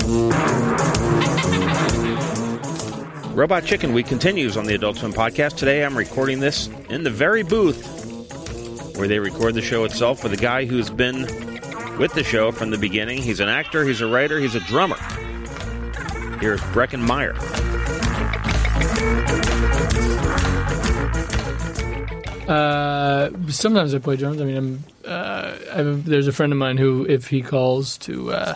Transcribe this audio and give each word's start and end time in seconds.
Robot 3.34 3.64
Chicken 3.64 3.92
Week 3.92 4.06
continues 4.06 4.56
on 4.56 4.64
the 4.64 4.74
Adult 4.74 4.96
Swim 4.96 5.12
podcast. 5.12 5.56
Today 5.56 5.84
I'm 5.84 5.96
recording 5.96 6.40
this 6.40 6.68
in 6.88 7.04
the 7.04 7.10
very 7.10 7.42
booth 7.42 7.86
where 8.96 9.06
they 9.06 9.18
record 9.18 9.54
the 9.54 9.62
show 9.62 9.84
itself 9.84 10.22
with 10.22 10.32
a 10.32 10.36
guy 10.36 10.64
who's 10.64 10.90
been 10.90 11.22
with 11.98 12.12
the 12.14 12.24
show 12.24 12.50
from 12.50 12.70
the 12.70 12.78
beginning. 12.78 13.22
He's 13.22 13.40
an 13.40 13.48
actor, 13.48 13.84
he's 13.84 14.00
a 14.00 14.06
writer, 14.06 14.40
he's 14.40 14.54
a 14.54 14.60
drummer. 14.60 14.96
Here's 16.40 16.60
Breckin 16.72 17.00
Meyer. 17.00 17.34
Uh, 22.50 23.30
sometimes 23.48 23.94
I 23.94 24.00
play 24.00 24.16
drums. 24.16 24.40
I 24.40 24.44
mean, 24.44 24.56
I'm, 24.56 24.84
uh, 25.04 25.56
I 25.72 25.76
have, 25.76 26.04
there's 26.04 26.26
a 26.26 26.32
friend 26.32 26.52
of 26.52 26.58
mine 26.58 26.78
who, 26.78 27.06
if 27.08 27.28
he 27.28 27.42
calls 27.42 27.96
to 27.98 28.32
uh, 28.32 28.54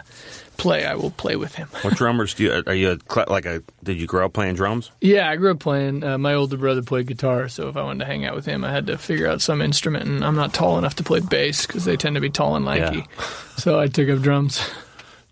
play, 0.65 0.87
I 0.87 0.95
will 0.95 1.11
play 1.11 1.37
with 1.37 1.55
him. 1.55 1.69
What 1.83 1.95
drummers 1.95 2.33
do 2.33 2.45
you? 2.45 2.63
Are 2.67 2.75
you 2.75 2.99
a, 3.17 3.31
like 3.31 3.45
a? 3.45 3.63
Did 3.83 4.01
you 4.01 4.07
grow 4.07 4.25
up 4.25 4.33
playing 4.33 4.55
drums? 4.55 4.91
Yeah, 5.03 5.29
I 5.29 5.37
grew 5.37 5.51
up 5.51 5.59
playing. 5.59 6.03
Uh, 6.03 6.17
my 6.17 6.33
older 6.33 6.57
brother 6.57 6.83
played 6.83 7.07
guitar, 7.07 7.49
so 7.49 7.69
if 7.69 7.77
I 7.77 7.83
wanted 7.83 7.99
to 7.99 8.07
hang 8.07 8.25
out 8.25 8.35
with 8.35 8.47
him, 8.47 8.65
I 8.65 8.73
had 8.73 8.87
to 8.87 8.97
figure 8.97 9.29
out 9.29 9.43
some 9.43 9.61
instrument. 9.61 10.07
And 10.07 10.25
I'm 10.25 10.37
not 10.37 10.55
tall 10.55 10.79
enough 10.79 10.95
to 10.97 11.03
play 11.03 11.21
bass 11.21 11.67
because 11.67 11.85
they 11.85 11.99
tend 11.99 12.15
to 12.15 12.23
be 12.23 12.31
tall 12.31 12.57
and 12.57 12.65
lanky. 12.65 12.99
Yeah. 12.99 13.27
so 13.59 13.79
I 13.79 13.89
took 13.89 14.09
up 14.09 14.23
drums. 14.23 14.67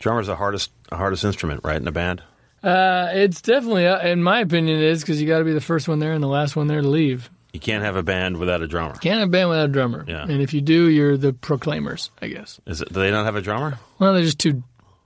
Drummer's 0.00 0.26
the 0.26 0.36
hardest 0.36 0.70
hardest 0.92 1.24
instrument, 1.24 1.62
right, 1.64 1.80
in 1.80 1.88
a 1.88 1.92
band. 1.92 2.22
Uh, 2.62 3.08
it's 3.14 3.40
definitely, 3.40 3.86
uh, 3.86 4.06
in 4.06 4.22
my 4.22 4.40
opinion, 4.40 4.76
it 4.76 4.84
is 4.84 5.00
because 5.00 5.20
you 5.20 5.26
got 5.26 5.38
to 5.38 5.44
be 5.44 5.54
the 5.54 5.62
first 5.62 5.88
one 5.88 5.98
there 5.98 6.12
and 6.12 6.22
the 6.22 6.28
last 6.28 6.56
one 6.56 6.66
there 6.66 6.82
to 6.82 6.88
leave. 6.88 7.30
You 7.54 7.60
can't 7.60 7.84
have 7.84 7.96
a 7.96 8.02
band 8.02 8.36
without 8.38 8.62
a 8.62 8.66
drummer. 8.66 8.94
Can't 8.96 9.18
have 9.18 9.28
a 9.28 9.30
band 9.30 9.48
without 9.48 9.64
a 9.64 9.72
drummer. 9.72 10.04
Yeah. 10.06 10.22
And 10.22 10.42
if 10.42 10.54
you 10.54 10.60
do, 10.60 10.88
you're 10.88 11.16
the 11.16 11.32
proclaimers, 11.32 12.10
I 12.20 12.28
guess. 12.28 12.60
Is 12.66 12.82
it? 12.82 12.92
Do 12.92 13.00
they 13.00 13.10
not 13.10 13.24
have 13.24 13.36
a 13.36 13.42
drummer? 13.42 13.78
Well, 13.98 14.14
they're 14.14 14.22
just 14.22 14.38
two 14.38 14.62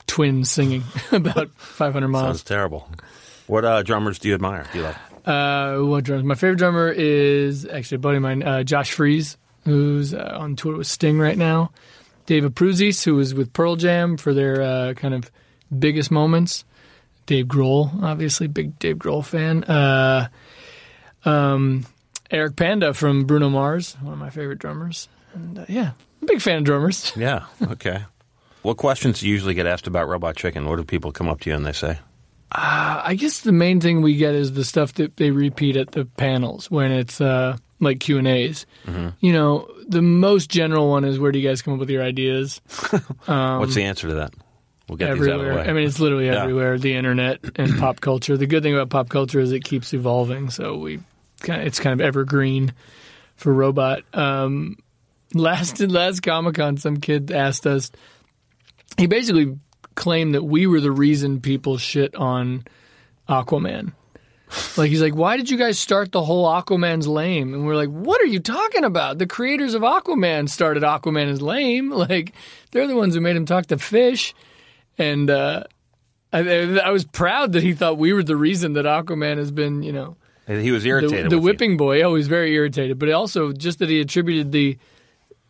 twins 0.06 0.50
singing 0.50 0.84
about 1.12 1.50
500 1.56 2.08
miles. 2.08 2.24
Sounds 2.26 2.42
terrible. 2.44 2.88
What 3.46 3.64
uh, 3.64 3.82
drummers 3.82 4.18
do 4.18 4.28
you 4.28 4.34
admire? 4.34 4.66
Do 4.72 4.78
you 4.78 4.84
like? 4.84 4.96
Uh, 5.24 5.78
what 5.80 6.04
drums? 6.04 6.24
My 6.24 6.34
favorite 6.34 6.56
drummer 6.58 6.88
is 6.88 7.66
actually 7.66 7.96
a 7.96 7.98
buddy 7.98 8.16
of 8.16 8.22
mine, 8.22 8.42
uh, 8.42 8.62
Josh 8.62 8.92
Freese, 8.92 9.36
who's 9.64 10.14
uh, 10.14 10.36
on 10.38 10.54
tour 10.56 10.76
with 10.76 10.86
Sting 10.86 11.18
right 11.18 11.36
now. 11.36 11.72
David 12.26 12.54
Abbruzzese, 12.54 13.04
who 13.04 13.16
was 13.16 13.34
with 13.34 13.52
Pearl 13.52 13.76
Jam 13.76 14.16
for 14.16 14.32
their 14.34 14.62
uh, 14.62 14.94
kind 14.94 15.14
of 15.14 15.30
biggest 15.76 16.10
moments. 16.10 16.64
Dave 17.26 17.46
Grohl, 17.46 18.02
obviously, 18.02 18.46
big 18.46 18.78
Dave 18.78 18.96
Grohl 18.96 19.24
fan. 19.24 19.64
Uh, 19.64 20.28
um, 21.24 21.84
Eric 22.30 22.56
Panda 22.56 22.94
from 22.94 23.24
Bruno 23.24 23.48
Mars, 23.50 23.96
one 24.00 24.12
of 24.12 24.18
my 24.18 24.30
favorite 24.30 24.58
drummers. 24.60 25.08
And 25.34 25.58
uh, 25.58 25.64
yeah, 25.68 25.90
I'm 26.20 26.22
a 26.22 26.26
big 26.26 26.40
fan 26.40 26.58
of 26.58 26.64
drummers. 26.64 27.12
Yeah. 27.16 27.46
Okay. 27.62 28.04
What 28.66 28.76
questions 28.78 29.22
usually 29.22 29.54
get 29.54 29.64
asked 29.66 29.86
about 29.86 30.08
Robot 30.08 30.34
Chicken? 30.34 30.66
What 30.68 30.76
do 30.76 30.84
people 30.84 31.12
come 31.12 31.28
up 31.28 31.40
to 31.42 31.50
you 31.50 31.54
and 31.56 31.64
they 31.64 31.72
say? 31.72 31.98
I 32.50 33.14
guess 33.18 33.40
the 33.42 33.52
main 33.52 33.80
thing 33.80 34.02
we 34.02 34.16
get 34.16 34.34
is 34.34 34.52
the 34.54 34.64
stuff 34.64 34.94
that 34.94 35.16
they 35.16 35.30
repeat 35.30 35.76
at 35.76 35.92
the 35.92 36.04
panels 36.04 36.68
when 36.70 36.90
it's 36.90 37.20
uh, 37.20 37.56
like 37.80 38.00
Q 38.00 38.18
and 38.18 38.26
A's. 38.26 38.66
You 39.20 39.32
know, 39.32 39.68
the 39.86 40.02
most 40.02 40.50
general 40.50 40.88
one 40.90 41.04
is 41.04 41.18
where 41.18 41.30
do 41.32 41.38
you 41.38 41.48
guys 41.48 41.62
come 41.62 41.74
up 41.74 41.80
with 41.80 41.90
your 41.90 42.02
ideas? 42.02 42.60
What's 43.26 43.74
the 43.74 43.84
answer 43.84 44.08
to 44.08 44.14
that? 44.14 44.34
We'll 44.88 44.96
get 44.96 45.14
these 45.14 45.28
out 45.28 45.34
of 45.34 45.40
the 45.40 45.46
everywhere. 45.46 45.68
I 45.68 45.72
mean, 45.72 45.86
it's 45.86 46.00
literally 46.00 46.26
Yeah. 46.26 46.42
everywhere. 46.42 46.76
The 46.78 46.94
internet 46.94 47.40
and 47.56 47.76
pop 47.78 48.00
culture. 48.00 48.36
The 48.36 48.46
good 48.46 48.62
thing 48.64 48.74
about 48.74 48.90
pop 48.90 49.08
culture 49.08 49.38
is 49.40 49.52
it 49.52 49.62
keeps 49.64 49.92
evolving. 49.94 50.50
So 50.50 50.76
we, 50.76 51.00
kind 51.40 51.60
of, 51.60 51.66
it's 51.68 51.78
kind 51.78 52.00
of 52.00 52.04
evergreen 52.04 52.72
for 53.36 53.52
robot. 53.52 54.02
Um, 54.12 54.76
last 55.34 55.78
last 55.80 56.20
Comic 56.22 56.56
Con, 56.56 56.78
some 56.78 56.96
kid 56.98 57.30
asked 57.30 57.66
us. 57.66 57.90
He 58.96 59.06
basically 59.06 59.58
claimed 59.94 60.34
that 60.34 60.44
we 60.44 60.66
were 60.66 60.80
the 60.80 60.90
reason 60.90 61.40
people 61.40 61.78
shit 61.78 62.14
on 62.14 62.64
Aquaman. 63.28 63.92
Like 64.76 64.90
he's 64.90 65.02
like, 65.02 65.14
why 65.14 65.36
did 65.36 65.50
you 65.50 65.56
guys 65.58 65.78
start 65.78 66.12
the 66.12 66.22
whole 66.22 66.46
Aquaman's 66.46 67.08
lame? 67.08 67.52
And 67.52 67.66
we're 67.66 67.74
like, 67.74 67.88
what 67.88 68.20
are 68.20 68.26
you 68.26 68.38
talking 68.38 68.84
about? 68.84 69.18
The 69.18 69.26
creators 69.26 69.74
of 69.74 69.82
Aquaman 69.82 70.48
started 70.48 70.82
Aquaman 70.82 71.26
as 71.26 71.42
lame. 71.42 71.90
Like 72.06 72.34
they're 72.70 72.86
the 72.86 72.94
ones 72.94 73.14
who 73.14 73.20
made 73.20 73.36
him 73.36 73.46
talk 73.46 73.66
to 73.66 73.78
fish. 73.78 74.34
And 74.98 75.28
uh, 75.28 75.64
I, 76.32 76.40
I 76.78 76.90
was 76.90 77.04
proud 77.04 77.52
that 77.52 77.62
he 77.62 77.72
thought 77.72 77.98
we 77.98 78.12
were 78.12 78.22
the 78.22 78.36
reason 78.36 78.74
that 78.74 78.84
Aquaman 78.84 79.38
has 79.38 79.50
been, 79.50 79.82
you 79.82 79.92
know, 79.92 80.16
he 80.46 80.70
was 80.70 80.84
the, 80.84 80.90
irritated. 80.90 81.30
the 81.30 81.36
you. 81.36 81.42
whipping 81.42 81.76
boy. 81.76 82.02
Oh, 82.02 82.14
he's 82.14 82.28
very 82.28 82.54
irritated. 82.54 82.98
But 82.98 83.10
also 83.10 83.52
just 83.52 83.80
that 83.80 83.88
he 83.88 84.00
attributed 84.00 84.52
the 84.52 84.78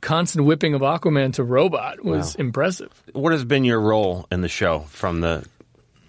constant 0.06 0.46
whipping 0.46 0.72
of 0.72 0.82
Aquaman 0.82 1.32
to 1.34 1.42
Robot 1.42 2.04
was 2.04 2.36
impressive. 2.36 2.92
What 3.12 3.32
has 3.32 3.44
been 3.44 3.64
your 3.64 3.80
role 3.80 4.26
in 4.30 4.40
the 4.40 4.48
show 4.48 4.80
from 4.88 5.20
the? 5.20 5.44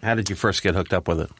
How 0.03 0.13
did 0.13 0.30
you 0.30 0.35
first 0.35 0.62
get 0.62 0.75
hooked 0.75 0.94
up 0.94 1.08
with 1.08 1.19
it? 1.19 1.31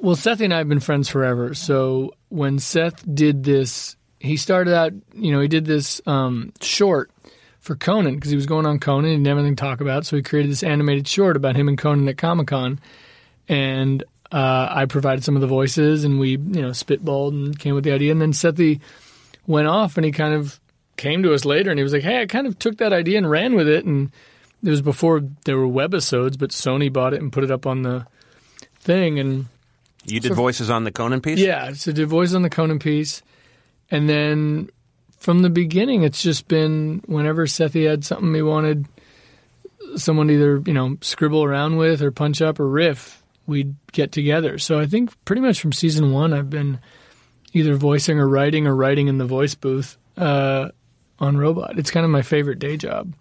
Well, 0.00 0.16
Seth 0.16 0.40
and 0.40 0.54
I 0.54 0.58
have 0.58 0.68
been 0.68 0.80
friends 0.80 1.08
forever. 1.08 1.54
So 1.54 2.14
when 2.30 2.58
Seth 2.58 3.04
did 3.14 3.44
this, 3.44 3.96
he 4.20 4.36
started 4.36 4.74
out, 4.74 4.92
you 5.12 5.32
know, 5.32 5.40
he 5.40 5.48
did 5.48 5.66
this 5.66 6.00
um, 6.06 6.52
short 6.62 7.10
for 7.60 7.76
Conan 7.76 8.14
because 8.14 8.30
he 8.30 8.36
was 8.36 8.46
going 8.46 8.64
on 8.64 8.78
Conan. 8.78 9.10
He 9.10 9.16
didn't 9.16 9.26
have 9.26 9.38
anything 9.38 9.56
to 9.56 9.60
talk 9.60 9.80
about. 9.80 10.06
So 10.06 10.16
he 10.16 10.22
created 10.22 10.50
this 10.50 10.62
animated 10.62 11.06
short 11.06 11.36
about 11.36 11.56
him 11.56 11.68
and 11.68 11.76
Conan 11.76 12.08
at 12.08 12.16
Comic 12.16 12.46
Con. 12.46 12.80
And 13.48 14.02
uh, 14.32 14.68
I 14.70 14.86
provided 14.86 15.24
some 15.24 15.34
of 15.34 15.42
the 15.42 15.46
voices 15.46 16.04
and 16.04 16.18
we, 16.18 16.30
you 16.30 16.62
know, 16.62 16.70
spitballed 16.70 17.32
and 17.32 17.58
came 17.58 17.74
with 17.74 17.84
the 17.84 17.92
idea. 17.92 18.12
And 18.12 18.22
then 18.22 18.32
Sethy 18.32 18.80
went 19.46 19.66
off 19.68 19.96
and 19.96 20.06
he 20.06 20.12
kind 20.12 20.32
of 20.32 20.60
came 20.98 21.22
to 21.22 21.32
us 21.32 21.46
later 21.46 21.70
and 21.70 21.78
he 21.78 21.82
was 21.82 21.94
like, 21.94 22.02
hey, 22.02 22.20
I 22.20 22.26
kind 22.26 22.46
of 22.46 22.58
took 22.58 22.76
that 22.78 22.92
idea 22.92 23.16
and 23.16 23.30
ran 23.30 23.54
with 23.54 23.68
it. 23.68 23.86
And 23.86 24.12
it 24.62 24.68
was 24.68 24.82
before 24.82 25.22
there 25.46 25.56
were 25.56 25.66
webisodes, 25.66 26.38
but 26.38 26.50
Sony 26.50 26.92
bought 26.92 27.14
it 27.14 27.22
and 27.22 27.32
put 27.32 27.44
it 27.44 27.50
up 27.50 27.66
on 27.66 27.82
the 27.82 28.06
thing. 28.80 29.18
And 29.18 29.46
You 30.04 30.20
did 30.20 30.34
voices 30.34 30.68
on 30.68 30.84
the 30.84 30.92
Conan 30.92 31.22
piece. 31.22 31.38
yeah, 31.38 31.72
so 31.72 31.92
did 31.92 32.08
voice 32.08 32.34
on 32.34 32.42
the 32.42 32.50
Conan 32.50 32.78
piece, 32.78 33.22
and 33.90 34.08
then 34.08 34.68
from 35.16 35.42
the 35.42 35.50
beginning, 35.50 36.02
it's 36.02 36.22
just 36.22 36.46
been 36.48 37.02
whenever 37.06 37.46
Sethi 37.46 37.88
had 37.88 38.04
something 38.04 38.34
he 38.34 38.42
wanted 38.42 38.86
someone 39.96 40.28
to 40.28 40.34
either 40.34 40.62
you 40.66 40.74
know 40.74 40.96
scribble 41.00 41.42
around 41.44 41.76
with 41.76 42.02
or 42.02 42.10
punch 42.10 42.42
up 42.42 42.60
or 42.60 42.68
riff, 42.68 43.22
we'd 43.46 43.74
get 43.92 44.12
together. 44.12 44.58
So 44.58 44.78
I 44.78 44.86
think 44.86 45.12
pretty 45.24 45.42
much 45.42 45.60
from 45.60 45.72
season 45.72 46.12
one, 46.12 46.32
I've 46.32 46.50
been 46.50 46.78
either 47.52 47.74
voicing 47.76 48.18
or 48.18 48.28
writing 48.28 48.66
or 48.66 48.74
writing 48.74 49.08
in 49.08 49.18
the 49.18 49.24
voice 49.24 49.54
booth 49.54 49.96
uh, 50.16 50.68
on 51.20 51.36
Robot. 51.36 51.78
It's 51.78 51.90
kind 51.90 52.04
of 52.04 52.10
my 52.10 52.22
favorite 52.22 52.58
day 52.58 52.76
job. 52.76 53.14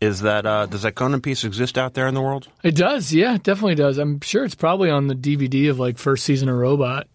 Is 0.00 0.20
that 0.20 0.46
uh, 0.46 0.66
does 0.66 0.82
that 0.82 0.94
Conan 0.94 1.20
piece 1.20 1.42
exist 1.42 1.76
out 1.76 1.94
there 1.94 2.06
in 2.06 2.14
the 2.14 2.20
world? 2.22 2.46
It 2.62 2.76
does, 2.76 3.12
yeah, 3.12 3.34
it 3.34 3.42
definitely 3.42 3.74
does. 3.74 3.98
I'm 3.98 4.20
sure 4.20 4.44
it's 4.44 4.54
probably 4.54 4.90
on 4.90 5.08
the 5.08 5.14
DVD 5.14 5.70
of 5.70 5.80
like 5.80 5.98
first 5.98 6.24
season 6.24 6.48
of 6.48 6.56
Robot. 6.56 7.08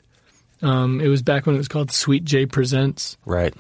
Um, 0.62 1.00
it 1.00 1.08
was 1.08 1.22
back 1.22 1.46
when 1.46 1.56
it 1.56 1.60
was 1.60 1.68
called 1.70 1.92
Sweet 1.92 2.24
J 2.26 2.46
Presents, 2.46 3.18
Right. 3.26 3.54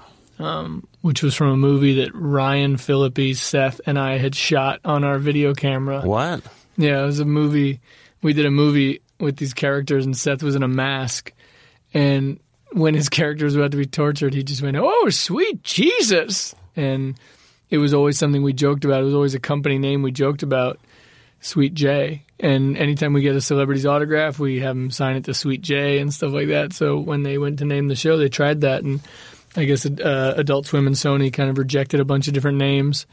which 1.01 1.23
was 1.23 1.35
from 1.35 1.47
a 1.49 1.57
movie 1.57 2.01
that 2.01 2.11
Ryan 2.13 2.75
Phillippe, 2.77 3.35
Seth, 3.35 3.79
and 3.85 3.97
I 3.97 4.17
had 4.17 4.35
shot 4.35 4.79
on 4.83 5.03
our 5.05 5.19
video 5.19 5.53
camera. 5.53 6.01
What? 6.01 6.41
Yeah, 6.77 7.01
it 7.01 7.05
was 7.05 7.19
a 7.19 7.25
movie. 7.25 7.79
We 8.21 8.33
did 8.33 8.45
a 8.45 8.51
movie 8.51 9.01
with 9.19 9.37
these 9.37 9.53
characters, 9.53 10.05
and 10.05 10.17
Seth 10.17 10.43
was 10.43 10.55
in 10.55 10.63
a 10.63 10.67
mask. 10.67 11.31
And 11.93 12.39
when 12.71 12.93
his 12.93 13.07
character 13.17 13.45
was 13.45 13.55
about 13.55 13.71
to 13.71 13.77
be 13.77 13.85
tortured, 13.85 14.33
he 14.33 14.43
just 14.43 14.61
went, 14.61 14.75
"Oh, 14.77 15.09
sweet 15.09 15.63
Jesus!" 15.63 16.55
And 16.75 17.15
it 17.69 17.77
was 17.77 17.93
always 17.93 18.17
something 18.17 18.43
we 18.43 18.53
joked 18.53 18.85
about. 18.85 19.01
It 19.01 19.05
was 19.05 19.13
always 19.13 19.35
a 19.35 19.39
company 19.39 19.77
name 19.77 20.01
we 20.01 20.11
joked 20.11 20.43
about, 20.43 20.79
Sweet 21.41 21.73
J. 21.73 22.23
And 22.39 22.77
anytime 22.77 23.13
we 23.13 23.21
get 23.21 23.35
a 23.35 23.41
celebrity's 23.41 23.85
autograph, 23.85 24.39
we 24.39 24.59
have 24.59 24.75
them 24.75 24.91
sign 24.91 25.15
it 25.15 25.25
to 25.25 25.33
Sweet 25.33 25.61
J 25.61 25.99
and 25.99 26.13
stuff 26.13 26.31
like 26.31 26.47
that. 26.49 26.73
So 26.73 26.99
when 26.99 27.23
they 27.23 27.37
went 27.37 27.59
to 27.59 27.65
name 27.65 27.87
the 27.87 27.95
show, 27.95 28.17
they 28.17 28.29
tried 28.29 28.61
that, 28.61 28.83
and 28.83 29.01
I 29.55 29.65
guess 29.65 29.85
uh, 29.85 30.33
Adult 30.37 30.65
Swim 30.67 30.87
and 30.87 30.95
Sony 30.95 31.31
kind 31.31 31.49
of 31.49 31.57
rejected 31.57 31.99
a 31.99 32.05
bunch 32.05 32.27
of 32.27 32.33
different 32.33 32.57
names, 32.57 33.05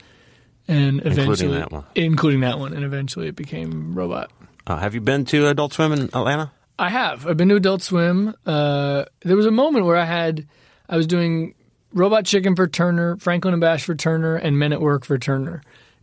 and 0.68 1.04
eventually, 1.04 1.58
that 1.58 1.70
one. 1.70 1.84
including 1.94 2.40
that 2.40 2.58
one, 2.58 2.72
and 2.72 2.84
eventually 2.84 3.28
it 3.28 3.36
became 3.36 3.94
Robot. 3.94 4.30
Uh, 4.66 4.76
have 4.76 4.94
you 4.94 5.00
been 5.00 5.24
to 5.26 5.48
Adult 5.48 5.72
Swim 5.72 5.92
in 5.92 6.02
Atlanta? 6.04 6.52
I 6.78 6.88
have. 6.88 7.26
I've 7.26 7.36
been 7.36 7.48
to 7.50 7.56
Adult 7.56 7.82
Swim. 7.82 8.34
Uh, 8.46 9.04
there 9.22 9.36
was 9.36 9.46
a 9.46 9.50
moment 9.50 9.84
where 9.84 9.96
I 9.96 10.04
had, 10.04 10.46
I 10.88 10.96
was 10.96 11.06
doing 11.06 11.54
Robot 11.92 12.24
Chicken 12.24 12.56
for 12.56 12.66
Turner, 12.68 13.16
Franklin 13.16 13.54
and 13.54 13.60
Bash 13.60 13.84
for 13.84 13.94
Turner, 13.94 14.36
and 14.36 14.58
Men 14.58 14.72
at 14.72 14.80
Work 14.80 15.04
for 15.04 15.18
Turner, 15.18 15.62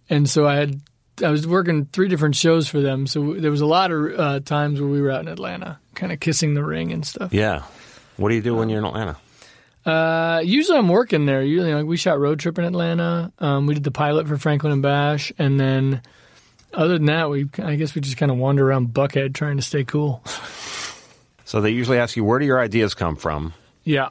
and 0.09 0.29
so 0.29 0.47
I 0.47 0.55
had, 0.55 0.81
I 1.23 1.29
was 1.29 1.47
working 1.47 1.85
three 1.85 2.07
different 2.07 2.35
shows 2.35 2.67
for 2.67 2.81
them. 2.81 3.07
So 3.07 3.33
there 3.35 3.51
was 3.51 3.61
a 3.61 3.65
lot 3.65 3.91
of 3.91 4.19
uh, 4.19 4.39
times 4.41 4.79
where 4.81 4.89
we 4.89 5.01
were 5.01 5.11
out 5.11 5.21
in 5.21 5.27
Atlanta, 5.27 5.79
kind 5.95 6.11
of 6.11 6.19
kissing 6.19 6.53
the 6.53 6.63
ring 6.63 6.91
and 6.91 7.05
stuff. 7.05 7.33
Yeah. 7.33 7.63
What 8.17 8.29
do 8.29 8.35
you 8.35 8.41
do 8.41 8.55
when 8.55 8.69
you're 8.69 8.79
in 8.79 8.85
Atlanta? 8.85 9.17
Uh, 9.85 10.41
usually 10.43 10.77
I'm 10.77 10.89
working 10.89 11.25
there. 11.25 11.41
Usually, 11.41 11.73
like 11.73 11.85
we 11.85 11.95
shot 11.95 12.19
Road 12.19 12.39
Trip 12.39 12.57
in 12.59 12.65
Atlanta. 12.65 13.31
Um, 13.39 13.67
we 13.67 13.73
did 13.73 13.85
the 13.85 13.91
pilot 13.91 14.27
for 14.27 14.37
Franklin 14.37 14.73
and 14.73 14.81
Bash, 14.81 15.31
and 15.37 15.57
then 15.57 16.01
other 16.73 16.97
than 16.97 17.05
that, 17.05 17.29
we 17.29 17.47
I 17.59 17.75
guess 17.75 17.95
we 17.95 18.01
just 18.01 18.17
kind 18.17 18.29
of 18.31 18.37
wander 18.37 18.67
around 18.67 18.89
Buckhead 18.89 19.33
trying 19.33 19.55
to 19.55 19.63
stay 19.63 19.85
cool. 19.85 20.21
So 21.45 21.61
they 21.61 21.69
usually 21.69 21.97
ask 21.97 22.17
you 22.17 22.25
where 22.25 22.39
do 22.39 22.45
your 22.45 22.59
ideas 22.59 22.93
come 22.93 23.15
from? 23.15 23.53
yeah. 23.85 24.09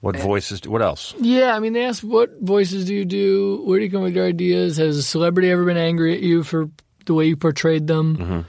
What 0.00 0.16
voices? 0.16 0.66
What 0.66 0.80
else? 0.82 1.14
Yeah, 1.20 1.54
I 1.54 1.58
mean, 1.60 1.74
they 1.74 1.84
ask 1.84 2.02
what 2.02 2.30
voices 2.40 2.86
do 2.86 2.94
you 2.94 3.04
do? 3.04 3.62
Where 3.64 3.78
do 3.78 3.84
you 3.84 3.90
come 3.90 4.02
with 4.02 4.14
your 4.14 4.26
ideas? 4.26 4.78
Has 4.78 4.96
a 4.96 5.02
celebrity 5.02 5.50
ever 5.50 5.64
been 5.64 5.76
angry 5.76 6.14
at 6.14 6.20
you 6.20 6.42
for 6.42 6.70
the 7.04 7.12
way 7.14 7.26
you 7.26 7.36
portrayed 7.36 7.86
them. 7.86 8.46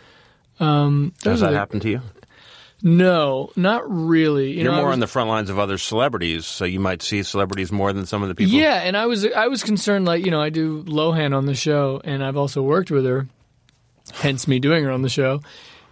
Um, 0.59 1.13
Has 1.25 1.41
that 1.41 1.47
are 1.47 1.51
the- 1.51 1.57
happened 1.57 1.81
to 1.83 1.89
you? 1.89 2.01
No, 2.83 3.51
not 3.55 3.83
really. 3.87 4.51
You 4.53 4.63
You're 4.63 4.71
know, 4.71 4.77
more 4.77 4.85
was- 4.87 4.93
on 4.93 4.99
the 5.01 5.07
front 5.07 5.29
lines 5.29 5.49
of 5.51 5.59
other 5.59 5.77
celebrities, 5.77 6.45
so 6.47 6.65
you 6.65 6.79
might 6.79 7.03
see 7.03 7.21
celebrities 7.21 7.71
more 7.71 7.93
than 7.93 8.05
some 8.07 8.23
of 8.23 8.29
the 8.29 8.33
people. 8.35 8.53
Yeah, 8.53 8.75
and 8.81 8.97
I 8.97 9.05
was 9.05 9.23
I 9.25 9.47
was 9.47 9.61
concerned 9.61 10.05
like 10.05 10.25
you 10.25 10.31
know 10.31 10.41
I 10.41 10.49
do 10.49 10.83
Lohan 10.85 11.35
on 11.35 11.45
the 11.45 11.53
show, 11.53 12.01
and 12.03 12.23
I've 12.23 12.37
also 12.37 12.61
worked 12.63 12.89
with 12.89 13.05
her, 13.05 13.27
hence 14.13 14.47
me 14.47 14.57
doing 14.59 14.83
her 14.83 14.89
on 14.91 15.03
the 15.03 15.09
show, 15.09 15.41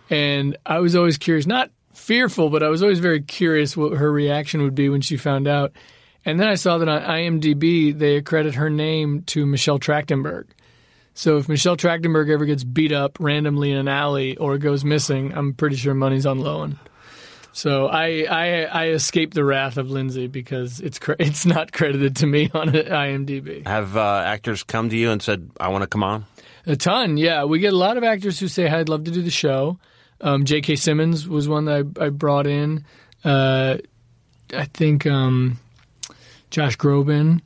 and 0.10 0.58
I 0.66 0.80
was 0.80 0.96
always 0.96 1.20
curious, 1.20 1.46
not 1.46 1.70
fearful, 2.00 2.50
but 2.50 2.64
I 2.64 2.70
was 2.70 2.82
always 2.82 3.00
very 3.00 3.22
curious 3.22 3.78
what 3.78 3.98
her 3.98 4.12
reaction 4.12 4.64
would 4.64 4.76
be 4.76 4.90
when 4.90 5.02
she 5.02 5.18
found 5.18 5.48
out, 5.48 5.74
and 6.26 6.40
then 6.40 6.48
I 6.48 6.56
saw 6.56 6.78
that 6.78 6.90
on 6.90 7.02
IMDb 7.02 7.98
they 7.98 8.16
accredit 8.16 8.56
her 8.56 8.70
name 8.70 9.24
to 9.28 9.46
Michelle 9.46 9.80
Trachtenberg. 9.80 10.48
So 11.14 11.38
if 11.38 11.50
Michelle 11.50 11.76
Trachtenberg 11.76 12.30
ever 12.30 12.46
gets 12.46 12.64
beat 12.64 12.92
up 12.92 13.18
randomly 13.20 13.72
in 13.72 13.78
an 13.78 13.88
alley 13.88 14.38
or 14.38 14.58
goes 14.58 14.86
missing, 14.86 15.34
I'm 15.36 15.54
pretty 15.54 15.76
sure 15.76 15.94
money's 15.94 16.26
on 16.26 16.40
Lohan. 16.40 16.78
So 17.52 17.88
I, 17.88 18.26
I 18.30 18.64
I 18.64 18.88
escaped 18.90 19.34
the 19.34 19.44
wrath 19.44 19.78
of 19.78 19.90
Lindsay 19.90 20.28
because 20.28 20.80
it's 20.80 21.00
it's 21.20 21.46
not 21.46 21.72
credited 21.72 22.16
to 22.18 22.28
me 22.28 22.50
on 22.54 22.70
IMDb. 22.70 23.68
Have 23.68 23.98
uh, 23.98 24.24
actors 24.26 24.64
come 24.64 24.90
to 24.90 24.98
you 24.98 25.12
and 25.12 25.22
said, 25.22 25.50
"I 25.60 25.70
want 25.70 25.82
to 25.82 25.88
come 25.88 26.04
on"? 26.04 26.26
A 26.66 26.76
ton, 26.76 27.18
yeah. 27.18 27.46
We 27.46 27.60
get 27.60 27.74
a 27.74 27.78
lot 27.78 27.98
of 27.98 28.04
actors 28.04 28.40
who 28.40 28.48
say, 28.48 28.68
"Hey, 28.68 28.78
I'd 28.78 28.90
love 28.90 29.04
to 29.06 29.12
do 29.12 29.22
the 29.22 29.32
show." 29.32 29.80
Um, 30.22 30.46
J.K. 30.46 30.76
Simmons 30.76 31.28
was 31.28 31.48
one 31.48 31.66
that 31.66 31.94
I, 32.00 32.06
I 32.06 32.10
brought 32.10 32.48
in. 32.48 32.86
Uh, 33.24 33.78
I 34.54 34.66
think 34.66 35.06
um, 35.06 35.60
Josh 36.50 36.78
Groban. 36.78 37.42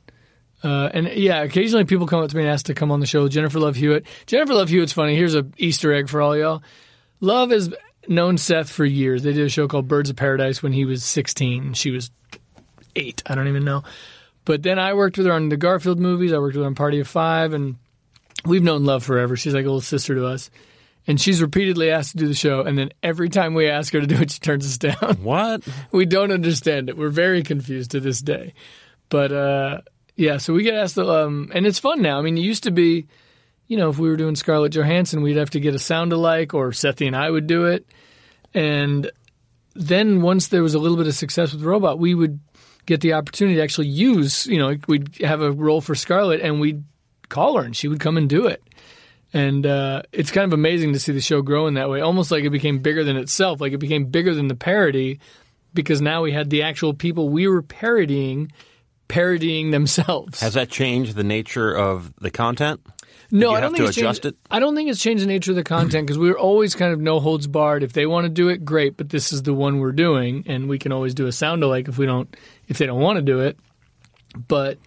Uh, 0.62 0.88
and 0.94 1.08
yeah, 1.08 1.42
occasionally 1.42 1.84
people 1.84 2.06
come 2.06 2.22
up 2.22 2.30
to 2.30 2.36
me 2.36 2.42
and 2.42 2.50
ask 2.50 2.66
to 2.66 2.74
come 2.74 2.90
on 2.90 3.00
the 3.00 3.06
show. 3.06 3.28
Jennifer 3.28 3.58
Love 3.58 3.76
Hewitt. 3.76 4.06
Jennifer 4.26 4.54
Love 4.54 4.70
Hewitt's 4.70 4.94
funny. 4.94 5.14
Here's 5.14 5.34
a 5.34 5.46
Easter 5.58 5.92
egg 5.92 6.08
for 6.08 6.22
all 6.22 6.36
y'all. 6.36 6.62
Love 7.20 7.50
has 7.50 7.72
known 8.08 8.38
Seth 8.38 8.70
for 8.70 8.84
years. 8.84 9.22
They 9.22 9.32
did 9.32 9.46
a 9.46 9.50
show 9.50 9.68
called 9.68 9.88
Byrds 9.88 10.10
of 10.10 10.16
Paradise 10.16 10.62
when 10.62 10.72
he 10.72 10.84
was 10.84 11.04
16. 11.04 11.74
She 11.74 11.90
was 11.90 12.10
eight. 12.96 13.22
I 13.26 13.34
don't 13.34 13.48
even 13.48 13.64
know. 13.64 13.84
But 14.44 14.62
then 14.62 14.78
I 14.78 14.94
worked 14.94 15.18
with 15.18 15.26
her 15.26 15.32
on 15.32 15.48
the 15.48 15.56
Garfield 15.56 15.98
movies. 15.98 16.32
I 16.32 16.38
worked 16.38 16.56
with 16.56 16.62
her 16.62 16.66
on 16.66 16.74
Party 16.74 17.00
of 17.00 17.08
Five, 17.08 17.52
and 17.52 17.76
we've 18.44 18.62
known 18.62 18.84
Love 18.84 19.02
forever. 19.04 19.36
She's 19.36 19.54
like 19.54 19.64
a 19.64 19.68
little 19.68 19.80
sister 19.80 20.14
to 20.14 20.26
us. 20.26 20.50
And 21.06 21.20
she's 21.20 21.42
repeatedly 21.42 21.90
asked 21.90 22.12
to 22.12 22.18
do 22.18 22.28
the 22.28 22.34
show, 22.34 22.62
and 22.62 22.78
then 22.78 22.90
every 23.02 23.28
time 23.28 23.52
we 23.52 23.68
ask 23.68 23.92
her 23.92 24.00
to 24.00 24.06
do 24.06 24.16
it, 24.16 24.30
she 24.30 24.40
turns 24.40 24.64
us 24.64 24.78
down. 24.78 25.18
What? 25.22 25.62
we 25.92 26.06
don't 26.06 26.32
understand 26.32 26.88
it. 26.88 26.96
We're 26.96 27.10
very 27.10 27.42
confused 27.42 27.90
to 27.90 28.00
this 28.00 28.20
day. 28.20 28.54
But 29.10 29.30
uh, 29.30 29.80
yeah, 30.16 30.38
so 30.38 30.54
we 30.54 30.62
get 30.62 30.74
asked, 30.74 30.96
um, 30.96 31.50
and 31.54 31.66
it's 31.66 31.78
fun 31.78 32.00
now. 32.00 32.18
I 32.18 32.22
mean, 32.22 32.38
it 32.38 32.42
used 32.42 32.62
to 32.62 32.70
be, 32.70 33.06
you 33.66 33.76
know, 33.76 33.90
if 33.90 33.98
we 33.98 34.08
were 34.08 34.16
doing 34.16 34.34
Scarlett 34.34 34.72
Johansson, 34.72 35.22
we'd 35.22 35.36
have 35.36 35.50
to 35.50 35.60
get 35.60 35.74
a 35.74 35.78
sound 35.78 36.12
alike, 36.12 36.54
or 36.54 36.70
Sethi 36.70 37.06
and 37.06 37.16
I 37.16 37.30
would 37.30 37.46
do 37.46 37.66
it. 37.66 37.86
And 38.54 39.10
then 39.74 40.22
once 40.22 40.48
there 40.48 40.62
was 40.62 40.74
a 40.74 40.78
little 40.78 40.96
bit 40.96 41.06
of 41.06 41.14
success 41.14 41.52
with 41.52 41.62
Robot, 41.62 41.98
we 41.98 42.14
would 42.14 42.40
get 42.86 43.00
the 43.00 43.14
opportunity 43.14 43.56
to 43.56 43.62
actually 43.62 43.88
use, 43.88 44.46
you 44.46 44.58
know, 44.58 44.76
we'd 44.86 45.16
have 45.18 45.42
a 45.42 45.52
role 45.52 45.80
for 45.80 45.94
Scarlett, 45.94 46.40
and 46.40 46.60
we'd 46.60 46.84
call 47.28 47.56
her, 47.56 47.64
and 47.64 47.76
she 47.76 47.88
would 47.88 48.00
come 48.00 48.16
and 48.16 48.28
do 48.28 48.46
it. 48.46 48.62
And 49.34 49.66
uh, 49.66 50.02
it's 50.12 50.30
kind 50.30 50.44
of 50.44 50.52
amazing 50.52 50.92
to 50.92 51.00
see 51.00 51.12
the 51.12 51.20
show 51.20 51.42
grow 51.42 51.66
in 51.66 51.74
that 51.74 51.90
way, 51.90 52.00
almost 52.00 52.30
like 52.30 52.44
it 52.44 52.50
became 52.50 52.78
bigger 52.78 53.02
than 53.02 53.16
itself, 53.16 53.60
like 53.60 53.72
it 53.72 53.78
became 53.78 54.06
bigger 54.06 54.32
than 54.32 54.46
the 54.46 54.54
parody, 54.54 55.18
because 55.74 56.00
now 56.00 56.22
we 56.22 56.30
had 56.30 56.50
the 56.50 56.62
actual 56.62 56.94
people 56.94 57.28
we 57.28 57.48
were 57.48 57.62
parodying 57.62 58.52
parodying 59.08 59.70
themselves. 59.70 60.40
Has 60.40 60.54
that 60.54 60.70
changed 60.70 61.14
the 61.16 61.24
nature 61.24 61.76
of 61.76 62.14
the 62.20 62.30
content? 62.30 62.80
no, 63.30 63.52
I 63.52 63.60
don't 63.60 63.74
think 63.74 63.88
it's 63.88 63.96
changed, 63.96 64.26
it? 64.26 64.36
I 64.50 64.60
don't 64.60 64.76
think 64.76 64.88
it's 64.88 65.00
changed 65.00 65.22
the 65.22 65.26
nature 65.26 65.50
of 65.50 65.56
the 65.56 65.64
content 65.64 66.06
because 66.06 66.18
we 66.18 66.28
were 66.28 66.38
always 66.38 66.74
kind 66.74 66.92
of 66.92 67.00
no 67.00 67.18
holds 67.18 67.46
barred. 67.48 67.82
If 67.82 67.92
they 67.92 68.06
want 68.06 68.26
to 68.26 68.28
do 68.28 68.48
it, 68.48 68.64
great, 68.64 68.96
but 68.96 69.08
this 69.08 69.32
is 69.32 69.42
the 69.42 69.54
one 69.54 69.80
we're 69.80 69.92
doing, 69.92 70.44
and 70.46 70.68
we 70.68 70.78
can 70.78 70.92
always 70.92 71.14
do 71.14 71.26
a 71.26 71.32
sound 71.32 71.64
alike 71.64 71.88
if 71.88 71.98
we 71.98 72.06
don't 72.06 72.34
if 72.68 72.78
they 72.78 72.86
don't 72.86 73.00
want 73.00 73.16
to 73.16 73.22
do 73.22 73.40
it. 73.40 73.58
But 74.36 74.78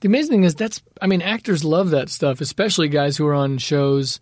the 0.00 0.08
amazing 0.08 0.30
thing 0.32 0.44
is 0.44 0.54
that's 0.54 0.82
I 1.00 1.06
mean 1.06 1.22
actors 1.22 1.64
love 1.64 1.90
that 1.90 2.08
stuff, 2.10 2.40
especially 2.40 2.88
guys 2.88 3.16
who 3.16 3.26
are 3.26 3.34
on 3.34 3.58
shows 3.58 4.20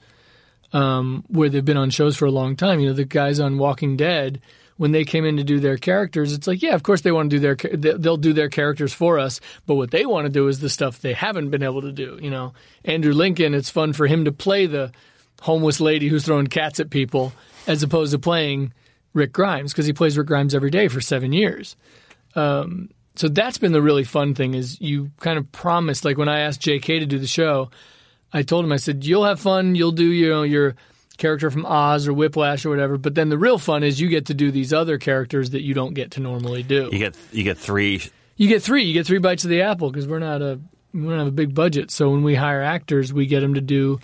um, 0.73 1.25
where 1.29 1.49
they've 1.49 1.65
been 1.65 1.77
on 1.77 1.91
shows 1.91 2.17
for 2.17 2.27
a 2.27 2.31
long 2.31 2.57
time. 2.57 2.81
You 2.81 2.89
know, 2.89 2.95
the 2.95 3.05
guys 3.05 3.41
on 3.41 3.59
Walking 3.59 3.97
Dead 3.97 4.41
when 4.77 4.91
they 4.91 5.05
came 5.05 5.25
in 5.25 5.37
to 5.37 5.45
do 5.45 5.61
their 5.61 5.77
characters, 5.77 6.33
it's 6.33 6.49
like, 6.49 6.61
yeah, 6.61 6.75
of 6.75 6.83
course 6.83 7.03
they 7.03 7.13
want 7.13 7.31
to 7.31 7.37
do 7.37 7.41
their 7.41 7.55
they- 7.55 7.97
they'll 7.97 8.17
do 8.17 8.33
their 8.33 8.49
characters 8.49 8.93
for 8.93 9.19
us, 9.21 9.41
but 9.67 9.77
what 9.77 9.93
they 9.93 10.05
want 10.05 10.25
to 10.27 10.31
do 10.33 10.49
is 10.49 10.59
the 10.59 10.69
stuff 10.69 11.01
they 11.01 11.13
haven't 11.13 11.51
been 11.51 11.63
able 11.63 11.83
to 11.83 11.93
do. 11.93 12.19
You 12.21 12.31
know, 12.31 12.55
Andrew 12.85 13.13
Lincoln, 13.13 13.55
it's 13.55 13.71
fun 13.71 13.93
for 13.93 14.07
him 14.09 14.25
to 14.25 14.33
play 14.33 14.67
the 14.67 14.91
homeless 15.43 15.81
lady 15.81 16.09
who's 16.09 16.25
throwing 16.25 16.47
cats 16.49 16.81
at 16.81 16.91
people 16.91 17.33
as 17.69 17.83
opposed 17.85 18.13
to 18.13 18.19
playing 18.19 18.73
Rick 19.13 19.33
Grimes 19.33 19.73
because 19.73 19.87
he 19.87 19.93
plays 19.93 20.19
Rick 20.19 20.27
Grimes 20.27 20.55
every 20.57 20.71
day 20.71 20.89
for 20.89 21.01
seven 21.01 21.33
years 21.33 21.77
so 23.17 23.29
that's 23.29 23.59
been 23.59 23.73
the 23.73 23.83
really 23.83 24.05
fun 24.05 24.35
thing 24.35 24.55
is 24.55 24.81
you 24.81 25.11
kind 25.21 25.39
of 25.39 25.51
promised 25.53 26.05
like 26.05 26.19
when 26.19 26.29
I 26.29 26.41
asked 26.41 26.61
JK 26.63 27.01
to 27.01 27.07
do 27.07 27.19
the 27.19 27.27
show, 27.27 27.71
I 28.33 28.43
told 28.43 28.65
him 28.65 28.73
I 28.73 28.77
said 28.77 29.05
you'll 29.05 29.25
have 29.25 29.41
fun, 29.41 29.75
you'll 29.75 29.93
do 29.93 30.07
you 30.07 30.31
know 30.31 30.43
your 30.43 30.75
character 31.17 31.51
from 31.51 31.65
Oz 31.65 32.09
or 32.09 32.13
Whiplash 32.13 32.65
or 32.65 32.71
whatever, 32.71 32.99
but 32.99 33.15
then 33.15 33.29
the 33.29 33.39
real 33.39 33.59
fun 33.59 33.85
is 33.85 34.01
you 34.01 34.09
get 34.09 34.27
to 34.27 34.35
do 34.35 34.51
these 34.51 34.73
other 34.73 34.99
characters 34.99 35.51
that 35.51 35.63
you 35.63 35.75
don't 35.75 35.95
get 35.95 36.13
to 36.13 36.21
normally 36.21 36.63
do. 36.63 36.89
You 36.93 36.99
get 36.99 37.17
you 37.33 37.45
get 37.45 37.59
three. 37.59 38.03
You 38.37 38.49
get 38.49 38.63
three, 38.63 38.83
you 38.83 38.93
get 38.93 39.07
three 39.07 39.19
bites 39.19 39.45
of 39.45 39.51
the 39.51 39.63
apple 39.63 39.91
because 39.91 40.09
we're 40.09 40.19
not 40.19 40.43
a 40.43 40.61
we 40.93 41.03
don't 41.03 41.19
have 41.19 41.29
a 41.29 41.33
big 41.33 41.55
budget. 41.55 41.91
So 41.91 42.11
when 42.11 42.23
we 42.23 42.35
hire 42.35 42.63
actors, 42.63 43.13
we 43.13 43.27
get 43.27 43.41
them 43.41 43.55
to 43.55 43.61
do 43.61 44.01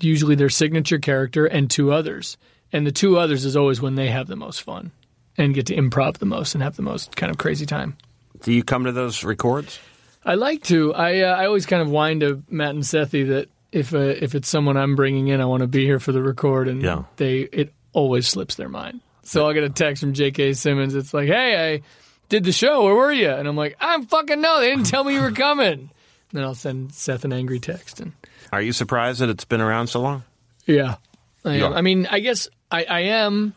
usually 0.00 0.34
their 0.34 0.48
signature 0.50 0.98
character 0.98 1.46
and 1.46 1.70
two 1.70 1.92
others. 1.92 2.36
And 2.72 2.86
the 2.86 2.92
two 2.92 3.18
others 3.18 3.44
is 3.44 3.56
always 3.56 3.80
when 3.82 3.96
they 3.96 4.08
have 4.08 4.28
the 4.28 4.36
most 4.36 4.62
fun 4.62 4.92
and 5.36 5.54
get 5.54 5.66
to 5.66 5.76
improv 5.76 6.18
the 6.18 6.26
most 6.26 6.54
and 6.54 6.62
have 6.62 6.76
the 6.76 6.82
most 6.82 7.16
kind 7.16 7.30
of 7.30 7.38
crazy 7.38 7.66
time. 7.66 7.96
Do 8.42 8.52
you 8.52 8.62
come 8.62 8.84
to 8.84 8.92
those 8.92 9.24
records? 9.24 9.78
I 10.24 10.34
like 10.34 10.62
to. 10.64 10.94
I 10.94 11.20
uh, 11.20 11.34
I 11.36 11.46
always 11.46 11.66
kind 11.66 11.82
of 11.82 11.88
whine 11.90 12.20
to 12.20 12.42
Matt 12.48 12.70
and 12.74 12.82
Sethi 12.84 13.28
that 13.28 13.48
if 13.72 13.92
uh, 13.94 13.98
if 13.98 14.34
it's 14.34 14.48
someone 14.48 14.76
I'm 14.76 14.94
bringing 14.96 15.28
in, 15.28 15.40
I 15.40 15.44
want 15.46 15.62
to 15.62 15.66
be 15.66 15.84
here 15.84 15.98
for 15.98 16.12
the 16.12 16.22
record, 16.22 16.68
and 16.68 16.82
Yeah. 16.82 17.04
they 17.16 17.40
it 17.40 17.72
always 17.92 18.28
slips 18.28 18.54
their 18.54 18.68
mind. 18.68 19.00
So 19.24 19.46
I'll 19.46 19.52
get 19.54 19.64
a 19.64 19.68
text 19.70 20.00
from 20.02 20.12
J.K. 20.14 20.52
Simmons. 20.54 20.94
It's 20.94 21.12
like, 21.14 21.28
"Hey, 21.28 21.74
I 21.74 21.82
did 22.28 22.44
the 22.44 22.52
show. 22.52 22.84
Where 22.84 22.94
were 22.94 23.12
you?" 23.12 23.30
And 23.30 23.46
I'm 23.48 23.56
like, 23.56 23.76
"I 23.80 23.92
don't 23.96 24.08
fucking 24.08 24.40
know. 24.40 24.60
They 24.60 24.70
didn't 24.70 24.86
tell 24.86 25.04
me 25.04 25.14
you 25.14 25.22
were 25.22 25.32
coming." 25.32 25.90
then 26.32 26.42
I'll 26.44 26.54
send 26.54 26.92
Seth 26.94 27.24
an 27.24 27.32
angry 27.32 27.60
text, 27.60 28.00
and 28.00 28.12
Are 28.52 28.62
you 28.62 28.72
surprised 28.72 29.20
that 29.20 29.28
it's 29.28 29.44
been 29.44 29.60
around 29.60 29.88
so 29.88 30.00
long? 30.00 30.24
yeah, 30.66 30.96
I 31.44 31.56
am. 31.56 31.72
I 31.72 31.80
mean, 31.82 32.06
I 32.10 32.20
guess 32.20 32.48
I, 32.70 32.84
I 32.84 33.00
am 33.00 33.54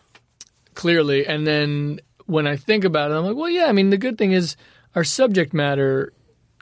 clearly, 0.73 1.25
and 1.25 1.45
then 1.45 1.99
when 2.25 2.47
I 2.47 2.55
think 2.57 2.83
about 2.85 3.11
it, 3.11 3.13
I'm 3.15 3.23
like, 3.25 3.35
well, 3.35 3.49
yeah. 3.49 3.65
I 3.65 3.71
mean, 3.71 3.91
the 3.91 3.97
good 3.97 4.17
thing 4.17 4.31
is 4.31 4.55
our 4.95 5.03
subject 5.03 5.53
matter 5.53 6.13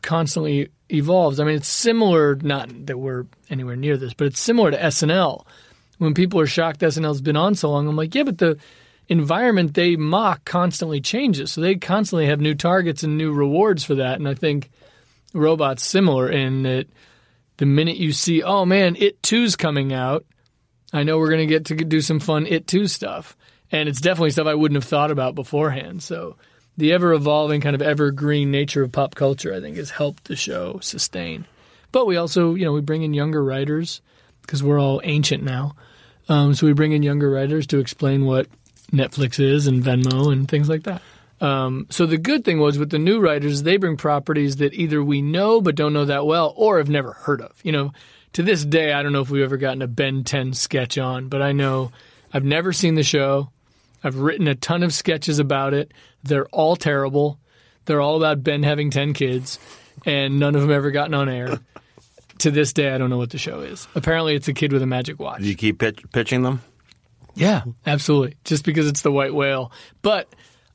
constantly 0.02 0.70
evolves. 0.90 1.40
I 1.40 1.46
mean, 1.46 1.56
it's 1.56 1.68
similar. 1.68 2.36
Not 2.36 2.88
that 2.88 2.98
we're 2.98 3.26
anywhere 3.50 3.76
near 3.76 3.98
this, 3.98 4.14
but 4.14 4.28
it's 4.28 4.40
similar 4.40 4.72
to 4.72 4.78
SNL. 4.78 5.46
When 6.00 6.14
people 6.14 6.40
are 6.40 6.48
shocked 6.48 6.82
SNL's 6.82 7.22
been 7.22 7.38
on 7.38 7.56
so 7.56 7.72
long, 7.72 7.88
I'm 7.88 7.96
like, 7.96 8.14
yeah, 8.14 8.24
but 8.24 8.40
the 8.40 8.58
environment 9.08 9.74
they 9.74 9.96
mock 9.96 10.44
constantly 10.44 11.00
changes, 11.00 11.52
so 11.52 11.62
they 11.62 11.76
constantly 11.76 12.26
have 12.26 12.42
new 12.42 12.56
targets 12.56 13.04
and 13.04 13.18
new 13.18 13.32
rewards 13.32 13.84
for 13.84 13.96
that. 13.96 14.20
And 14.20 14.28
I 14.28 14.34
think 14.34 14.70
robots 15.34 15.86
similar 15.86 16.30
in 16.30 16.64
that 16.64 16.88
the 17.58 17.66
minute 17.66 17.98
you 17.98 18.12
see, 18.12 18.42
oh 18.44 18.66
man, 18.66 18.96
it 18.98 19.22
two's 19.22 19.56
coming 19.56 19.94
out, 19.94 20.26
I 20.92 21.04
know 21.04 21.18
we're 21.18 21.30
going 21.30 21.48
to 21.48 21.54
get 21.54 21.66
to 21.66 21.76
do 21.76 22.02
some 22.02 22.20
fun 22.20 22.46
It 22.46 22.68
Too 22.68 22.88
stuff. 22.88 23.36
And 23.72 23.90
it's 23.90 24.02
definitely 24.02 24.30
stuff 24.30 24.46
I 24.48 24.54
wouldn't 24.54 24.76
have 24.76 24.90
thought 24.90 25.10
about 25.10 25.34
beforehand. 25.34 26.04
So 26.04 26.38
the 26.78 26.92
ever 26.92 27.14
evolving, 27.14 27.62
kind 27.62 27.76
of 27.76 27.82
evergreen 27.82 28.52
nature 28.52 28.84
of 28.84 28.92
pop 28.92 29.16
culture, 29.16 29.54
I 29.54 29.62
think, 29.62 29.78
has 29.78 29.92
helped 29.92 30.26
the 30.26 30.36
show 30.36 30.80
sustain. 30.80 31.46
But 31.92 32.08
we 32.08 32.18
also, 32.18 32.56
you 32.56 32.66
know, 32.66 32.74
we 32.74 32.82
bring 32.82 33.04
in 33.04 33.14
younger 33.14 33.44
writers 33.44 34.02
because 34.42 34.64
we're 34.64 34.80
all 34.80 35.02
ancient 35.04 35.44
now. 35.44 35.76
Um, 36.30 36.54
so 36.54 36.66
we 36.66 36.74
bring 36.74 36.92
in 36.94 37.04
younger 37.04 37.30
writers 37.30 37.68
to 37.68 37.80
explain 37.80 38.26
what 38.26 38.48
Netflix 38.92 39.40
is 39.40 39.68
and 39.68 39.84
Venmo 39.84 40.32
and 40.32 40.48
things 40.48 40.70
like 40.70 40.84
that. 40.84 41.02
Um, 41.42 41.88
so 41.90 42.06
the 42.06 42.18
good 42.18 42.46
thing 42.46 42.60
was 42.60 42.80
with 42.80 42.90
the 42.90 43.00
new 43.00 43.20
writers, 43.20 43.64
they 43.64 43.78
bring 43.78 43.98
properties 43.98 44.58
that 44.58 44.74
either 44.74 45.04
we 45.04 45.22
know 45.22 45.60
but 45.60 45.76
don't 45.76 45.94
know 45.94 46.06
that 46.06 46.26
well 46.26 46.54
or 46.56 46.78
have 46.78 46.90
never 46.90 47.14
heard 47.14 47.42
of. 47.42 47.52
You 47.64 47.74
know, 47.74 47.94
to 48.34 48.44
this 48.44 48.64
day, 48.64 48.94
I 48.94 49.04
don't 49.04 49.12
know 49.12 49.22
if 49.22 49.30
we've 49.30 49.44
ever 49.44 49.58
gotten 49.58 49.82
a 49.82 49.88
Ben 49.88 50.24
10 50.24 50.54
sketch 50.54 50.98
on, 50.98 51.28
but 51.28 51.42
I 51.42 51.52
know 51.52 51.92
I've 52.34 52.46
never 52.46 52.72
seen 52.72 52.96
the 52.96 53.04
show. 53.04 53.50
I've 54.04 54.18
written 54.18 54.48
a 54.48 54.56
ton 54.56 54.84
of 54.84 54.94
sketches 54.94 55.40
about 55.40 55.74
it. 55.74 55.94
They're 56.24 56.48
all 56.48 56.76
terrible. 56.76 57.40
They're 57.86 58.02
all 58.02 58.18
about 58.18 58.44
Ben 58.44 58.64
having 58.64 58.90
10 58.90 59.14
kids, 59.14 59.60
and 60.06 60.40
none 60.40 60.56
of 60.56 60.62
them 60.62 60.72
ever 60.72 60.92
gotten 60.92 61.14
on 61.14 61.30
air. 61.30 61.60
to 62.40 62.52
this 62.52 62.74
day, 62.74 62.92
I 62.94 62.98
don't 62.98 63.10
know 63.10 63.18
what 63.18 63.30
the 63.30 63.38
show 63.38 63.62
is. 63.62 63.88
Apparently, 63.96 64.36
it's 64.36 64.48
a 64.48 64.54
kid 64.54 64.74
with 64.74 64.82
a 64.82 64.88
magic 64.88 65.20
watch. 65.20 65.42
Do 65.42 65.48
you 65.48 65.56
keep 65.56 65.80
pitch, 65.80 66.00
pitching 66.12 66.44
them? 66.44 66.62
Yeah, 67.36 67.64
absolutely. 67.86 68.36
Just 68.44 68.64
because 68.64 68.88
it's 68.88 69.02
the 69.02 69.12
white 69.12 69.34
whale. 69.34 69.72
But 70.02 70.28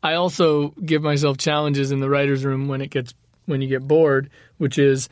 I 0.03 0.15
also 0.15 0.69
give 0.71 1.03
myself 1.03 1.39
challenges 1.39 1.93
in 1.93 2.01
the 2.01 2.09
writer's 2.09 2.45
room 2.45 2.69
when 2.69 2.81
it 2.81 2.91
gets 2.91 3.15
when 3.47 3.63
you 3.63 3.69
get 3.69 3.87
bored, 3.87 4.31
which 4.59 4.79
is 4.79 5.09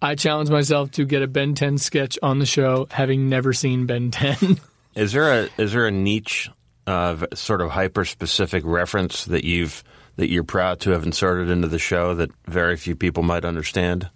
I 0.00 0.14
challenge 0.14 0.50
myself 0.50 0.90
to 0.92 1.04
get 1.04 1.22
a 1.22 1.26
Ben 1.26 1.54
10 1.54 1.78
sketch 1.78 2.18
on 2.22 2.38
the 2.38 2.46
show, 2.46 2.86
having 2.90 3.28
never 3.28 3.52
seen 3.52 3.86
Ben 3.86 4.10
10. 4.10 4.60
Is 4.94 5.12
there 5.12 5.42
a 5.42 5.48
is 5.58 5.74
there 5.74 5.86
a 5.86 5.90
niche 5.90 6.48
uh, 6.86 7.26
sort 7.34 7.60
of 7.60 7.70
hyper 7.70 8.04
specific 8.04 8.62
reference 8.64 9.24
that 9.26 9.44
you've 9.44 9.82
that 10.16 10.30
you're 10.30 10.44
proud 10.44 10.80
to 10.80 10.90
have 10.90 11.04
inserted 11.04 11.50
into 11.50 11.68
the 11.68 11.78
show 11.78 12.14
that 12.14 12.30
very 12.46 12.76
few 12.76 12.96
people 12.96 13.22
might 13.22 13.44
understand? 13.44 14.08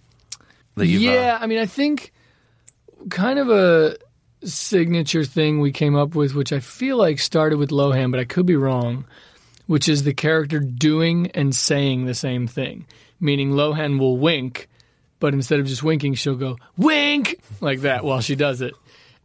Uh, 0.77 0.83
yeah, 0.83 1.37
I 1.39 1.47
mean, 1.47 1.59
I 1.59 1.65
think 1.65 2.11
kind 3.09 3.39
of 3.39 3.49
a 3.49 3.97
signature 4.43 5.23
thing 5.23 5.59
we 5.59 5.71
came 5.71 5.95
up 5.95 6.15
with, 6.15 6.33
which 6.33 6.51
I 6.51 6.59
feel 6.59 6.97
like 6.97 7.19
started 7.19 7.59
with 7.59 7.69
Lohan, 7.69 8.11
but 8.11 8.19
I 8.19 8.25
could 8.25 8.45
be 8.45 8.55
wrong, 8.55 9.05
which 9.67 9.87
is 9.87 10.03
the 10.03 10.13
character 10.13 10.59
doing 10.59 11.29
and 11.31 11.55
saying 11.55 12.05
the 12.05 12.15
same 12.15 12.47
thing. 12.47 12.87
Meaning 13.19 13.51
Lohan 13.51 13.99
will 13.99 14.17
wink, 14.17 14.67
but 15.19 15.33
instead 15.33 15.59
of 15.59 15.67
just 15.67 15.83
winking, 15.83 16.15
she'll 16.15 16.35
go, 16.35 16.57
wink, 16.77 17.39
like 17.59 17.81
that 17.81 18.03
while 18.03 18.21
she 18.21 18.35
does 18.35 18.61
it. 18.61 18.73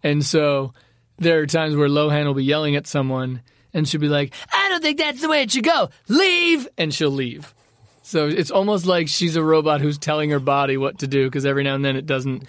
And 0.02 0.24
so 0.24 0.74
there 1.18 1.40
are 1.40 1.46
times 1.46 1.76
where 1.76 1.88
Lohan 1.88 2.26
will 2.26 2.34
be 2.34 2.44
yelling 2.44 2.76
at 2.76 2.86
someone 2.86 3.42
and 3.72 3.88
she'll 3.88 4.00
be 4.00 4.08
like, 4.08 4.32
I 4.52 4.68
don't 4.70 4.82
think 4.82 4.98
that's 4.98 5.20
the 5.20 5.28
way 5.28 5.42
it 5.42 5.50
should 5.50 5.64
go. 5.64 5.90
Leave! 6.08 6.66
And 6.78 6.92
she'll 6.92 7.10
leave. 7.10 7.54
So 8.02 8.28
it's 8.28 8.50
almost 8.50 8.86
like 8.86 9.08
she's 9.08 9.36
a 9.36 9.42
robot 9.42 9.80
who's 9.80 9.98
telling 9.98 10.30
her 10.30 10.38
body 10.38 10.76
what 10.76 11.00
to 11.00 11.06
do 11.06 11.24
because 11.26 11.44
every 11.44 11.64
now 11.64 11.74
and 11.74 11.84
then 11.84 11.96
it 11.96 12.06
doesn't 12.06 12.44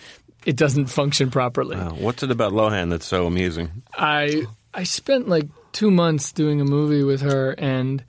it 0.46 0.56
doesn't 0.56 0.86
function 0.86 1.30
properly. 1.32 1.76
uh, 1.76 1.94
what's 1.94 2.24
it 2.24 2.32
about 2.32 2.54
Lohan 2.54 2.90
that's 2.90 3.06
so 3.06 3.26
amusing? 3.26 3.84
I 3.94 4.46
I 4.74 4.84
spent 4.84 5.28
like 5.28 5.48
two 5.74 5.92
months 5.92 6.32
doing 6.32 6.62
a 6.62 6.66
movie 6.66 7.04
with 7.04 7.22
her, 7.22 7.52
and 7.52 8.04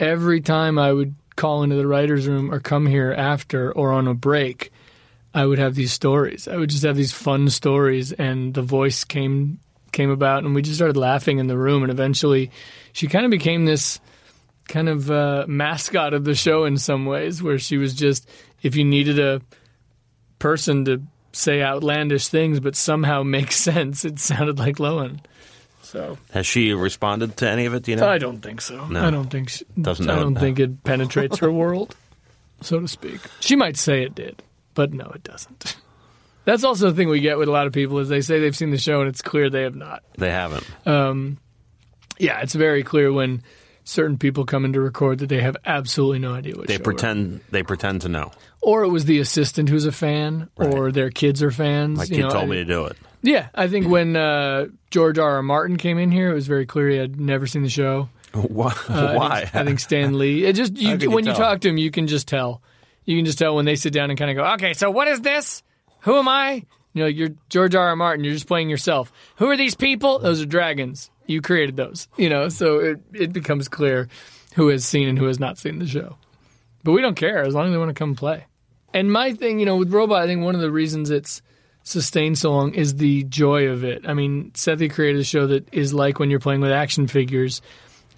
every 0.00 0.40
time 0.40 0.78
I 0.78 0.92
would 0.92 1.14
call 1.34 1.64
into 1.64 1.76
the 1.76 1.86
writers' 1.86 2.26
room 2.26 2.52
or 2.52 2.60
come 2.60 2.86
here 2.86 3.12
after 3.12 3.72
or 3.72 3.92
on 3.92 4.06
a 4.08 4.14
break, 4.14 4.72
I 5.34 5.44
would 5.44 5.58
have 5.58 5.74
these 5.74 5.92
stories. 5.92 6.48
I 6.48 6.56
would 6.56 6.70
just 6.70 6.84
have 6.84 6.96
these 6.96 7.12
fun 7.12 7.50
stories, 7.50 8.12
and 8.12 8.54
the 8.54 8.62
voice 8.62 9.04
came 9.04 9.58
came 9.96 10.10
about, 10.10 10.44
and 10.44 10.54
we 10.54 10.62
just 10.62 10.76
started 10.76 10.96
laughing 10.96 11.38
in 11.38 11.46
the 11.46 11.56
room, 11.56 11.82
and 11.82 11.90
eventually, 11.90 12.50
she 12.92 13.08
kind 13.08 13.24
of 13.24 13.30
became 13.30 13.64
this 13.64 13.98
kind 14.68 14.88
of 14.88 15.10
uh, 15.10 15.44
mascot 15.48 16.12
of 16.12 16.24
the 16.24 16.34
show 16.34 16.64
in 16.66 16.76
some 16.76 17.06
ways, 17.06 17.42
where 17.42 17.58
she 17.58 17.78
was 17.78 17.94
just 17.94 18.28
if 18.62 18.76
you 18.76 18.84
needed 18.84 19.18
a 19.18 19.40
person 20.38 20.84
to 20.84 21.02
say 21.32 21.62
outlandish 21.62 22.28
things 22.28 22.60
but 22.60 22.76
somehow 22.76 23.22
make 23.22 23.52
sense, 23.68 24.04
it 24.04 24.18
sounded 24.18 24.58
like 24.58 24.76
Lohan. 24.76 25.20
So 25.82 26.18
Has 26.32 26.46
she 26.46 26.72
responded 26.72 27.36
to 27.38 27.48
any 27.48 27.64
of 27.66 27.72
it? 27.74 27.84
Do 27.84 27.92
you 27.92 27.96
know? 27.96 28.08
I 28.08 28.18
don't 28.18 28.40
think 28.40 28.60
so. 28.60 28.86
No. 28.88 29.06
I 29.06 29.10
don't 29.10 29.30
think 29.30 29.50
she, 29.50 29.64
Doesn't 29.80 30.10
I 30.10 30.14
it 30.14 30.20
don't 30.20 30.34
now. 30.34 30.40
think 30.40 30.58
it 30.58 30.82
penetrates 30.84 31.38
her 31.38 31.50
world, 31.50 31.94
so 32.60 32.80
to 32.80 32.88
speak. 32.88 33.20
She 33.40 33.54
might 33.56 33.76
say 33.76 34.02
it 34.02 34.14
did, 34.14 34.42
but 34.74 34.92
no, 34.92 35.10
it 35.14 35.22
doesn't. 35.22 35.76
That's 36.46 36.64
also 36.64 36.88
the 36.90 36.96
thing 36.96 37.08
we 37.10 37.20
get 37.20 37.36
with 37.36 37.48
a 37.48 37.52
lot 37.52 37.66
of 37.66 37.74
people 37.74 37.98
is 37.98 38.08
they 38.08 38.22
say 38.22 38.40
they've 38.40 38.56
seen 38.56 38.70
the 38.70 38.78
show 38.78 39.00
and 39.00 39.08
it's 39.10 39.20
clear 39.20 39.50
they 39.50 39.64
have 39.64 39.74
not. 39.76 40.02
they 40.16 40.30
haven't. 40.30 40.64
Yeah, 42.18 42.40
it's 42.40 42.54
very 42.54 42.82
clear 42.82 43.12
when 43.12 43.42
certain 43.84 44.16
people 44.18 44.44
come 44.46 44.64
in 44.64 44.72
to 44.72 44.80
record 44.80 45.18
that 45.18 45.28
they 45.28 45.40
have 45.42 45.56
absolutely 45.66 46.18
no 46.18 46.32
idea 46.34 46.54
what 46.56 46.66
They 46.66 46.78
pretend. 46.78 47.40
They 47.50 47.62
pretend 47.62 48.00
to 48.02 48.08
know. 48.08 48.32
or 48.62 48.82
it 48.84 48.88
was 48.88 49.04
the 49.04 49.18
assistant 49.20 49.68
who's 49.68 49.84
a 49.84 49.92
fan, 49.92 50.48
or 50.56 50.90
their 50.90 51.10
kids 51.10 51.42
are 51.42 51.50
fans. 51.50 51.98
My 51.98 52.04
you 52.04 52.16
kid 52.16 52.22
know, 52.22 52.30
told 52.30 52.44
I- 52.44 52.46
me 52.46 52.56
to 52.56 52.64
do 52.64 52.86
it. 52.86 52.96
Yeah, 53.22 53.48
I 53.54 53.66
think 53.66 53.88
when 53.88 54.14
uh, 54.14 54.66
George 54.90 55.18
R. 55.18 55.36
R. 55.36 55.42
Martin 55.42 55.78
came 55.78 55.98
in 55.98 56.12
here, 56.12 56.30
it 56.30 56.34
was 56.34 56.46
very 56.46 56.64
clear 56.64 56.88
he 56.90 56.96
had 56.96 57.18
never 57.20 57.46
seen 57.48 57.62
the 57.64 57.68
show. 57.68 58.08
Why? 58.34 58.72
Uh, 58.88 58.92
I 58.94 59.16
Why? 59.16 59.40
think, 59.40 59.54
I 59.56 59.64
think 59.64 59.80
Stan 59.80 60.16
Lee. 60.18 60.44
It 60.44 60.52
just 60.54 60.76
you, 60.76 60.90
can 60.92 61.00
you 61.00 61.10
when 61.10 61.26
you 61.26 61.32
talk 61.32 61.60
to 61.62 61.68
him, 61.68 61.76
you 61.76 61.90
can 61.90 62.06
just 62.06 62.28
tell. 62.28 62.62
You 63.04 63.16
can 63.18 63.24
just 63.24 63.38
tell 63.38 63.56
when 63.56 63.64
they 63.64 63.74
sit 63.76 63.92
down 63.92 64.10
and 64.10 64.18
kind 64.18 64.30
of 64.30 64.36
go, 64.36 64.44
"Okay, 64.54 64.74
so 64.74 64.90
what 64.92 65.08
is 65.08 65.20
this? 65.22 65.62
Who 66.06 66.18
am 66.18 66.26
I?" 66.26 66.64
You 66.94 67.02
know, 67.02 67.06
you're 67.06 67.34
George 67.50 67.74
R. 67.74 67.88
R. 67.88 67.96
Martin. 67.96 68.24
You're 68.24 68.32
just 68.32 68.48
playing 68.48 68.70
yourself. 68.70 69.12
Who 69.36 69.50
are 69.50 69.56
these 69.56 69.74
people? 69.74 70.18
Those 70.18 70.40
are 70.40 70.46
dragons. 70.46 71.10
You 71.26 71.42
created 71.42 71.76
those. 71.76 72.08
You 72.16 72.30
know, 72.30 72.48
so 72.48 72.78
it 72.78 73.00
it 73.12 73.32
becomes 73.34 73.68
clear 73.68 74.08
who 74.54 74.68
has 74.68 74.86
seen 74.86 75.06
and 75.06 75.18
who 75.18 75.26
has 75.26 75.38
not 75.38 75.58
seen 75.58 75.78
the 75.78 75.86
show. 75.86 76.16
But 76.82 76.92
we 76.92 77.02
don't 77.02 77.16
care 77.16 77.42
as 77.42 77.54
long 77.54 77.66
as 77.66 77.72
they 77.72 77.78
want 77.78 77.90
to 77.90 77.94
come 77.94 78.14
play. 78.14 78.46
And 78.94 79.12
my 79.12 79.34
thing, 79.34 79.60
you 79.60 79.66
know, 79.66 79.76
with 79.76 79.92
Robot, 79.92 80.22
I 80.22 80.26
think 80.26 80.42
one 80.42 80.54
of 80.54 80.62
the 80.62 80.70
reasons 80.70 81.10
it's 81.10 81.42
sustained 81.82 82.38
so 82.38 82.50
long 82.50 82.74
is 82.74 82.96
the 82.96 83.24
joy 83.24 83.68
of 83.68 83.84
it. 83.84 84.08
I 84.08 84.14
mean, 84.14 84.52
Sethi 84.52 84.90
created 84.90 85.20
a 85.20 85.24
show 85.24 85.46
that 85.48 85.68
is 85.72 85.92
like 85.92 86.18
when 86.18 86.30
you're 86.30 86.40
playing 86.40 86.60
with 86.60 86.72
action 86.72 87.06
figures. 87.06 87.60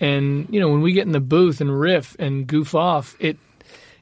And, 0.00 0.46
you 0.50 0.60
know, 0.60 0.68
when 0.68 0.80
we 0.80 0.92
get 0.92 1.06
in 1.06 1.12
the 1.12 1.20
booth 1.20 1.60
and 1.60 1.80
riff 1.80 2.14
and 2.18 2.46
goof 2.46 2.74
off, 2.74 3.16
it 3.18 3.38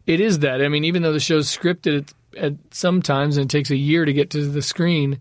it 0.07 0.21
is 0.21 0.41
that. 0.41 0.63
I 0.63 0.69
mean, 0.69 0.85
even 0.85 1.03
though 1.03 1.13
the 1.13 1.21
show's 1.21 1.49
scripted 1.49 1.99
at, 1.99 2.15
at 2.37 2.55
sometimes 2.71 3.37
and 3.37 3.45
it 3.47 3.57
takes 3.57 3.71
a 3.71 3.77
year 3.77 4.05
to 4.05 4.13
get 4.13 4.31
to 4.31 4.47
the 4.47 4.63
screen, 4.63 5.21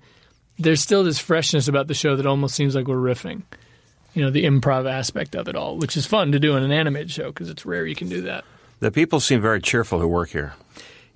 there's 0.58 0.82
still 0.82 1.04
this 1.04 1.20
freshness 1.20 1.68
about 1.68 1.88
the 1.88 1.94
show 1.94 2.16
that 2.16 2.26
almost 2.26 2.56
seems 2.56 2.76
like 2.76 2.88
we're 2.88 2.96
riffing. 2.96 3.44
You 4.14 4.24
know, 4.24 4.30
the 4.30 4.46
improv 4.46 4.90
aspect 4.90 5.36
of 5.36 5.48
it 5.48 5.56
all, 5.56 5.78
which 5.78 5.98
is 5.98 6.06
fun 6.06 6.32
to 6.32 6.40
do 6.40 6.56
in 6.56 6.64
an 6.64 6.72
animated 6.72 7.12
show 7.12 7.28
because 7.28 7.50
it's 7.50 7.66
rare 7.66 7.86
you 7.86 7.96
can 7.96 8.08
do 8.08 8.22
that. 8.22 8.46
The 8.80 8.92
people 8.92 9.20
seem 9.20 9.42
very 9.42 9.62
cheerful 9.62 10.00
who 10.00 10.08
work 10.08 10.30
here. 10.30 10.54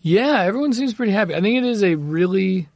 Yeah, 0.01 0.41
everyone 0.44 0.74
seems 0.74 0.94
pretty 0.94 1.12
happy. 1.12 1.36
I 1.36 1.41
think 1.41 1.58
it 1.58 1.65
is 1.65 1.84
a 1.84 1.96
really 1.96 2.68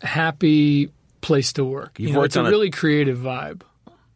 happy 0.00 0.90
place 1.20 1.54
to 1.54 1.64
work. 1.64 1.98
You've 1.98 2.08
you 2.08 2.14
know, 2.14 2.20
worked 2.20 2.26
it's 2.28 2.36
a 2.36 2.40
on 2.40 2.46
a- 2.46 2.50
really 2.50 2.70
creative 2.70 3.18
vibe. 3.18 3.62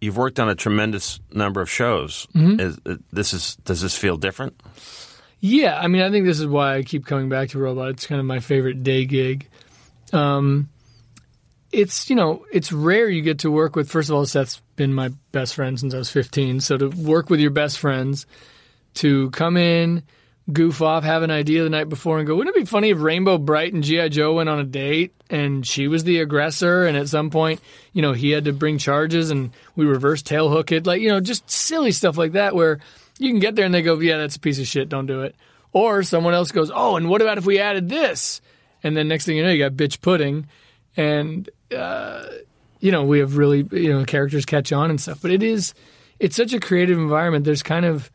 You've 0.00 0.16
worked 0.16 0.38
on 0.38 0.49
a 0.49 0.54
tremendous 0.54 1.18
number 1.32 1.61
of 1.61 1.68
shows. 1.68 2.28
Mm-hmm. 2.35 2.61
Is, 2.61 2.78
uh, 2.87 2.97
this 3.12 3.32
is 3.32 3.56
does 3.64 3.80
this 3.80 3.97
feel 3.97 4.16
different? 4.16 4.61
Yeah, 5.40 5.78
I 5.78 5.87
mean, 5.87 6.02
I 6.02 6.11
think 6.11 6.26
this 6.26 6.40
is 6.40 6.47
why 6.47 6.76
I 6.76 6.83
keep 6.83 7.07
coming 7.07 7.28
back 7.28 7.50
to 7.50 7.59
Robot. 7.59 7.90
It's 7.90 8.07
kind 8.07 8.21
of 8.21 8.26
my 8.26 8.40
favorite 8.40 8.83
day 8.83 9.04
gig. 9.04 9.49
Um, 10.12 10.68
it's 11.71 12.09
you 12.11 12.16
know, 12.16 12.45
it's 12.52 12.73
rare 12.73 13.09
you 13.09 13.23
get 13.23 13.40
to 13.40 13.50
work 13.50 13.76
with. 13.76 13.90
First 13.90 14.09
of 14.09 14.16
all, 14.16 14.26
Seth's 14.26 14.61
been 14.76 14.95
my 14.95 15.11
best 15.33 15.54
friend 15.54 15.78
since 15.78 15.95
I 15.95 15.99
was 15.99 16.11
15. 16.11 16.61
So 16.61 16.76
to 16.78 16.88
work 16.88 17.30
with 17.30 17.40
your 17.40 17.50
best 17.50 17.78
friends, 17.78 18.26
to 18.95 19.30
come 19.30 19.57
in, 19.57 20.02
goof 20.52 20.83
off, 20.83 21.04
have 21.04 21.23
an 21.23 21.30
idea 21.30 21.62
the 21.62 21.71
night 21.71 21.88
before, 21.88 22.18
and 22.18 22.26
go, 22.26 22.35
wouldn't 22.35 22.57
it 22.57 22.61
be 22.61 22.66
funny 22.66 22.90
if 22.90 23.00
Rainbow 23.00 23.38
Brite 23.38 23.73
and 23.73 23.85
GI 23.85 24.09
Joe 24.09 24.35
went 24.35 24.49
on 24.49 24.59
a 24.59 24.64
date 24.64 25.14
and 25.30 25.66
she 25.66 25.88
was 25.88 26.04
the 26.04 26.21
aggressor, 26.21 26.85
and 26.85 26.97
at 26.97 27.09
some 27.09 27.30
point, 27.30 27.61
you 27.92 28.02
know, 28.02 28.12
he 28.12 28.30
had 28.30 28.47
to 28.47 28.52
bring 28.52 28.78
charges 28.78 29.30
and 29.30 29.50
we 29.76 29.85
reverse 29.85 30.23
tail 30.23 30.49
hook 30.49 30.73
it, 30.73 30.87
like 30.87 31.00
you 31.00 31.09
know, 31.09 31.21
just 31.21 31.49
silly 31.50 31.92
stuff 31.92 32.16
like 32.16 32.33
that 32.33 32.54
where 32.57 32.80
you 33.18 33.30
can 33.30 33.40
get 33.40 33.56
there 33.56 33.64
and 33.64 33.75
they 33.75 33.82
go, 33.82 33.98
yeah, 33.98 34.18
that's 34.18 34.37
a 34.37 34.40
piece 34.40 34.58
of 34.58 34.66
shit, 34.66 34.88
don't 34.88 35.06
do 35.06 35.22
it. 35.22 35.34
Or 35.72 36.02
someone 36.02 36.34
else 36.34 36.50
goes, 36.50 36.70
oh, 36.75 36.96
and 36.96 37.08
what 37.08 37.20
about 37.20 37.38
if 37.38 37.44
we 37.44 37.58
added 37.58 37.88
this? 37.88 38.40
And 38.82 38.96
then 38.96 39.08
next 39.08 39.26
thing 39.26 39.37
you 39.37 39.42
know, 39.42 39.50
you 39.50 39.58
got 39.58 39.72
bitch 39.72 40.00
pudding, 40.00 40.46
and 40.96 41.48
uh, 41.76 42.25
you 42.80 42.92
know 42.92 43.04
we 43.04 43.18
have 43.18 43.37
really 43.37 43.66
you 43.72 43.92
know 43.92 44.04
characters 44.04 44.44
catch 44.44 44.72
on 44.72 44.90
and 44.90 45.00
stuff. 45.00 45.20
But 45.20 45.30
it 45.30 45.42
is 45.42 45.75
it's 46.18 46.37
such 46.37 46.52
a 46.52 46.60
creative 46.60 46.98
environment. 46.98 47.44
There's 47.44 47.62
kind 47.62 47.84
of 47.84 48.10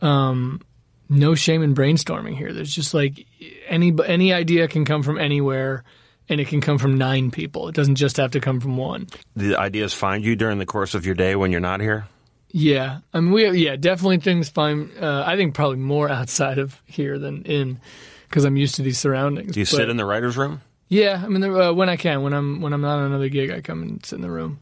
um, 0.00 0.60
no 1.08 1.34
shame 1.34 1.62
in 1.62 1.74
brainstorming 1.74 2.36
here. 2.36 2.52
There's 2.52 2.74
just 2.74 2.94
like 2.94 3.26
any 3.68 3.94
any 4.06 4.32
idea 4.32 4.68
can 4.68 4.84
come 4.84 5.02
from 5.02 5.18
anywhere, 5.18 5.84
and 6.28 6.40
it 6.40 6.48
can 6.48 6.60
come 6.60 6.78
from 6.78 6.98
nine 6.98 7.30
people. 7.30 7.68
It 7.68 7.74
doesn't 7.74 7.96
just 7.96 8.16
have 8.16 8.32
to 8.32 8.40
come 8.40 8.60
from 8.60 8.76
one. 8.76 9.06
The 9.34 9.56
ideas 9.56 9.94
find 9.94 10.24
you 10.24 10.36
during 10.36 10.58
the 10.58 10.66
course 10.66 10.94
of 10.94 11.06
your 11.06 11.14
day 11.14 11.36
when 11.36 11.52
you're 11.52 11.60
not 11.60 11.80
here. 11.80 12.06
Yeah, 12.50 13.00
I 13.12 13.20
mean, 13.20 13.32
we 13.32 13.50
yeah 13.50 13.76
definitely 13.76 14.18
things 14.18 14.48
find. 14.48 14.90
Uh, 15.00 15.24
I 15.26 15.36
think 15.36 15.54
probably 15.54 15.78
more 15.78 16.08
outside 16.10 16.58
of 16.58 16.80
here 16.86 17.18
than 17.18 17.42
in 17.42 17.80
because 18.28 18.44
I'm 18.44 18.56
used 18.56 18.76
to 18.76 18.82
these 18.82 18.98
surroundings. 18.98 19.52
Do 19.52 19.60
you 19.60 19.66
sit 19.66 19.88
in 19.88 19.96
the 19.96 20.04
writers' 20.04 20.36
room? 20.36 20.60
Yeah, 20.88 21.20
I 21.22 21.28
mean, 21.28 21.42
uh, 21.42 21.72
when 21.72 21.88
I 21.88 21.96
can, 21.96 22.22
when 22.22 22.32
I'm 22.32 22.60
when 22.60 22.72
I'm 22.72 22.80
not 22.80 22.98
on 22.98 23.06
another 23.06 23.28
gig, 23.28 23.50
I 23.50 23.60
come 23.60 23.82
and 23.82 24.06
sit 24.06 24.16
in 24.16 24.22
the 24.22 24.30
room, 24.30 24.60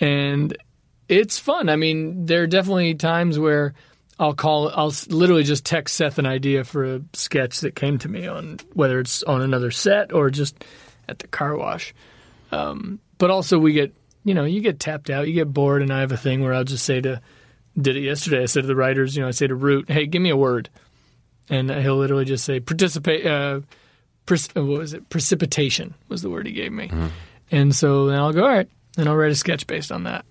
and 0.00 0.56
it's 1.08 1.38
fun. 1.38 1.68
I 1.68 1.76
mean, 1.76 2.26
there 2.26 2.42
are 2.42 2.46
definitely 2.46 2.94
times 2.94 3.38
where 3.38 3.74
I'll 4.20 4.34
call, 4.34 4.68
I'll 4.68 4.92
literally 5.08 5.44
just 5.44 5.64
text 5.64 5.96
Seth 5.96 6.18
an 6.18 6.26
idea 6.26 6.62
for 6.62 6.84
a 6.84 7.00
sketch 7.14 7.60
that 7.60 7.74
came 7.74 7.98
to 8.00 8.08
me 8.08 8.26
on 8.26 8.58
whether 8.74 9.00
it's 9.00 9.22
on 9.22 9.40
another 9.40 9.70
set 9.70 10.12
or 10.12 10.28
just 10.28 10.62
at 11.08 11.20
the 11.20 11.26
car 11.26 11.56
wash. 11.56 11.94
Um, 12.52 13.00
but 13.16 13.30
also, 13.30 13.58
we 13.58 13.72
get 13.72 13.94
you 14.24 14.34
know, 14.34 14.44
you 14.44 14.60
get 14.60 14.78
tapped 14.80 15.10
out, 15.10 15.26
you 15.28 15.34
get 15.34 15.52
bored, 15.52 15.82
and 15.82 15.92
I 15.92 16.00
have 16.00 16.12
a 16.12 16.16
thing 16.16 16.42
where 16.42 16.52
I'll 16.54 16.64
just 16.64 16.84
say 16.84 17.00
to, 17.00 17.20
did 17.80 17.96
it 17.96 18.02
yesterday. 18.02 18.42
I 18.42 18.46
said 18.46 18.62
to 18.62 18.66
the 18.66 18.76
writers, 18.76 19.16
you 19.16 19.22
know, 19.22 19.28
I 19.28 19.32
say 19.32 19.46
to 19.46 19.54
Root, 19.54 19.90
hey, 19.90 20.06
give 20.06 20.20
me 20.22 20.30
a 20.30 20.36
word, 20.36 20.68
and 21.48 21.70
he'll 21.70 21.96
literally 21.96 22.24
just 22.24 22.44
say 22.44 22.60
participate. 22.60 23.26
Uh, 23.26 23.60
Pres- 24.26 24.54
what 24.54 24.64
was 24.66 24.92
it? 24.92 25.08
Precipitation 25.08 25.94
was 26.08 26.22
the 26.22 26.30
word 26.30 26.46
he 26.46 26.52
gave 26.52 26.70
me. 26.72 26.90
And 27.50 27.74
so 27.74 28.06
then 28.06 28.18
I'll 28.18 28.32
go, 28.32 28.42
all 28.42 28.48
right, 28.48 28.68
and 28.96 29.08
I'll 29.08 29.16
write 29.16 29.32
a 29.32 29.36
sketch 29.36 29.66
based 29.66 29.90
on 29.90 30.04
that. 30.04 30.24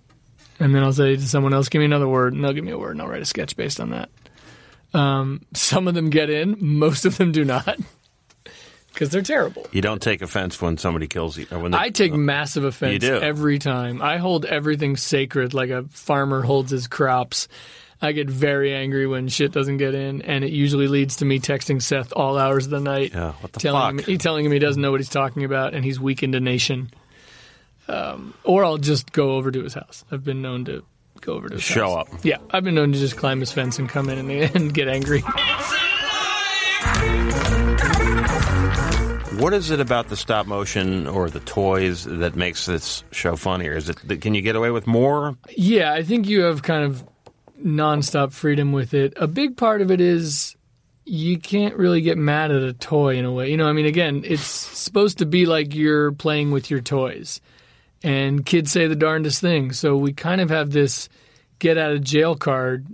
And 0.59 0.73
then 0.75 0.83
I'll 0.83 0.93
say 0.93 1.15
to 1.15 1.21
someone 1.27 1.53
else, 1.53 1.67
give 1.69 1.79
me 1.79 1.85
another 1.85 2.07
word, 2.07 2.33
and 2.33 2.43
they'll 2.43 2.53
give 2.53 2.63
me 2.63 2.71
a 2.71 2.77
word, 2.77 2.91
and 2.91 3.01
I'll 3.01 3.07
write 3.09 3.21
a 3.21 3.25
sketch 3.25 3.55
based 3.57 3.79
on 3.79 3.89
that. 3.89 4.09
Um, 4.93 5.41
some 5.53 5.87
of 5.87 5.95
them 5.95 6.09
get 6.09 6.29
in, 6.29 6.57
most 6.59 7.05
of 7.05 7.17
them 7.17 7.31
do 7.31 7.43
not, 7.45 7.77
because 8.93 9.09
they're 9.09 9.21
terrible. 9.21 9.65
You 9.71 9.81
don't 9.81 10.01
take 10.01 10.21
offense 10.21 10.61
when 10.61 10.77
somebody 10.77 11.07
kills 11.07 11.37
you. 11.37 11.47
Or 11.51 11.59
when 11.59 11.71
they, 11.71 11.77
I 11.77 11.89
take 11.89 12.13
massive 12.13 12.63
offense 12.63 12.93
You 12.93 12.99
do. 12.99 13.19
every 13.21 13.59
time. 13.59 14.01
I 14.01 14.17
hold 14.17 14.45
everything 14.45 14.97
sacred, 14.97 15.53
like 15.53 15.69
a 15.69 15.83
farmer 15.89 16.41
holds 16.41 16.71
his 16.71 16.87
crops. 16.87 17.47
I 18.01 18.13
get 18.13 18.29
very 18.29 18.73
angry 18.73 19.07
when 19.07 19.27
shit 19.27 19.51
doesn't 19.51 19.75
get 19.77 19.93
in, 19.93 20.21
and 20.21 20.43
it 20.45 20.51
usually 20.51 20.87
leads 20.87 21.17
to 21.17 21.25
me 21.25 21.39
texting 21.39 21.81
Seth 21.81 22.13
all 22.15 22.37
hours 22.37 22.63
of 22.65 22.71
the 22.71 22.79
night, 22.79 23.11
Yeah, 23.13 23.33
what 23.41 23.51
the 23.51 23.59
telling 23.59 23.97
fuck? 23.97 24.07
him, 24.07 24.13
he 24.13 24.17
telling 24.17 24.45
him 24.45 24.51
he 24.53 24.59
doesn't 24.59 24.81
know 24.81 24.91
what 24.91 25.01
he's 25.01 25.09
talking 25.09 25.43
about, 25.43 25.73
and 25.73 25.83
he's 25.83 25.99
weakened 25.99 26.33
a 26.35 26.39
nation. 26.39 26.91
Um, 27.89 28.33
or 28.45 28.63
I'll 28.63 28.77
just 28.77 29.11
go 29.11 29.31
over 29.31 29.51
to 29.51 29.63
his 29.63 29.73
house. 29.73 30.05
I've 30.11 30.23
been 30.23 30.41
known 30.41 30.63
to 30.65 30.83
go 31.19 31.33
over 31.33 31.49
to 31.49 31.55
his 31.55 31.63
Show 31.63 31.95
house. 31.97 32.07
up. 32.13 32.23
Yeah, 32.23 32.37
I've 32.51 32.63
been 32.63 32.75
known 32.75 32.93
to 32.93 32.99
just 32.99 33.17
climb 33.17 33.41
his 33.41 33.51
fence 33.51 33.79
and 33.79 33.89
come 33.89 34.07
in 34.09 34.17
and, 34.17 34.31
and 34.55 34.73
get 34.73 34.87
angry. 34.87 35.21
What 39.39 39.53
is 39.53 39.71
it 39.71 39.79
about 39.79 40.09
the 40.09 40.17
stop 40.17 40.47
motion 40.47 41.07
or 41.07 41.29
the 41.29 41.39
toys 41.39 42.03
that 42.03 42.35
makes 42.35 42.65
this 42.65 43.05
show 43.11 43.37
funnier? 43.37 43.71
Is 43.71 43.87
it 43.87 44.19
can 44.19 44.33
you 44.33 44.41
get 44.41 44.57
away 44.57 44.69
with 44.69 44.85
more? 44.85 45.37
Yeah, 45.55 45.93
I 45.93 46.03
think 46.03 46.27
you 46.27 46.41
have 46.41 46.61
kind 46.61 46.83
of 46.83 47.05
nonstop 47.63 48.33
freedom 48.33 48.73
with 48.73 48.93
it. 48.93 49.13
A 49.15 49.27
big 49.27 49.55
part 49.55 49.81
of 49.81 49.91
it 49.91 50.01
is 50.01 50.57
you 51.05 51.39
can't 51.39 51.77
really 51.77 52.01
get 52.01 52.17
mad 52.17 52.51
at 52.51 52.63
a 52.63 52.73
toy 52.73 53.15
in 53.15 53.23
a 53.23 53.31
way. 53.31 53.49
You 53.49 53.55
know, 53.55 53.69
I 53.69 53.71
mean, 53.71 53.85
again, 53.85 54.23
it's 54.25 54.43
supposed 54.43 55.19
to 55.19 55.25
be 55.25 55.45
like 55.45 55.73
you're 55.73 56.11
playing 56.11 56.51
with 56.51 56.69
your 56.69 56.81
toys, 56.81 57.39
and 58.03 58.45
kids 58.45 58.73
say 58.73 58.87
the 58.87 58.95
darndest 58.95 59.39
things. 59.39 59.79
So 59.79 59.95
we 59.95 60.11
kind 60.11 60.41
of 60.41 60.49
have 60.49 60.71
this 60.71 61.07
get 61.59 61.77
out 61.77 61.93
of 61.93 62.03
jail 62.03 62.35
card 62.35 62.87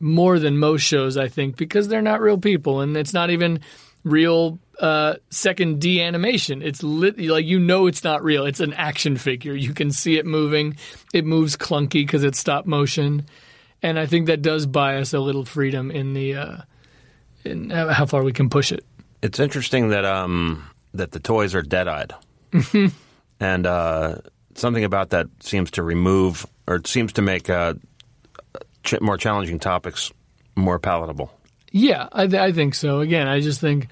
more 0.00 0.38
than 0.38 0.56
most 0.56 0.80
shows, 0.80 1.18
I 1.18 1.28
think, 1.28 1.56
because 1.56 1.88
they're 1.88 2.00
not 2.00 2.22
real 2.22 2.38
people, 2.38 2.80
and 2.80 2.96
it's 2.96 3.12
not 3.12 3.28
even 3.28 3.60
real 4.02 4.58
uh, 4.80 5.14
second 5.30 5.80
D 5.80 6.02
animation. 6.02 6.62
It's 6.62 6.82
lit, 6.82 7.18
like 7.18 7.44
you 7.44 7.58
know 7.58 7.86
it's 7.86 8.04
not 8.04 8.22
real. 8.22 8.46
It's 8.46 8.60
an 8.60 8.72
action 8.72 9.16
figure. 9.16 9.54
You 9.54 9.74
can 9.74 9.90
see 9.90 10.16
it 10.16 10.26
moving. 10.26 10.76
It 11.12 11.24
moves 11.24 11.56
clunky 11.56 12.04
because 12.06 12.24
it's 12.24 12.38
stop 12.38 12.66
motion, 12.66 13.26
and 13.82 13.98
I 13.98 14.06
think 14.06 14.26
that 14.26 14.42
does 14.42 14.66
buy 14.66 14.96
us 14.96 15.12
a 15.12 15.20
little 15.20 15.44
freedom 15.44 15.90
in 15.90 16.14
the 16.14 16.34
uh, 16.34 16.56
in 17.44 17.70
how 17.70 18.06
far 18.06 18.22
we 18.22 18.32
can 18.32 18.48
push 18.48 18.72
it. 18.72 18.84
It's 19.22 19.38
interesting 19.40 19.88
that 19.90 20.04
um 20.04 20.64
that 20.92 21.12
the 21.12 21.20
toys 21.20 21.54
are 21.54 21.62
dead 21.62 21.88
eyed, 21.88 22.12
and 23.40 23.66
uh, 23.66 24.16
something 24.54 24.84
about 24.84 25.10
that 25.10 25.28
seems 25.40 25.70
to 25.72 25.82
remove 25.82 26.46
or 26.66 26.76
it 26.76 26.86
seems 26.86 27.12
to 27.14 27.22
make 27.22 27.50
uh, 27.50 27.74
ch- 28.82 29.00
more 29.00 29.16
challenging 29.16 29.58
topics 29.58 30.10
more 30.56 30.78
palatable. 30.78 31.30
Yeah, 31.72 32.08
I, 32.12 32.26
th- 32.26 32.40
I 32.40 32.52
think 32.52 32.74
so. 32.74 33.00
Again, 33.00 33.26
I 33.26 33.40
just 33.40 33.60
think 33.60 33.88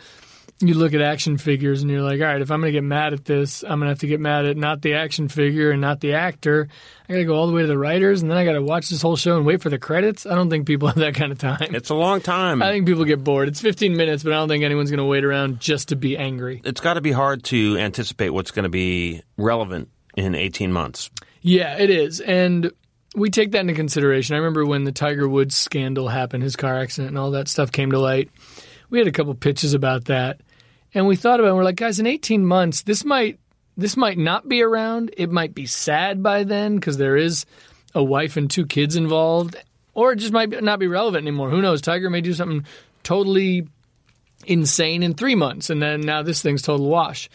you 0.69 0.75
look 0.75 0.95
at 0.95 1.01
action 1.01 1.39
figures 1.39 1.83
and 1.83 1.91
you're 1.91 2.03
like, 2.03 2.21
all 2.21 2.27
right, 2.27 2.41
if 2.41 2.51
I'm 2.51 2.61
going 2.61 2.73
to 2.73 2.77
get 2.77 2.85
mad 2.85 3.13
at 3.13 3.25
this, 3.25 3.63
I'm 3.63 3.79
going 3.79 3.83
to 3.83 3.89
have 3.89 3.99
to 4.01 4.07
get 4.07 4.21
mad 4.21 4.45
at 4.45 4.57
not 4.57 4.83
the 4.83 4.95
action 4.95 5.29
figure 5.29 5.71
and 5.71 5.81
not 5.81 6.01
the 6.01 6.15
actor. 6.15 6.69
I 7.09 7.13
got 7.13 7.19
to 7.19 7.25
go 7.25 7.35
all 7.35 7.47
the 7.47 7.53
way 7.53 7.63
to 7.63 7.69
the 7.69 7.79
writers 7.79 8.23
and 8.23 8.31
then 8.31 8.39
I 8.39 8.45
got 8.45 8.53
to 8.53 8.63
watch 8.63 8.89
this 8.89 9.03
whole 9.03 9.17
show 9.17 9.37
and 9.37 9.45
wait 9.45 9.63
for 9.63 9.71
the 9.71 9.79
credits. 9.79 10.27
I 10.27 10.35
don't 10.35 10.51
think 10.51 10.67
people 10.67 10.89
have 10.89 10.97
that 10.97 11.15
kind 11.15 11.33
of 11.33 11.39
time. 11.39 11.75
It's 11.75 11.91
a 11.91 11.95
long 11.95 12.21
time. 12.21 12.63
I 12.63 12.71
think 12.71 12.87
people 12.87 13.05
get 13.05 13.23
bored. 13.23 13.49
It's 13.49 13.61
15 13.61 13.97
minutes, 13.97 14.23
but 14.23 14.33
I 14.33 14.37
don't 14.37 14.49
think 14.49 14.65
anyone's 14.65 14.91
going 14.91 14.99
to 14.99 15.05
wait 15.05 15.25
around 15.25 15.61
just 15.61 15.89
to 15.89 15.97
be 15.97 16.17
angry. 16.17 16.61
it's 16.65 16.81
got 16.81 16.95
to 16.95 17.01
be 17.01 17.13
hard 17.13 17.45
to 17.45 17.77
anticipate 17.79 18.31
what's 18.31 18.51
going 18.51 18.65
to 18.65 18.69
be 18.69 19.23
relevant 19.37 19.89
in 20.17 20.35
18 20.35 20.73
months. 20.73 21.11
Yeah, 21.41 21.77
it 21.79 21.91
is. 21.91 22.21
And 22.21 22.71
we 23.15 23.31
take 23.31 23.53
that 23.53 23.61
into 23.61 23.75
consideration. 23.75 24.35
I 24.35 24.39
remember 24.39 24.65
when 24.65 24.85
the 24.85 24.93
Tiger 24.93 25.29
Woods 25.29 25.57
scandal 25.57 26.09
happened, 26.09 26.43
his 26.43 26.57
car 26.57 26.79
accident 26.79 27.09
and 27.09 27.19
all 27.19 27.33
that 27.33 27.49
stuff 27.49 27.73
came 27.73 27.91
to 27.93 27.99
light. 27.99 28.31
We 28.91 28.99
had 28.99 29.09
a 29.09 29.13
couple 29.13 29.35
pitches 29.35 29.75
about 29.75 30.07
that. 30.07 30.41
And 30.95 31.07
we 31.07 31.17
thought 31.17 31.41
about 31.41 31.47
it. 31.47 31.51
And 31.51 31.57
we're 31.59 31.65
like, 31.65 31.77
guys, 31.77 31.99
in 32.01 32.07
18 32.07 32.45
months, 32.45 32.83
this 32.83 33.05
might 33.05 33.39
this 33.77 33.97
might 33.97 34.19
not 34.19 34.49
be 34.49 34.63
around. 34.63 35.15
It 35.17 35.31
might 35.31 35.55
be 35.55 35.65
sad 35.67 36.23
by 36.23 36.45
then 36.45 36.75
because 36.77 36.99
there 36.99 37.17
is 37.17 37.47
a 37.95 38.03
wife 38.05 38.37
and 38.37 38.51
two 38.51 38.67
kids 38.67 38.97
involved, 38.97 39.57
or 39.95 40.13
it 40.13 40.17
just 40.17 40.33
might 40.33 40.63
not 40.63 40.79
be 40.79 40.87
relevant 40.87 41.23
anymore. 41.27 41.49
Who 41.51 41.63
knows? 41.63 41.81
Tiger 41.81 42.11
may 42.11 42.21
do 42.21 42.35
something 42.35 42.67
totally 43.03 43.67
insane 44.47 45.03
in 45.03 45.15
three 45.15 45.35
months, 45.35 45.71
and 45.71 45.81
then 45.83 46.01
now 46.03 46.23
this 46.23 46.43
thing's 46.43 46.63
total 46.63 46.87
wash. 46.89 47.31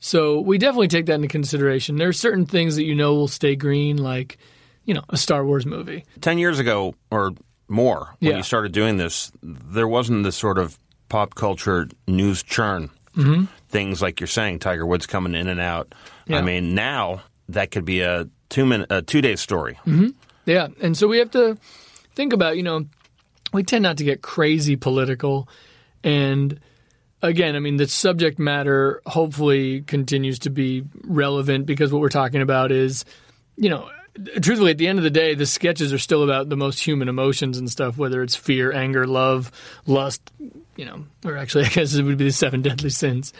So 0.00 0.40
we 0.40 0.58
definitely 0.58 0.88
take 0.88 1.06
that 1.06 1.14
into 1.14 1.28
consideration. 1.28 1.96
There 1.96 2.08
are 2.08 2.12
certain 2.12 2.46
things 2.46 2.76
that 2.76 2.84
you 2.84 2.94
know 2.94 3.14
will 3.14 3.28
stay 3.28 3.56
green, 3.56 3.96
like 3.98 4.38
you 4.84 4.94
know 4.94 5.02
a 5.08 5.16
Star 5.16 5.44
Wars 5.44 5.66
movie. 5.66 6.04
10 6.20 6.38
years 6.38 6.58
ago 6.58 6.94
or 7.10 7.32
more, 7.68 8.14
when 8.20 8.30
Yeah. 8.32 8.36
you 8.38 8.42
started 8.42 8.72
doing 8.72 8.96
this, 8.96 9.30
there 9.42 9.86
wasn't 9.88 10.24
this 10.24 10.36
sort 10.36 10.58
of 10.58 10.78
pop 11.08 11.34
culture 11.34 11.88
news 12.06 12.42
churn. 12.42 12.90
Mm-hmm. 13.18 13.44
Things 13.68 14.00
like 14.00 14.20
you're 14.20 14.28
saying, 14.28 14.60
Tiger 14.60 14.86
Woods 14.86 15.06
coming 15.06 15.34
in 15.34 15.48
and 15.48 15.60
out. 15.60 15.92
Yeah. 16.26 16.38
I 16.38 16.42
mean, 16.42 16.74
now 16.74 17.22
that 17.48 17.70
could 17.70 17.84
be 17.84 18.00
a 18.00 18.28
two 18.48 18.64
minute, 18.64 18.86
a 18.90 19.02
two 19.02 19.20
day 19.20 19.36
story. 19.36 19.78
Yeah, 20.46 20.68
and 20.80 20.96
so 20.96 21.08
we 21.08 21.18
have 21.18 21.30
to 21.32 21.58
think 22.14 22.32
about 22.32 22.56
you 22.56 22.62
know 22.62 22.86
we 23.52 23.62
tend 23.62 23.82
not 23.82 23.98
to 23.98 24.04
get 24.04 24.22
crazy 24.22 24.76
political, 24.76 25.48
and 26.04 26.60
again, 27.20 27.56
I 27.56 27.58
mean 27.58 27.76
the 27.76 27.88
subject 27.88 28.38
matter 28.38 29.02
hopefully 29.04 29.82
continues 29.82 30.38
to 30.40 30.50
be 30.50 30.84
relevant 31.02 31.66
because 31.66 31.92
what 31.92 32.00
we're 32.00 32.08
talking 32.08 32.42
about 32.42 32.72
is 32.72 33.04
you 33.56 33.70
know. 33.70 33.90
Truthfully, 34.42 34.72
at 34.72 34.78
the 34.78 34.88
end 34.88 34.98
of 34.98 35.04
the 35.04 35.10
day, 35.10 35.36
the 35.36 35.46
sketches 35.46 35.92
are 35.92 35.98
still 35.98 36.24
about 36.24 36.48
the 36.48 36.56
most 36.56 36.84
human 36.84 37.08
emotions 37.08 37.56
and 37.56 37.70
stuff, 37.70 37.96
whether 37.98 38.20
it's 38.24 38.34
fear, 38.34 38.72
anger, 38.72 39.06
love, 39.06 39.52
lust, 39.86 40.32
you 40.78 40.86
know, 40.86 41.04
or 41.26 41.36
actually, 41.36 41.64
I 41.66 41.68
guess 41.68 41.94
it 41.94 42.02
would 42.04 42.16
be 42.16 42.24
the 42.24 42.30
seven 42.32 42.62
deadly 42.62 42.88
sins. 42.88 43.34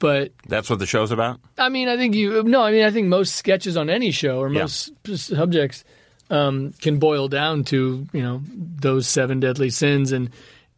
But 0.00 0.32
That's 0.48 0.68
what 0.68 0.78
the 0.78 0.86
show's 0.86 1.10
about. 1.12 1.40
I 1.56 1.68
mean, 1.68 1.88
I 1.88 1.96
think 1.96 2.14
you 2.14 2.42
no. 2.42 2.62
I 2.62 2.72
mean, 2.72 2.84
I 2.84 2.90
think 2.90 3.06
most 3.08 3.36
sketches 3.36 3.76
on 3.76 3.88
any 3.88 4.10
show 4.10 4.38
or 4.40 4.50
Yeah. 4.52 4.62
most 4.62 4.92
subjects 5.14 5.84
um, 6.30 6.72
can 6.80 6.98
boil 6.98 7.28
down 7.28 7.64
to 7.64 8.06
you 8.12 8.22
know 8.22 8.42
those 8.46 9.06
seven 9.06 9.40
deadly 9.40 9.68
sins. 9.70 10.12
And 10.12 10.30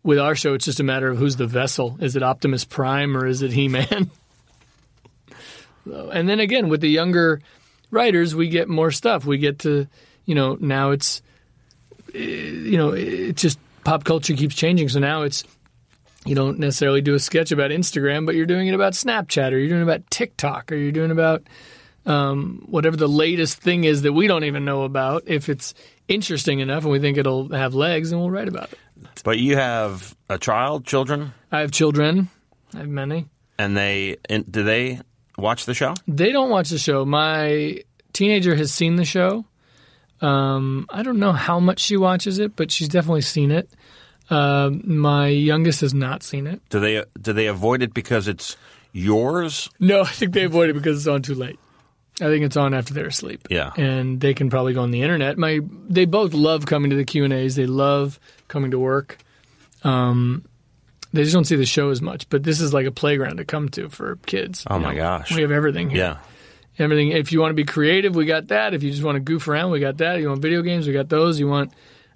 with 0.03 0.19
our 0.19 0.35
show, 0.35 0.55
it's 0.55 0.65
just 0.65 0.81
a 0.81 0.85
matter 0.85 1.09
of 1.09 1.19
who's 1.19 1.37
the 1.37 1.47
vessel. 1.47 1.97
Is 2.01 2.17
it 2.17 2.23
Optimus 2.25 2.65
Prime 2.65 3.17
or 3.17 3.27
is 3.27 3.43
it 3.43 3.53
He 3.53 3.69
Man? 3.69 4.11
and 6.13 6.29
then 6.29 6.41
again, 6.41 6.69
with 6.69 6.81
the 6.81 6.91
younger 6.91 7.41
writers, 7.91 8.35
we 8.35 8.49
get 8.49 8.69
more 8.69 8.91
stuff. 8.91 9.25
We 9.25 9.39
get 9.39 9.61
to 9.61 9.87
you 10.27 10.35
know 10.35 10.57
now 10.61 10.91
it's 10.91 11.23
eh, 12.15 12.19
you 12.19 12.77
know 12.77 12.91
it 12.91 13.37
just 13.37 13.59
pop 13.85 14.03
culture 14.05 14.35
keeps 14.35 14.55
changing. 14.57 14.89
So 14.89 14.99
now 14.99 15.23
it's 15.23 15.45
you 16.25 16.35
don't 16.35 16.59
necessarily 16.59 17.01
do 17.01 17.15
a 17.15 17.19
sketch 17.19 17.53
about 17.53 17.71
Instagram, 17.71 18.27
but 18.27 18.35
you're 18.35 18.47
doing 18.47 18.69
it 18.69 18.75
about 18.75 18.93
Snapchat 18.93 19.53
or 19.53 19.59
you're 19.59 19.69
doing 19.69 19.81
it 19.81 19.85
about 19.85 20.09
TikTok 20.11 20.71
or 20.71 20.77
you're 20.77 20.93
doing 20.93 21.11
about 21.11 21.43
um, 22.07 22.65
whatever 22.67 22.97
the 22.97 23.09
latest 23.09 23.59
thing 23.59 23.85
is 23.85 24.03
that 24.03 24.13
we 24.13 24.27
don't 24.27 24.45
even 24.45 24.65
know 24.65 24.83
about. 24.83 25.25
If 25.27 25.49
it's 25.49 25.75
interesting 26.09 26.61
enough 26.61 26.85
and 26.85 26.93
we 26.93 26.99
think 26.99 27.17
it'll 27.19 27.49
have 27.53 27.75
legs, 27.75 28.13
and 28.13 28.21
we'll 28.21 28.31
write 28.31 28.49
about 28.49 28.73
it. 28.73 28.79
But 29.25 29.39
you 29.39 29.57
have 29.57 30.17
a 30.29 30.39
child, 30.39 30.85
children, 30.85 31.33
I 31.51 31.61
have 31.61 31.71
children. 31.73 32.29
I 32.75 32.79
have 32.79 32.89
many. 32.89 33.29
and 33.59 33.77
they 33.77 34.17
and 34.29 34.51
do 34.51 34.63
they 34.63 35.01
watch 35.37 35.67
the 35.67 35.75
show? 35.75 35.95
They 36.07 36.33
don't 36.33 36.51
watch 36.51 36.71
the 36.71 36.79
show. 36.79 37.05
My 37.05 37.83
teenager 38.13 38.55
has 38.55 38.73
seen 38.73 38.97
the 38.97 39.05
show. 39.05 39.45
Um, 40.21 40.87
I 40.89 41.03
don't 41.03 41.19
know 41.19 41.33
how 41.33 41.59
much 41.59 41.81
she 41.81 41.97
watches 41.97 42.39
it, 42.39 42.55
but 42.55 42.71
she's 42.71 42.89
definitely 42.89 43.23
seen 43.23 43.51
it. 43.51 43.69
Um 44.33 44.83
my 44.85 45.29
youngest 45.29 45.81
has 45.83 45.93
not 45.95 46.23
seen 46.23 46.47
it. 46.47 46.61
Do 46.71 46.81
they 46.81 47.05
do 47.21 47.33
they 47.33 47.47
avoid 47.47 47.83
it 47.83 47.93
because 47.95 48.29
it's 48.29 48.57
yours? 48.93 49.69
No, 49.79 50.03
I 50.03 50.07
think 50.07 50.33
they 50.33 50.45
avoid 50.45 50.71
it 50.71 50.75
because 50.75 50.99
it's 50.99 51.07
on 51.09 51.23
too 51.23 51.35
late. 51.35 51.59
I 52.21 52.27
think 52.27 52.45
it's 52.45 52.57
on 52.57 52.75
after 52.75 52.93
they're 52.95 53.07
asleep. 53.07 53.49
Yeah. 53.51 53.73
and 53.77 54.21
they 54.21 54.35
can 54.35 54.51
probably 54.51 54.75
go 54.75 54.83
on 54.83 54.91
the 54.91 55.03
internet. 55.03 55.39
My 55.39 55.61
they 55.89 56.05
both 56.05 56.35
love 56.35 56.67
coming 56.67 56.91
to 56.91 56.97
the 56.97 57.05
Q 57.05 57.25
and 57.25 57.33
A's. 57.33 57.57
They 57.57 57.67
love 57.67 58.21
coming 58.49 58.71
to 58.73 58.79
work. 58.79 59.19
Um, 59.83 60.45
they 61.13 61.23
just 61.23 61.35
don't 61.35 61.45
see 61.45 61.57
the 61.57 61.67
show 61.67 61.91
as 61.91 62.01
much. 62.01 62.29
But 62.29 62.43
this 62.43 62.61
is 62.61 62.73
like 62.73 62.87
a 62.87 62.93
playground 62.93 63.39
to 63.39 63.45
come 63.45 63.69
to 63.71 63.89
for 63.89 64.17
kids. 64.27 64.65
Oh 64.69 64.77
you 64.77 64.83
my 64.83 64.93
know. 64.95 65.01
gosh. 65.01 65.35
we 65.35 65.43
have 65.43 65.51
everything 65.51 65.91
here. 65.91 65.99
Yeah. 65.99 66.17
everything. 66.79 67.09
If 67.11 67.33
you 67.33 67.41
want 67.41 67.51
to 67.51 67.55
be 67.55 67.65
creative, 67.65 68.15
we 68.15 68.25
got 68.27 68.49
that. 68.49 68.73
If 68.75 68.83
you 68.83 68.91
just 68.91 69.03
want 69.03 69.17
to 69.17 69.21
goof 69.21 69.49
around, 69.49 69.71
we 69.73 69.81
got 69.81 69.99
that. 69.99 70.21
You 70.21 70.29
want 70.29 70.43
video 70.43 70.63
games, 70.63 70.87
we 70.87 70.93
got 70.93 71.09
those. 71.09 71.41
You 71.41 71.49
want 71.49 71.73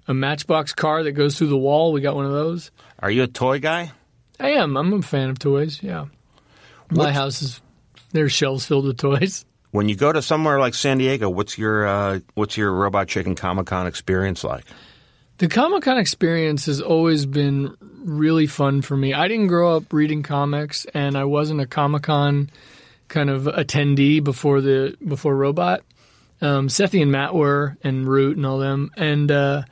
a 0.07 0.13
Matchbox 0.13 0.73
car 0.73 1.03
that 1.03 1.11
goes 1.13 1.37
through 1.37 1.47
the 1.47 1.57
wall, 1.57 1.91
we 1.91 2.01
got 2.01 2.15
one 2.15 2.25
of 2.25 2.31
those. 2.31 2.71
Are 2.99 3.11
you 3.11 3.23
a 3.23 3.27
toy 3.27 3.59
guy? 3.59 3.91
I 4.39 4.51
am. 4.51 4.77
I'm 4.77 4.93
a 4.93 5.01
fan 5.01 5.29
of 5.29 5.39
toys. 5.39 5.81
Yeah, 5.81 6.05
my 6.91 7.05
What's- 7.05 7.15
house 7.15 7.41
is 7.41 7.61
there's 8.13 8.31
shelves 8.31 8.65
filled 8.65 8.85
with 8.85 8.97
toys. 8.97 9.45
When 9.71 9.89
you 9.89 9.95
go 9.95 10.11
to 10.13 10.21
somewhere 10.21 10.59
like 10.59 10.73
San 10.73 10.97
Diego, 10.97 11.29
what's 11.29 11.57
your 11.57 11.85
uh, 11.85 12.19
what's 12.35 12.55
your 12.57 12.71
Robot 12.71 13.07
Chicken 13.07 13.35
Comic 13.35 13.65
Con 13.67 13.85
experience 13.87 14.43
like? 14.43 14.63
The 15.39 15.47
Comic 15.47 15.83
Con 15.83 15.97
experience 15.97 16.65
has 16.65 16.81
always 16.81 17.25
been 17.25 17.75
really 18.03 18.47
fun 18.47 18.81
for 18.81 18.95
me. 18.97 19.13
I 19.13 19.27
didn't 19.27 19.47
grow 19.47 19.75
up 19.75 19.91
reading 19.93 20.23
comics, 20.23 20.85
and 20.93 21.15
I 21.17 21.25
wasn't 21.25 21.61
a 21.61 21.67
Comic 21.67 22.03
Con 22.03 22.49
kind 23.07 23.29
of 23.29 23.43
attendee 23.43 24.23
before 24.23 24.61
the 24.61 24.95
before 25.05 25.35
Robot. 25.35 25.81
Um, 26.41 26.69
Sethi 26.69 27.01
and 27.01 27.11
Matt 27.11 27.35
were, 27.35 27.77
and 27.83 28.07
Root 28.07 28.37
and 28.37 28.45
all 28.45 28.59
them. 28.59 28.91
And 28.95 29.29
uh, 29.31 29.63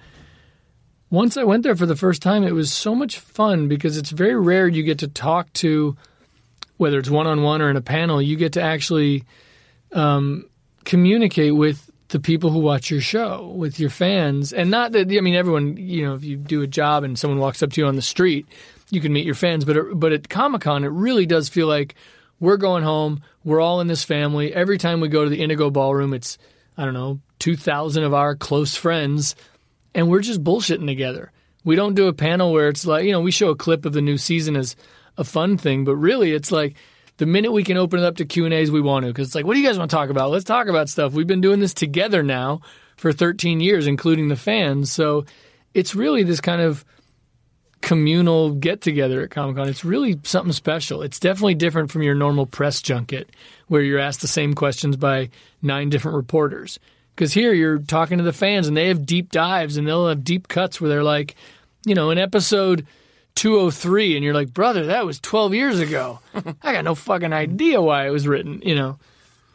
once 1.16 1.38
I 1.38 1.44
went 1.44 1.64
there 1.64 1.76
for 1.76 1.86
the 1.86 1.96
first 1.96 2.22
time, 2.22 2.44
it 2.44 2.54
was 2.54 2.72
so 2.72 2.94
much 2.94 3.18
fun 3.20 3.68
because 3.68 3.98
it's 3.98 4.12
very 4.12 4.36
rare 4.36 4.68
you 4.68 4.84
get 4.84 5.00
to 5.00 5.08
talk 5.08 5.52
to, 5.54 5.96
whether 6.78 7.00
it's 7.00 7.10
one 7.10 7.26
on 7.26 7.42
one 7.42 7.62
or 7.62 7.70
in 7.70 7.78
a 7.78 7.82
panel, 7.82 8.22
you 8.22 8.36
get 8.36 8.54
to 8.54 8.62
actually 8.62 9.24
um, 9.94 10.50
communicate 10.84 11.56
with 11.56 11.90
the 12.10 12.20
people 12.20 12.50
who 12.50 12.60
watch 12.60 12.92
your 12.92 13.02
show 13.02 13.48
with 13.56 13.80
your 13.80 13.90
fans. 13.90 14.54
And 14.54 14.70
not 14.70 14.92
that 14.92 15.12
I 15.12 15.22
mean 15.22 15.36
everyone 15.36 15.78
you 15.78 16.06
know 16.06 16.16
if 16.16 16.24
you 16.24 16.38
do 16.38 16.62
a 16.62 16.68
job 16.68 17.04
and 17.04 17.18
someone 17.18 17.40
walks 17.40 17.64
up 17.64 17.72
to 17.72 17.82
you 17.82 17.88
on 17.88 17.96
the 17.96 18.02
street 18.02 18.46
you 18.92 19.02
can 19.02 19.12
meet 19.12 19.26
your 19.26 19.36
fans. 19.36 19.66
But 19.66 19.96
but 19.96 20.12
at 20.12 20.30
Comic-Con 20.30 20.84
it 20.84 20.90
really 20.90 21.26
does 21.26 21.50
feel 21.50 21.68
like 21.68 21.96
we're 22.40 22.58
going 22.58 22.84
home 22.84 23.22
we're 23.44 23.62
all 23.62 23.82
in 23.82 23.88
this 23.88 24.04
family. 24.04 24.54
Every 24.54 24.78
time 24.78 25.00
we 25.00 25.08
go 25.08 25.24
to 25.24 25.30
the 25.30 25.42
Indigo 25.42 25.72
Ballroom 25.72 26.14
it's 26.14 26.38
I 26.78 26.86
don't 26.86 26.94
know 26.94 27.20
2000 27.40 28.04
of 28.04 28.14
our 28.14 28.36
close 28.36 28.76
friends 28.76 29.36
and 29.96 30.08
we're 30.08 30.22
just 30.22 30.44
bullshitting 30.44 30.86
together 30.86 31.32
we 31.64 31.76
don't 31.76 31.96
do 31.96 32.08
a 32.08 32.14
panel 32.14 32.54
where 32.54 32.70
it's 32.70 32.86
like 32.86 33.06
you 33.06 33.12
know 33.12 33.22
we 33.22 33.32
show 33.32 33.50
a 33.50 33.56
clip 33.56 33.86
of 33.86 33.94
the 33.94 34.02
new 34.02 34.18
season 34.18 34.56
as 34.56 34.76
a 35.18 35.24
fun 35.24 35.58
thing 35.58 35.84
but 35.84 35.96
really 35.96 36.34
it's 36.34 36.52
like 36.52 36.76
the 37.18 37.26
minute 37.26 37.52
we 37.52 37.64
can 37.64 37.78
open 37.78 38.00
it 38.00 38.06
up 38.06 38.18
to 38.18 38.26
Q 38.26 38.46
and 38.46 38.54
A's, 38.54 38.72
we 38.72 38.82
want 38.82 39.06
to 39.06 39.12
because 39.12 39.30
it's 39.30 39.36
like, 39.36 39.46
what 39.46 39.54
do 39.54 39.60
you 39.60 39.68
guys 39.68 39.78
want 39.78 39.90
to 39.90 39.96
talk 39.96 40.10
about? 40.10 40.32
Let's 40.32 40.44
talk 40.44 40.68
about 40.68 40.90
stuff. 40.90 41.14
We've 41.14 41.28
been 41.28 41.42
doing 41.42 41.60
this 41.60 41.74
together 41.74 42.24
now 42.24 42.62
for 42.98 43.14
13 43.14 43.62
years, 43.62 43.88
including 43.88 44.28
the 44.28 44.36
fans. 44.36 44.92
So 44.92 45.26
it's 45.74 45.96
really 45.96 46.24
this 46.24 46.42
kind 46.42 46.62
of 46.62 46.84
communal 47.82 48.52
get 48.52 48.82
together 48.82 49.22
at 49.22 49.30
Comic 49.30 49.56
Con. 49.56 49.70
It's 49.70 49.86
really 49.86 50.20
something 50.24 50.52
special. 50.52 51.02
It's 51.02 51.20
definitely 51.20 51.56
different 51.56 51.92
from 51.92 52.04
your 52.04 52.16
normal 52.16 52.46
press 52.46 52.82
junket 52.82 53.30
where 53.68 53.82
you're 53.82 54.00
asked 54.00 54.22
the 54.22 54.28
same 54.28 54.54
questions 54.54 54.98
by 54.98 55.30
nine 55.62 55.90
different 55.90 56.16
reporters. 56.16 56.80
Because 57.16 57.34
here 57.34 57.54
you're 57.54 57.80
talking 57.80 58.18
to 58.18 58.24
the 58.24 58.34
fans 58.34 58.68
and 58.68 58.76
they 58.76 58.90
have 58.90 59.06
deep 59.06 59.32
dives 59.32 59.78
and 59.78 59.88
they'll 59.88 60.10
have 60.10 60.24
deep 60.24 60.50
cuts 60.50 60.82
where 60.82 60.90
they're 60.90 61.04
like, 61.04 61.36
you 61.86 61.96
know, 61.96 62.10
in 62.10 62.18
episode 62.18 62.86
203 63.36 64.16
and 64.16 64.24
you're 64.24 64.34
like, 64.34 64.54
brother, 64.54 64.88
that 64.88 65.06
was 65.06 65.20
12 65.22 65.54
years 65.54 65.80
ago. 65.80 66.20
I 66.62 66.74
got 66.74 66.84
no 66.84 66.96
fucking 66.96 67.32
idea 67.32 67.82
why 67.82 68.08
it 68.08 68.12
was 68.12 68.28
written, 68.28 68.62
you 68.66 68.76
know. 68.76 69.00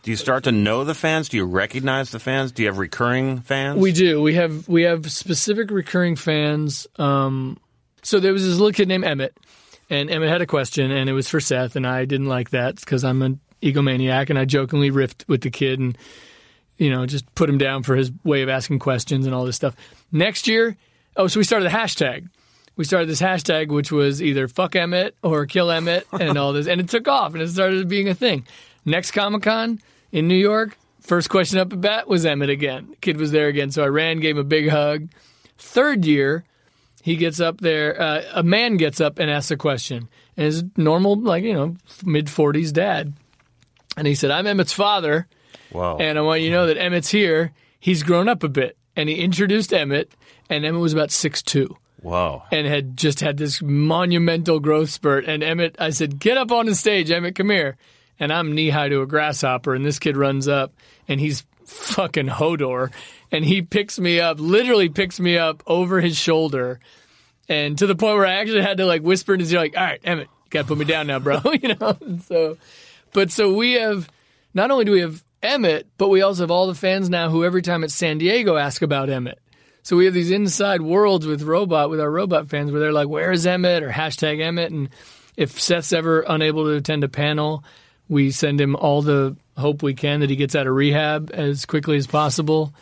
Do 0.03 0.11
you 0.11 0.16
start 0.16 0.44
to 0.44 0.53
know 0.53 0.85
the 0.85 0.94
fans? 0.94 1.29
Do 1.29 1.37
you 1.37 1.44
recognize 1.44 2.11
the 2.11 2.18
fans? 2.18 2.53
Do 2.53 2.62
you 2.62 2.68
have 2.68 2.79
recurring 2.79 3.40
fans? 3.40 3.79
We 3.79 3.92
do. 3.92 4.23
We 4.23 4.35
have 4.35 4.66
we 4.66 4.85
have 4.85 5.12
specific 5.12 5.70
recurring 5.70 6.16
fans. 6.16 6.87
Um, 6.96 7.59
so 8.03 8.18
there 8.18 8.33
was 8.33 8.42
this 8.42 8.57
little 8.57 8.73
kid 8.73 8.88
named 8.88 9.05
Emmett, 9.05 9.37
and 9.90 10.11
Emmett 10.11 10.31
had 10.31 10.40
a 10.40 10.46
question, 10.46 10.90
and 10.90 11.11
it 11.11 11.12
was 11.12 11.29
for 11.29 11.38
Seth, 11.38 11.77
and 11.77 11.87
I 11.87 12.07
didn't 12.07 12.29
like 12.29 12.51
that 12.51 12.77
because 12.77 13.05
I'm 13.05 13.20
an 13.20 13.40
egomaniac, 13.61 14.31
and 14.31 14.38
I 14.38 14.46
jokingly 14.46 14.90
riffed 14.90 15.29
with 15.29 15.42
the 15.42 15.51
kid, 15.51 15.79
and 15.79 15.99
you 16.81 16.90
know 16.90 17.07
just 17.07 17.33
put 17.37 17.49
him 17.49 17.59
down 17.59 17.85
for 17.85 17.95
his 17.95 18.11
way 18.25 18.43
of 18.43 18.49
asking 18.49 18.81
questions 18.81 19.27
and 19.27 19.35
all 19.35 19.45
this 19.45 19.57
stuff. 19.57 19.77
Next 20.11 20.49
year, 20.49 20.77
oh, 21.16 21.29
so 21.29 21.38
we 21.38 21.45
started 21.45 21.71
the 21.71 21.77
hashtag 21.77 22.29
we 22.81 22.85
started 22.85 23.11
this 23.11 23.21
hashtag, 23.21 23.69
which 23.69 23.93
was 23.93 24.23
either 24.23 24.49
fuck 24.49 24.75
Emmett 24.75 25.14
or 25.23 25.45
kill 25.45 25.71
Emmett 25.71 26.07
and 26.12 26.38
all 26.38 26.55
this. 26.55 26.66
And 26.66 26.81
it 26.81 26.88
took 26.88 27.09
off 27.09 27.35
and 27.35 27.43
it 27.43 27.49
started 27.49 27.88
being 27.88 28.09
a 28.09 28.14
thing. 28.14 28.47
Next 28.87 29.11
Comic 29.11 29.43
Con 29.43 29.81
in 30.12 30.29
New 30.29 30.35
York, 30.35 30.79
first 31.03 31.29
question 31.29 31.59
up 31.59 31.75
at 31.75 31.81
bat 31.83 32.09
was 32.09 32.25
Emmett 32.25 32.49
again. 32.49 32.95
Kid 33.03 33.19
was 33.19 33.33
there 33.33 33.49
again. 33.49 33.71
So 33.71 33.85
I 33.85 33.88
ran, 33.88 34.19
gave 34.21 34.37
him 34.37 34.40
a 34.40 34.45
big 34.45 34.71
hug. 34.71 35.11
Third 35.59 36.07
year, 36.07 36.43
he 37.03 37.16
gets 37.16 37.38
up 37.38 37.61
there, 37.61 38.01
uh, 38.01 38.23
a 38.33 38.43
man 38.43 38.79
gets 38.79 38.99
up 38.99 39.19
and 39.19 39.31
asks 39.31 39.51
a 39.51 39.59
question. 39.59 40.09
And 40.38 40.47
his 40.47 40.64
normal, 40.79 41.21
like, 41.21 41.45
you 41.45 41.53
know, 41.53 41.77
mid 42.03 42.29
40s 42.29 42.73
dad. 42.73 43.12
And 43.95 44.07
he 44.07 44.14
said, 44.14 44.31
I'm 44.31 44.47
Emmett's 44.47 44.73
father. 44.73 45.29
Wow. 45.73 45.99
And 45.99 46.19
I 46.19 46.23
want 46.23 46.41
you 46.41 46.51
to 46.51 46.55
know 46.55 46.67
that 46.67 46.77
Emmett's 46.77 47.11
here. 47.11 47.53
He's 47.79 48.03
grown 48.03 48.29
up 48.29 48.43
a 48.43 48.49
bit. 48.49 48.77
And 48.97 49.09
he 49.09 49.17
introduced 49.17 49.73
Emmett, 49.73 50.13
and 50.49 50.65
Emmett 50.65 50.81
was 50.81 50.93
about 50.93 51.11
six 51.11 51.43
two. 51.43 51.77
Whoa. 52.03 52.43
and 52.51 52.67
had 52.67 52.97
just 52.97 53.21
had 53.21 53.37
this 53.37 53.61
monumental 53.61 54.59
growth 54.59 54.89
spurt. 54.89 55.27
And 55.27 55.43
Emmett, 55.43 55.77
I 55.79 55.91
said, 55.91 56.19
get 56.19 56.39
up 56.39 56.51
on 56.51 56.65
the 56.65 56.75
stage, 56.75 57.11
Emmett, 57.11 57.35
come 57.35 57.51
here. 57.51 57.77
And 58.19 58.33
I'm 58.33 58.55
knee 58.55 58.71
high 58.71 58.89
to 58.89 59.03
a 59.03 59.07
grasshopper, 59.07 59.75
and 59.75 59.85
this 59.85 59.99
kid 59.99 60.17
runs 60.17 60.49
up, 60.49 60.73
and 61.09 61.21
he's 61.21 61.45
fucking 61.67 62.27
Hodor, 62.29 62.91
and 63.31 63.45
he 63.45 63.63
picks 63.63 63.99
me 63.99 64.19
up, 64.21 64.41
literally 64.41 64.89
picks 64.89 65.21
me 65.21 65.39
up 65.39 65.63
over 65.67 66.01
his 66.01 66.17
shoulder, 66.17 66.81
and 67.49 67.79
to 67.79 67.87
the 67.87 67.95
point 67.95 68.17
where 68.17 68.27
I 68.27 68.35
actually 68.35 68.63
had 68.63 68.77
to 68.79 68.87
like 68.87 69.03
whisper 69.03 69.35
in 69.35 69.41
his 69.41 69.53
ear, 69.53 69.61
like, 69.61 69.77
"All 69.77 69.85
right, 69.85 70.01
Emmett, 70.05 70.29
you 70.45 70.51
gotta 70.51 70.69
put 70.69 70.79
me 70.79 70.85
down 70.85 71.07
now, 71.07 71.19
bro," 71.19 71.41
you 71.63 71.75
know. 71.75 71.97
And 72.01 72.23
so, 72.23 72.59
but 73.13 73.31
so 73.31 73.55
we 73.55 73.75
have 73.75 74.11
not 74.53 74.71
only 74.71 74.85
do 74.85 74.93
we 74.93 75.01
have 75.01 75.25
Emmett, 75.42 75.88
but 75.96 76.09
we 76.09 76.22
also 76.22 76.42
have 76.42 76.50
all 76.50 76.66
the 76.66 76.74
fans 76.74 77.09
now 77.09 77.31
who 77.31 77.44
every 77.44 77.62
time 77.62 77.85
it's 77.85 77.94
San 77.94 78.18
Diego 78.18 78.57
ask 78.57 78.83
about 78.83 79.09
Emmett. 79.09 79.38
So 79.83 79.96
we 79.96 80.05
have 80.05 80.14
these 80.14 80.31
inside 80.31 80.83
worlds 80.83 81.26
with 81.26 81.42
robot 81.42 81.88
with 81.88 82.00
our 82.00 82.11
robot 82.11 82.48
fans 82.48 82.70
where 82.70 82.81
they're 82.81 82.92
like, 82.92 83.09
"Where 83.09 83.33
is 83.33 83.46
Emmett?" 83.46 83.83
or 83.83 83.90
hashtag 83.90 84.40
Emmett. 84.40 84.70
And 84.70 84.90
if 85.37 85.59
Seth's 85.59 85.92
ever 85.92 86.24
unable 86.29 86.64
to 86.64 86.72
attend 86.72 87.03
a 87.03 87.09
panel, 87.09 87.64
we 88.09 88.31
send 88.31 88.61
him 88.61 88.76
all 88.76 89.00
the 89.00 89.37
hope 89.57 89.83
we 89.83 89.94
can 89.94 90.20
that 90.20 90.31
he 90.31 90.37
gets 90.37 90.55
out 90.55 90.66
of 90.66 90.74
rehab 90.74 91.31
as 91.33 91.64
quickly 91.64 91.96
as 91.96 92.07
possible. 92.07 92.74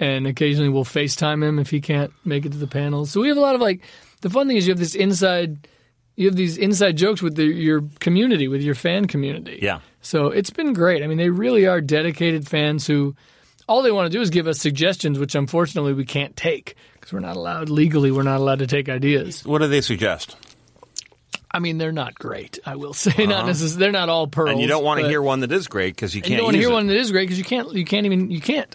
And 0.00 0.26
occasionally 0.26 0.70
we'll 0.70 0.84
FaceTime 0.84 1.44
him 1.44 1.58
if 1.58 1.70
he 1.70 1.80
can't 1.80 2.12
make 2.24 2.46
it 2.46 2.52
to 2.52 2.58
the 2.58 2.66
panel. 2.66 3.06
So 3.06 3.20
we 3.20 3.28
have 3.28 3.36
a 3.36 3.40
lot 3.40 3.54
of 3.54 3.60
like 3.60 3.82
the 4.22 4.30
fun 4.30 4.48
thing 4.48 4.56
is 4.56 4.66
you 4.66 4.72
have 4.72 4.78
this 4.78 4.94
inside 4.94 5.68
you 6.16 6.26
have 6.26 6.36
these 6.36 6.58
inside 6.58 6.96
jokes 6.96 7.22
with 7.22 7.36
the, 7.36 7.44
your 7.44 7.82
community, 7.98 8.46
with 8.48 8.60
your 8.60 8.74
fan 8.74 9.06
community. 9.06 9.58
Yeah. 9.62 9.80
So 10.00 10.26
it's 10.28 10.50
been 10.50 10.72
great. 10.72 11.02
I 11.02 11.06
mean, 11.06 11.18
they 11.18 11.30
really 11.30 11.66
are 11.66 11.80
dedicated 11.80 12.48
fans 12.48 12.86
who 12.86 13.14
all 13.68 13.82
they 13.82 13.92
want 13.92 14.10
to 14.10 14.16
do 14.16 14.20
is 14.20 14.30
give 14.30 14.46
us 14.46 14.58
suggestions, 14.58 15.18
which 15.18 15.34
unfortunately 15.34 15.92
we 15.92 16.04
can't 16.04 16.36
take 16.36 16.74
because 16.94 17.12
we're 17.12 17.20
not 17.20 17.36
allowed 17.36 17.68
legally. 17.68 18.10
We're 18.10 18.22
not 18.22 18.38
allowed 18.38 18.60
to 18.60 18.66
take 18.66 18.88
ideas. 18.88 19.44
What 19.44 19.58
do 19.58 19.68
they 19.68 19.80
suggest? 19.80 20.36
I 21.52 21.58
mean, 21.58 21.78
they're 21.78 21.92
not 21.92 22.14
great. 22.14 22.58
I 22.64 22.76
will 22.76 22.94
say, 22.94 23.26
not 23.26 23.46
necessarily. 23.46 23.78
They're 23.78 23.92
not 23.92 24.08
all 24.08 24.26
pearls. 24.26 24.48
Uh-huh. 24.48 24.52
And 24.54 24.62
you 24.62 24.68
don't 24.68 24.84
want 24.84 25.00
to 25.00 25.08
hear 25.08 25.22
one 25.22 25.40
that 25.40 25.52
is 25.52 25.68
great 25.68 25.94
because 25.94 26.14
you 26.14 26.22
can't 26.22 26.32
you 26.32 26.36
don't 26.38 26.44
want 26.44 26.54
to 26.54 26.60
hear 26.60 26.70
it. 26.70 26.72
one 26.72 26.86
that 26.86 26.96
is 26.96 27.10
great 27.10 27.24
because 27.24 27.38
you 27.38 27.44
can't. 27.44 27.72
You 27.72 27.84
can't 27.84 28.06
even. 28.06 28.30
You 28.30 28.40
can't. 28.40 28.74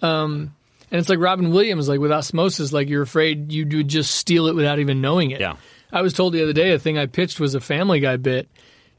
Um, 0.00 0.54
and 0.90 0.98
it's 0.98 1.08
like 1.08 1.20
Robin 1.20 1.50
Williams, 1.50 1.88
like 1.88 2.00
with 2.00 2.12
osmosis, 2.12 2.72
like 2.72 2.88
you're 2.88 3.02
afraid 3.02 3.50
you 3.50 3.66
would 3.78 3.88
just 3.88 4.14
steal 4.14 4.46
it 4.46 4.54
without 4.54 4.78
even 4.78 5.00
knowing 5.00 5.30
it. 5.30 5.40
Yeah. 5.40 5.56
I 5.90 6.02
was 6.02 6.12
told 6.12 6.34
the 6.34 6.42
other 6.42 6.52
day 6.52 6.72
a 6.72 6.78
thing 6.78 6.98
I 6.98 7.06
pitched 7.06 7.40
was 7.40 7.54
a 7.54 7.60
Family 7.60 8.00
Guy 8.00 8.16
bit, 8.16 8.48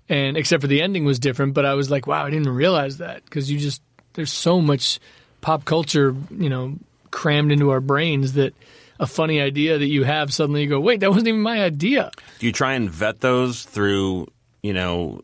and 0.10 0.38
except 0.38 0.62
for 0.62 0.68
the 0.68 0.82
ending 0.82 1.06
was 1.06 1.20
different. 1.20 1.54
But 1.54 1.66
I 1.66 1.74
was 1.74 1.90
like, 1.90 2.08
wow, 2.08 2.26
I 2.26 2.30
didn't 2.30 2.50
realize 2.50 2.98
that 2.98 3.24
because 3.26 3.50
you 3.52 3.60
just 3.60 3.82
there's 4.14 4.32
so 4.32 4.62
much 4.62 5.00
pop 5.42 5.66
culture, 5.66 6.16
you 6.32 6.50
know, 6.50 6.76
crammed 7.12 7.52
into 7.52 7.70
our 7.70 7.82
brains 7.82 8.34
that 8.34 8.54
a 9.00 9.08
funny 9.08 9.42
idea 9.42 9.78
that 9.78 9.88
you 9.88 10.04
have 10.04 10.34
suddenly 10.34 10.64
you 10.64 10.70
go, 10.70 10.80
wait, 10.80 11.00
that 11.02 11.10
wasn't 11.10 11.28
even 11.28 11.42
my 11.42 11.62
idea. 11.62 12.12
Do 12.40 12.46
you 12.46 12.52
try 12.52 12.74
and 12.74 12.90
vet 12.90 13.22
those 13.22 13.64
through, 13.64 14.28
you 14.62 14.74
know, 14.74 15.22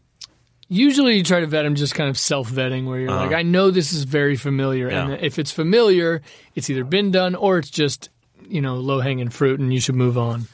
Usually, 0.71 1.17
you 1.17 1.23
try 1.23 1.39
to 1.39 1.47
vet 1.47 1.63
them 1.63 1.73
just 1.73 1.95
kind 1.95 2.11
of 2.11 2.17
self 2.17 2.47
vetting, 2.51 2.85
where 2.85 2.99
you're 2.99 3.09
like, 3.09 3.31
uh-huh. 3.31 3.37
I 3.37 3.41
know 3.41 3.71
this 3.71 3.91
is 3.91 4.03
very 4.03 4.35
familiar, 4.35 4.87
and 4.87 5.13
if 5.13 5.39
it's 5.39 5.49
familiar, 5.49 6.21
it's 6.53 6.69
either 6.69 6.83
been 6.83 7.09
done 7.09 7.33
or 7.33 7.57
it's 7.57 7.71
just 7.71 8.11
you 8.47 8.61
know 8.61 8.75
low 8.75 8.99
hanging 8.99 9.29
fruit, 9.29 9.59
and 9.59 9.73
you 9.73 9.79
should 9.79 9.95
move 9.95 10.15
on. 10.15 10.47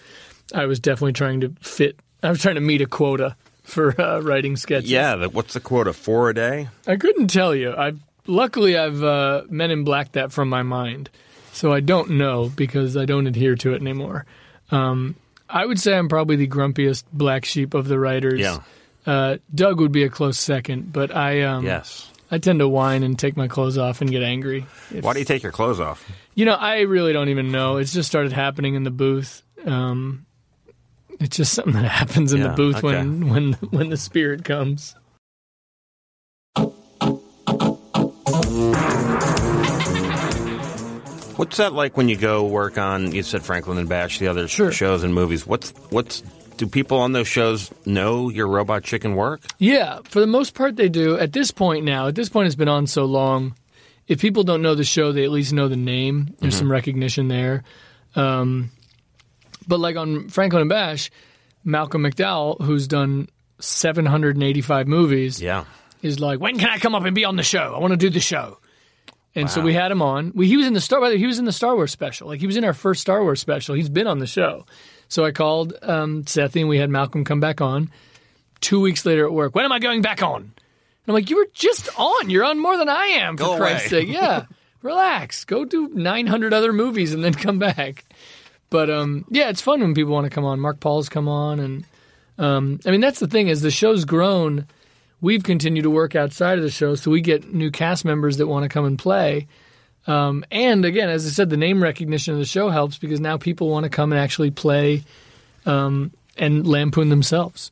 I 0.54 0.68
was 0.68 0.80
definitely 0.80 1.12
trying 1.12 1.42
to 1.42 1.54
fit. 1.60 2.00
I 2.24 2.30
was 2.30 2.42
trying 2.42 2.56
to 2.56 2.62
meet 2.62 2.82
a 2.82 2.86
quota 2.86 3.36
for 3.66 4.00
uh, 4.00 4.20
writing 4.22 4.56
sketches. 4.56 4.90
yeah, 4.90 5.16
the, 5.16 5.30
what's 5.30 5.54
the 5.54 5.60
quota? 5.60 5.94
Four 5.94 6.30
a 6.30 6.34
day? 6.34 6.70
I 6.88 6.96
couldn't 6.96 7.28
tell 7.28 7.54
you. 7.54 7.72
I 7.74 7.94
luckily 8.28 8.78
I've 8.78 9.04
uh, 9.04 9.44
Men 9.50 9.72
in 9.72 9.84
Black 9.84 10.14
that 10.14 10.32
from 10.32 10.50
my 10.50 10.64
mind, 10.64 11.10
so 11.54 11.74
I 11.74 11.80
don't 11.80 12.12
know 12.12 12.50
because 12.56 12.96
I 12.96 13.06
don't 13.06 13.28
adhere 13.28 13.56
to 13.56 13.74
it 13.74 13.82
anymore. 13.82 14.26
Um, 14.72 15.16
I 15.50 15.66
would 15.66 15.80
say 15.80 15.96
I'm 15.96 16.10
probably 16.10 16.38
the 16.38 16.48
grumpiest 16.48 17.04
black 17.14 17.46
sheep 17.46 17.74
of 17.74 17.88
the 17.88 18.00
writers. 18.00 18.40
Yeah. 18.40 18.60
Uh, 19.06 19.38
Doug 19.54 19.80
would 19.80 19.92
be 19.92 20.04
a 20.04 20.10
close 20.10 20.40
second, 20.40 20.92
but 20.92 21.16
I 21.16 21.42
um, 21.44 21.64
Yes. 21.66 22.12
I 22.32 22.40
tend 22.40 22.58
to 22.60 22.68
whine 22.68 23.04
and 23.04 23.18
take 23.20 23.38
my 23.38 23.48
clothes 23.48 23.78
off 23.78 24.02
and 24.02 24.10
get 24.10 24.24
angry. 24.24 24.66
If- 24.92 25.04
Why 25.04 25.14
do 25.14 25.20
you 25.20 25.26
take 25.26 25.44
your 25.44 25.52
clothes 25.52 25.80
off? 25.80 26.10
You 26.34 26.46
know, 26.46 26.56
I 26.56 26.82
really 26.82 27.14
don't 27.14 27.30
even 27.30 27.52
know. 27.52 27.78
It's 27.78 27.94
just 27.94 28.10
started 28.10 28.32
happening 28.34 28.74
in 28.74 28.84
the 28.84 28.90
booth. 28.92 29.44
Um, 29.64 30.25
it's 31.20 31.38
just 31.38 31.54
something 31.54 31.74
that 31.74 31.86
happens 31.86 32.34
in 32.34 32.42
the 32.42 32.50
booth 32.50 32.78
okay. 32.78 32.88
when 32.88 33.30
when 33.30 33.54
when 33.54 33.90
the 33.90 33.98
spirit 33.98 34.44
comes. 34.44 34.96
What's 41.38 41.58
that 41.58 41.74
like 41.74 41.98
when 41.98 42.08
you 42.08 42.16
go 42.16 42.46
work 42.46 42.78
on? 42.78 43.12
You 43.12 43.22
said 43.22 43.44
Franklin 43.44 43.78
and 43.78 43.90
Bash, 43.90 44.20
the 44.20 44.30
other 44.30 44.48
Sure. 44.48 44.72
shows 44.72 45.04
and 45.04 45.14
movies. 45.14 45.46
What's 45.46 45.72
what's 45.90 46.24
do 46.58 46.66
people 46.66 47.00
on 47.00 47.12
those 47.12 47.28
shows 47.28 47.70
know 47.86 48.30
your 48.30 48.48
robot 48.48 48.84
chicken 48.84 49.16
work? 49.16 49.42
Yeah, 49.60 50.00
for 50.06 50.22
the 50.22 50.28
most 50.28 50.54
part 50.54 50.78
they 50.78 50.88
do. 50.88 51.18
At 51.18 51.34
this 51.34 51.52
point 51.52 51.84
now, 51.84 52.08
at 52.08 52.16
this 52.16 52.30
point 52.30 52.48
it's 52.48 52.56
been 52.56 52.70
on 52.70 52.88
so 52.88 53.04
long. 53.04 53.54
If 54.08 54.22
people 54.22 54.44
don't 54.44 54.62
know 54.62 54.76
the 54.76 54.84
show, 54.86 55.12
they 55.12 55.26
at 55.26 55.32
least 55.32 55.52
know 55.52 55.68
the 55.68 55.76
name. 55.76 56.36
There's 56.40 56.56
some 56.56 56.72
recognition 56.72 57.28
there. 57.28 57.64
Um, 58.16 58.72
but 59.68 59.80
like 59.80 59.96
on 59.96 60.30
Franklin 60.30 60.62
and 60.62 60.70
Bash, 60.70 61.10
Malcolm 61.64 62.04
McDowell, 62.04 62.62
who's 62.62 62.88
done 62.88 63.28
785 63.60 64.88
movies, 64.88 65.42
Yeah. 65.42 65.66
is 66.02 66.20
like, 66.20 66.40
when 66.40 66.58
can 66.60 66.70
I 66.70 66.78
come 66.78 66.96
up 66.96 67.04
and 67.06 67.16
be 67.16 67.26
on 67.26 67.36
the 67.36 67.44
show? 67.44 67.74
I 67.76 67.80
want 67.80 67.92
to 67.92 67.98
do 67.98 68.10
the 68.10 68.20
show. 68.20 68.60
And 69.38 69.50
so 69.50 69.60
we 69.62 69.74
had 69.74 69.92
him 69.92 70.02
on. 70.02 70.32
We, 70.34 70.48
he 70.48 70.56
was 70.56 70.66
in 70.66 70.74
the 70.74 70.80
Star. 70.80 71.12
He 71.12 71.26
was 71.28 71.40
in 71.40 71.46
the 71.46 71.52
Star 71.52 71.76
Wars 71.76 71.92
special. 71.92 72.30
Like 72.30 72.40
he 72.40 72.48
was 72.48 72.56
in 72.56 72.64
our 72.64 72.74
first 72.74 73.02
Star 73.02 73.22
Wars 73.22 73.42
special. 73.42 73.76
He's 73.76 73.90
been 73.90 74.08
on 74.08 74.20
the 74.20 74.28
show. 74.28 74.66
So 75.10 75.26
I 75.26 75.32
called 75.32 75.74
um, 75.82 76.24
Sethy 76.24 76.62
and 76.62 76.70
we 76.70 76.78
had 76.78 76.90
Malcolm 76.90 77.26
come 77.26 77.42
back 77.42 77.60
on. 77.60 77.92
Two 78.62 78.80
weeks 78.80 79.06
later 79.06 79.26
at 79.26 79.34
work, 79.34 79.54
when 79.54 79.66
am 79.66 79.74
I 79.74 79.80
going 79.80 80.02
back 80.02 80.24
on? 80.24 80.42
And 80.42 80.54
I'm 81.10 81.14
like, 81.14 81.30
you 81.30 81.36
were 81.36 81.48
just 81.54 81.90
on. 82.00 82.30
You're 82.30 82.46
on 82.46 82.60
more 82.60 82.78
than 82.78 82.88
I 82.88 83.08
am. 83.08 83.36
For 83.36 83.44
Go 83.44 83.58
Christ's 83.58 83.92
away. 83.92 84.06
sake, 84.06 84.14
yeah. 84.16 84.46
relax, 84.82 85.44
go 85.44 85.66
do 85.66 85.90
900 85.90 86.54
other 86.54 86.72
movies 86.72 87.14
and 87.14 87.22
then 87.22 87.34
come 87.34 87.60
back. 87.60 88.06
But 88.70 88.90
um, 88.90 89.26
yeah, 89.30 89.50
it's 89.50 89.62
fun 89.62 89.82
when 89.82 89.94
people 89.94 90.14
want 90.14 90.26
to 90.26 90.30
come 90.30 90.46
on. 90.46 90.60
Mark 90.60 90.80
Paul's 90.80 91.10
come 91.10 91.28
on, 91.28 91.60
and 91.60 91.86
um, 92.38 92.80
I 92.86 92.92
mean 92.92 93.02
that's 93.02 93.20
the 93.20 93.28
thing 93.28 93.48
is 93.48 93.62
the 93.62 93.72
show's 93.72 94.06
grown. 94.06 94.66
We've 95.22 95.44
continued 95.44 95.84
to 95.84 95.90
work 95.90 96.16
outside 96.16 96.58
of 96.58 96.64
the 96.64 96.72
show, 96.72 96.96
so 96.96 97.10
we 97.10 97.22
get 97.22 97.54
new 97.54 97.72
cast 97.72 98.06
members 98.06 98.38
that 98.38 98.48
want 98.48 98.64
to 98.64 98.70
come 98.70 98.86
and 98.86 99.00
play. 99.00 99.48
Um, 100.08 100.46
and 100.52 100.86
again, 100.86 101.10
as 101.10 101.26
I 101.26 101.30
said, 101.30 101.50
the 101.50 101.58
name 101.58 101.82
recognition 101.82 102.34
of 102.34 102.40
the 102.40 102.46
show 102.46 102.70
helps 102.70 102.98
because 102.98 103.20
now 103.20 103.38
people 103.38 103.70
want 103.70 103.86
to 103.86 103.90
come 103.90 104.12
and 104.12 104.22
actually 104.22 104.52
play 104.52 105.04
um, 105.66 106.12
and 106.38 106.68
lampoon 106.68 107.10
themselves. 107.10 107.72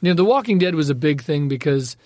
You 0.00 0.10
know, 0.10 0.14
The 0.14 0.24
Walking 0.24 0.58
Dead 0.58 0.74
was 0.74 0.90
a 0.90 0.94
big 0.94 1.22
thing 1.22 1.48
because 1.48 1.96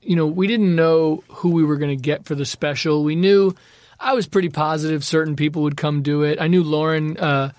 you 0.00 0.16
know 0.16 0.26
we 0.26 0.46
didn't 0.46 0.74
know 0.74 1.22
who 1.28 1.50
we 1.50 1.64
were 1.64 1.76
going 1.76 1.96
to 1.96 2.02
get 2.02 2.24
for 2.24 2.34
the 2.34 2.46
special. 2.46 3.04
We 3.04 3.14
knew 3.14 3.54
I 4.02 4.14
was 4.14 4.26
pretty 4.26 4.48
positive 4.48 5.04
certain 5.04 5.36
people 5.36 5.62
would 5.62 5.76
come 5.76 6.02
do 6.02 6.22
it. 6.22 6.40
I 6.40 6.48
knew 6.48 6.64
Lauren 6.64 7.16
uh, 7.16 7.52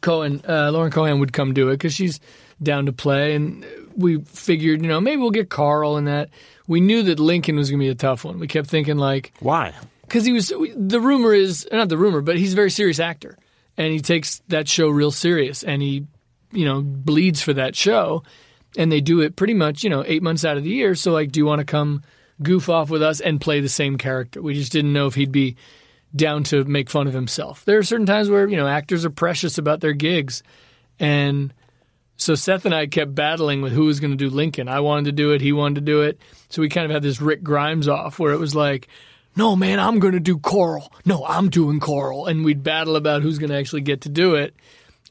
Cohan, 0.00 0.42
uh, 0.46 0.70
Lauren 0.70 0.90
Cohan 0.92 1.20
would 1.20 1.32
come 1.32 1.54
do 1.54 1.70
it 1.70 1.74
because 1.74 1.94
she's 1.94 2.20
down 2.62 2.86
to 2.86 2.92
play, 2.92 3.34
and 3.34 3.64
we 3.96 4.20
figured, 4.20 4.82
you 4.82 4.88
know, 4.88 5.00
maybe 5.00 5.20
we'll 5.20 5.30
get 5.30 5.48
Carl 5.48 5.96
in 5.96 6.04
that. 6.04 6.28
We 6.66 6.80
knew 6.80 7.02
that 7.04 7.18
Lincoln 7.18 7.56
was 7.56 7.70
going 7.70 7.80
to 7.80 7.84
be 7.84 7.88
a 7.88 7.94
tough 7.94 8.24
one. 8.24 8.38
We 8.38 8.46
kept 8.46 8.68
thinking 8.68 8.98
like, 8.98 9.32
Why? 9.40 9.74
because 10.02 10.24
he 10.24 10.32
was 10.32 10.52
the 10.76 11.00
rumor 11.00 11.34
is 11.34 11.66
not 11.70 11.88
the 11.88 11.98
rumor, 11.98 12.20
but 12.20 12.36
he's 12.36 12.52
a 12.52 12.56
very 12.56 12.70
serious 12.70 13.00
actor, 13.00 13.36
and 13.76 13.92
he 13.92 14.00
takes 14.00 14.40
that 14.48 14.68
show 14.68 14.88
real 14.88 15.10
serious, 15.10 15.62
and 15.62 15.80
he, 15.82 16.06
you 16.52 16.64
know, 16.64 16.82
bleeds 16.82 17.42
for 17.42 17.54
that 17.54 17.74
show, 17.76 18.22
and 18.76 18.92
they 18.92 19.00
do 19.00 19.20
it 19.20 19.36
pretty 19.36 19.54
much, 19.54 19.82
you 19.82 19.90
know, 19.90 20.04
eight 20.06 20.22
months 20.22 20.44
out 20.44 20.56
of 20.56 20.64
the 20.64 20.70
year. 20.70 20.94
So 20.94 21.12
like, 21.12 21.32
do 21.32 21.40
you 21.40 21.46
want 21.46 21.60
to 21.60 21.64
come 21.64 22.02
goof 22.42 22.68
off 22.68 22.90
with 22.90 23.02
us 23.02 23.20
and 23.20 23.40
play 23.40 23.60
the 23.60 23.68
same 23.68 23.98
character? 23.98 24.40
We 24.42 24.54
just 24.54 24.72
didn't 24.72 24.92
know 24.92 25.06
if 25.06 25.14
he'd 25.14 25.32
be 25.32 25.56
down 26.14 26.42
to 26.44 26.64
make 26.64 26.90
fun 26.90 27.06
of 27.06 27.14
himself. 27.14 27.64
There 27.64 27.78
are 27.78 27.82
certain 27.82 28.06
times 28.06 28.30
where 28.30 28.48
you 28.48 28.56
know 28.56 28.66
actors 28.66 29.04
are 29.04 29.10
precious 29.10 29.58
about 29.58 29.80
their 29.80 29.92
gigs, 29.92 30.42
and 30.98 31.52
so 32.16 32.34
Seth 32.34 32.66
and 32.66 32.74
I 32.74 32.86
kept 32.86 33.14
battling 33.14 33.62
with 33.62 33.72
who 33.72 33.84
was 33.84 34.00
going 34.00 34.10
to 34.10 34.16
do 34.16 34.28
Lincoln. 34.28 34.68
I 34.68 34.80
wanted 34.80 35.04
to 35.06 35.12
do 35.12 35.32
it, 35.32 35.40
he 35.40 35.52
wanted 35.52 35.76
to 35.76 35.80
do 35.80 36.02
it. 36.02 36.20
So 36.48 36.60
we 36.60 36.68
kind 36.68 36.84
of 36.84 36.90
had 36.90 37.02
this 37.02 37.20
Rick 37.20 37.44
Grimes 37.44 37.86
off 37.86 38.18
where 38.18 38.32
it 38.32 38.40
was 38.40 38.56
like, 38.56 38.88
no, 39.36 39.54
man, 39.54 39.78
I'm 39.78 40.00
going 40.00 40.14
to 40.14 40.20
do 40.20 40.36
Coral. 40.36 40.92
No, 41.04 41.24
I'm 41.24 41.48
doing 41.48 41.78
Coral. 41.78 42.26
And 42.26 42.44
we'd 42.44 42.64
battle 42.64 42.96
about 42.96 43.22
who's 43.22 43.38
going 43.38 43.50
to 43.50 43.56
actually 43.56 43.82
get 43.82 44.00
to 44.00 44.08
do 44.08 44.34
it. 44.34 44.52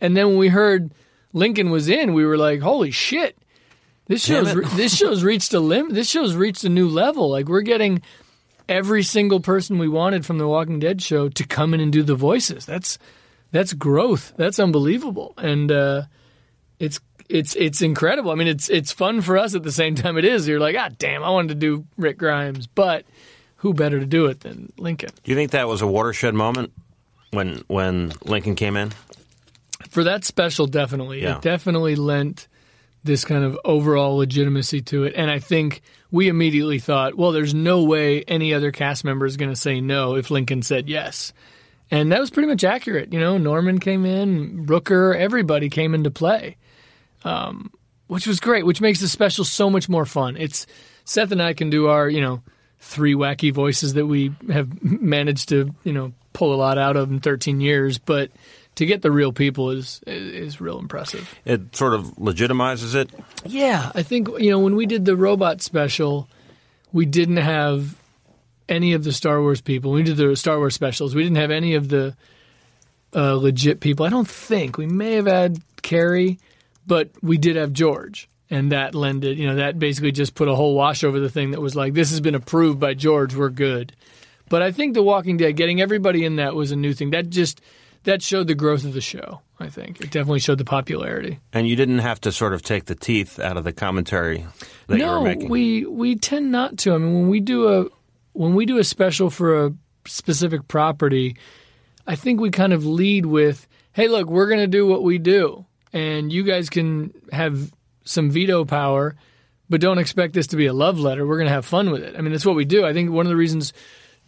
And 0.01 0.17
then 0.17 0.27
when 0.27 0.37
we 0.37 0.49
heard 0.49 0.91
Lincoln 1.31 1.69
was 1.69 1.87
in, 1.87 2.13
we 2.13 2.25
were 2.25 2.37
like, 2.37 2.59
holy 2.59 2.91
shit. 2.91 3.37
This 4.07 4.23
show's 4.25 4.53
this 4.75 4.95
show's 4.95 5.23
reached 5.23 5.53
a 5.53 5.59
lim- 5.59 5.89
this 5.93 6.09
show's 6.09 6.35
reached 6.35 6.63
a 6.63 6.69
new 6.69 6.87
level. 6.87 7.29
Like 7.29 7.47
we're 7.49 7.61
getting 7.61 8.01
every 8.69 9.03
single 9.03 9.39
person 9.39 9.77
we 9.77 9.87
wanted 9.89 10.25
from 10.25 10.37
the 10.37 10.47
Walking 10.47 10.79
Dead 10.79 11.01
show 11.01 11.29
to 11.29 11.43
come 11.45 11.73
in 11.73 11.79
and 11.79 11.91
do 11.91 12.03
the 12.03 12.15
voices. 12.15 12.65
That's 12.65 12.97
that's 13.51 13.73
growth. 13.73 14.33
That's 14.37 14.59
unbelievable. 14.59 15.33
And 15.37 15.71
uh 15.71 16.03
it's 16.79 16.99
it's 17.29 17.55
it's 17.57 17.81
incredible. 17.81 18.31
I 18.31 18.35
mean, 18.35 18.47
it's 18.47 18.69
it's 18.69 18.91
fun 18.93 19.21
for 19.21 19.37
us 19.37 19.55
at 19.55 19.63
the 19.63 19.71
same 19.71 19.95
time. 19.95 20.17
It 20.17 20.23
is. 20.25 20.47
You're 20.47 20.59
like, 20.61 20.75
ah, 20.79 20.89
damn, 20.97 21.23
I 21.23 21.29
wanted 21.29 21.49
to 21.49 21.55
do 21.55 21.85
Rick 21.97 22.17
Grimes, 22.17 22.67
but 22.67 23.05
who 23.57 23.73
better 23.73 23.99
to 23.99 24.05
do 24.05 24.27
it 24.27 24.39
than 24.41 24.71
Lincoln? 24.77 25.09
Do 25.23 25.31
you 25.31 25.35
think 25.35 25.51
that 25.51 25.67
was 25.67 25.81
a 25.81 25.87
watershed 25.87 26.33
moment 26.33 26.71
when 27.31 27.63
when 27.67 28.13
Lincoln 28.23 28.55
came 28.55 28.77
in? 28.77 28.91
For 29.89 30.03
that 30.05 30.23
special, 30.23 30.67
definitely, 30.67 31.21
Yeah. 31.23 31.37
it 31.37 31.41
definitely 31.41 31.95
lent 31.95 32.47
this 33.07 33.25
kind 33.25 33.43
of 33.43 33.57
overall 33.65 34.17
legitimacy 34.17 34.81
to 34.81 35.05
it. 35.05 35.13
And 35.15 35.31
I 35.31 35.39
think 35.39 35.81
we 36.11 36.27
immediately 36.27 36.79
thought, 36.79 37.15
well, 37.15 37.31
there's 37.31 37.53
no 37.53 37.83
way 37.83 38.23
any 38.23 38.53
other 38.53 38.71
cast 38.71 39.03
member 39.03 39.25
is 39.25 39.37
going 39.37 39.51
to 39.51 39.55
say 39.55 39.81
no 39.81 40.15
if 40.15 40.29
Lincoln 40.29 40.61
said 40.61 40.87
yes. 40.87 41.33
And 41.89 42.11
that 42.11 42.19
was 42.19 42.29
pretty 42.29 42.47
much 42.47 42.63
accurate. 42.63 43.11
You 43.13 43.19
know, 43.19 43.37
Norman 43.37 43.79
came 43.79 44.05
in, 44.05 44.67
Rooker, 44.67 45.15
everybody 45.15 45.69
came 45.69 45.95
into 45.95 46.11
play, 46.11 46.57
um, 47.23 47.71
which 48.07 48.27
was 48.27 48.39
great, 48.39 48.65
which 48.65 48.81
makes 48.81 48.99
the 48.99 49.07
special 49.07 49.45
so 49.45 49.69
much 49.69 49.89
more 49.89 50.05
fun. 50.05 50.37
It's 50.37 50.67
Seth 51.05 51.31
and 51.31 51.41
I 51.41 51.53
can 51.53 51.69
do 51.69 51.87
our, 51.87 52.09
you 52.09 52.21
know, 52.21 52.43
three 52.79 53.15
wacky 53.15 53.53
voices 53.53 53.93
that 53.95 54.05
we 54.05 54.35
have 54.51 54.83
managed 54.83 55.49
to, 55.49 55.73
you 55.83 55.93
know, 55.93 56.13
pull 56.33 56.53
a 56.53 56.57
lot 56.57 56.77
out 56.77 56.97
of 56.97 57.09
in 57.09 57.19
13 57.19 57.61
years, 57.61 57.97
but 57.97 58.31
to 58.77 58.85
get 58.85 59.01
the 59.01 59.11
real 59.11 59.33
people 59.33 59.71
is 59.71 60.01
is 60.07 60.61
real 60.61 60.79
impressive. 60.79 61.35
It 61.45 61.75
sort 61.75 61.93
of 61.93 62.15
legitimizes 62.15 62.95
it. 62.95 63.09
Yeah, 63.45 63.91
I 63.93 64.03
think 64.03 64.29
you 64.39 64.49
know 64.49 64.59
when 64.59 64.75
we 64.75 64.85
did 64.85 65.05
the 65.05 65.15
robot 65.15 65.61
special, 65.61 66.29
we 66.93 67.05
didn't 67.05 67.37
have 67.37 67.95
any 68.69 68.93
of 68.93 69.03
the 69.03 69.11
Star 69.11 69.41
Wars 69.41 69.61
people. 69.61 69.91
When 69.91 70.03
we 70.03 70.03
did 70.03 70.17
the 70.17 70.35
Star 70.35 70.57
Wars 70.57 70.75
specials, 70.75 71.15
we 71.15 71.23
didn't 71.23 71.37
have 71.37 71.51
any 71.51 71.73
of 71.73 71.89
the 71.89 72.15
uh, 73.15 73.33
legit 73.33 73.79
people. 73.79 74.05
I 74.05 74.09
don't 74.09 74.27
think 74.27 74.77
we 74.77 74.85
may 74.85 75.13
have 75.13 75.25
had 75.25 75.59
Carrie, 75.81 76.39
but 76.85 77.09
we 77.23 77.39
did 77.39 77.55
have 77.55 77.73
George, 77.73 78.29
and 78.51 78.71
that 78.71 78.93
lended. 78.93 79.39
You 79.39 79.47
know, 79.47 79.55
that 79.55 79.79
basically 79.79 80.11
just 80.11 80.35
put 80.35 80.47
a 80.47 80.55
whole 80.55 80.75
wash 80.75 81.03
over 81.03 81.19
the 81.19 81.29
thing 81.29 81.51
that 81.51 81.61
was 81.61 81.75
like, 81.75 81.95
this 81.95 82.11
has 82.11 82.19
been 82.19 82.35
approved 82.35 82.79
by 82.79 82.93
George. 82.93 83.33
We're 83.35 83.49
good. 83.49 83.93
But 84.49 84.61
I 84.61 84.71
think 84.71 84.93
The 84.93 85.03
Walking 85.03 85.37
Dead, 85.37 85.57
getting 85.57 85.81
everybody 85.81 86.23
in 86.23 86.35
that 86.35 86.55
was 86.55 86.71
a 86.71 86.75
new 86.75 86.93
thing. 86.93 87.09
That 87.09 87.29
just 87.29 87.59
that 88.07 88.21
showed 88.21 88.47
the 88.47 88.55
growth 88.55 88.85
of 88.85 88.93
the 88.93 89.01
show. 89.01 89.41
I 89.59 89.67
think 89.67 89.99
it 89.99 90.11
definitely 90.11 90.39
showed 90.39 90.59
the 90.59 90.65
popularity. 90.65 91.39
And 91.51 91.67
you 91.67 91.75
didn't 91.75 91.99
have 91.99 92.21
to 92.21 92.31
sort 92.31 92.53
of 92.53 92.61
take 92.61 92.85
the 92.85 92.95
teeth 92.95 93.37
out 93.37 93.57
of 93.57 93.65
the 93.65 93.73
commentary 93.73 94.45
that 94.87 94.97
you 94.97 95.05
were 95.05 95.21
making. 95.21 95.49
we 95.49 95.85
we 95.85 96.15
tend 96.15 96.49
not 96.51 96.77
to. 96.79 96.93
I 96.93 96.99
mean, 96.99 97.13
when 97.13 97.27
we 97.27 97.41
do 97.41 97.67
a 97.67 97.85
when 98.31 98.55
we 98.55 98.65
do 98.65 98.77
a 98.77 98.83
special 98.83 99.29
for 99.29 99.65
a 99.65 99.73
specific 100.05 100.69
property, 100.69 101.35
I 102.07 102.15
think 102.15 102.39
we 102.39 102.49
kind 102.49 102.71
of 102.71 102.85
lead 102.85 103.25
with, 103.25 103.67
"Hey, 103.91 104.07
look, 104.07 104.29
we're 104.29 104.47
going 104.47 104.61
to 104.61 104.67
do 104.67 104.87
what 104.87 105.03
we 105.03 105.17
do, 105.17 105.65
and 105.91 106.31
you 106.31 106.43
guys 106.43 106.69
can 106.69 107.13
have 107.33 107.73
some 108.05 108.31
veto 108.31 108.63
power, 108.63 109.17
but 109.69 109.81
don't 109.81 109.97
expect 109.97 110.33
this 110.33 110.47
to 110.47 110.55
be 110.55 110.67
a 110.67 110.73
love 110.73 110.97
letter. 110.97 111.27
We're 111.27 111.37
going 111.37 111.47
to 111.47 111.53
have 111.53 111.65
fun 111.65 111.91
with 111.91 112.03
it." 112.03 112.15
I 112.15 112.21
mean, 112.21 112.31
that's 112.31 112.45
what 112.45 112.55
we 112.55 112.63
do. 112.63 112.85
I 112.85 112.93
think 112.93 113.11
one 113.11 113.25
of 113.25 113.29
the 113.29 113.35
reasons 113.35 113.73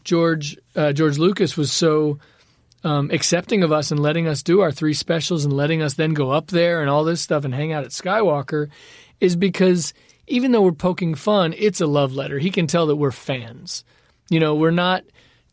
George 0.03 0.57
uh, 0.75 0.91
George 0.91 1.17
Lucas 1.17 1.55
was 1.55 1.71
so 1.71 2.19
um, 2.83 3.11
accepting 3.11 3.63
of 3.63 3.71
us 3.71 3.91
and 3.91 3.99
letting 3.99 4.27
us 4.27 4.43
do 4.43 4.61
our 4.61 4.71
three 4.71 4.93
specials 4.93 5.45
and 5.45 5.53
letting 5.53 5.81
us 5.81 5.95
then 5.95 6.13
go 6.13 6.31
up 6.31 6.47
there 6.47 6.81
and 6.81 6.89
all 6.89 7.03
this 7.03 7.21
stuff 7.21 7.45
and 7.45 7.53
hang 7.53 7.73
out 7.73 7.83
at 7.83 7.91
Skywalker 7.91 8.69
is 9.19 9.35
because 9.35 9.93
even 10.27 10.51
though 10.51 10.61
we're 10.61 10.71
poking 10.71 11.15
fun, 11.15 11.53
it's 11.57 11.81
a 11.81 11.87
love 11.87 12.13
letter. 12.13 12.39
He 12.39 12.51
can 12.51 12.67
tell 12.67 12.85
that 12.87 12.95
we're 12.95 13.11
fans. 13.11 13.83
You 14.29 14.39
know, 14.39 14.55
we're 14.55 14.71
not 14.71 15.03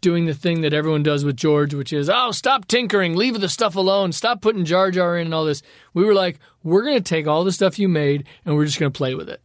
doing 0.01 0.27
the 0.27 0.35
thing 0.35 0.61
that 0.61 0.75
everyone 0.75 1.03
does 1.03 1.25
with 1.25 1.37
George, 1.37 1.75
which 1.75 1.93
is, 1.93 2.09
oh, 2.09 2.31
stop 2.31 2.69
tinkering, 2.69 3.17
leave 3.17 3.41
the 3.41 3.49
stuff 3.49 3.75
alone, 3.75 4.13
stop 4.13 4.41
putting 4.41 4.65
Jar 4.65 4.91
Jar 4.91 5.17
in 5.17 5.27
and 5.27 5.35
all 5.35 5.47
this. 5.47 5.63
We 5.95 6.05
were 6.05 6.15
like, 6.15 6.39
we're 6.63 6.83
going 6.83 6.99
to 6.99 7.03
take 7.03 7.27
all 7.27 7.43
the 7.43 7.53
stuff 7.53 7.79
you 7.79 7.89
made 7.89 8.25
and 8.45 8.55
we're 8.55 8.67
just 8.67 8.79
going 8.79 8.93
to 8.93 8.97
play 8.97 9.15
with 9.15 9.29
it. 9.29 9.41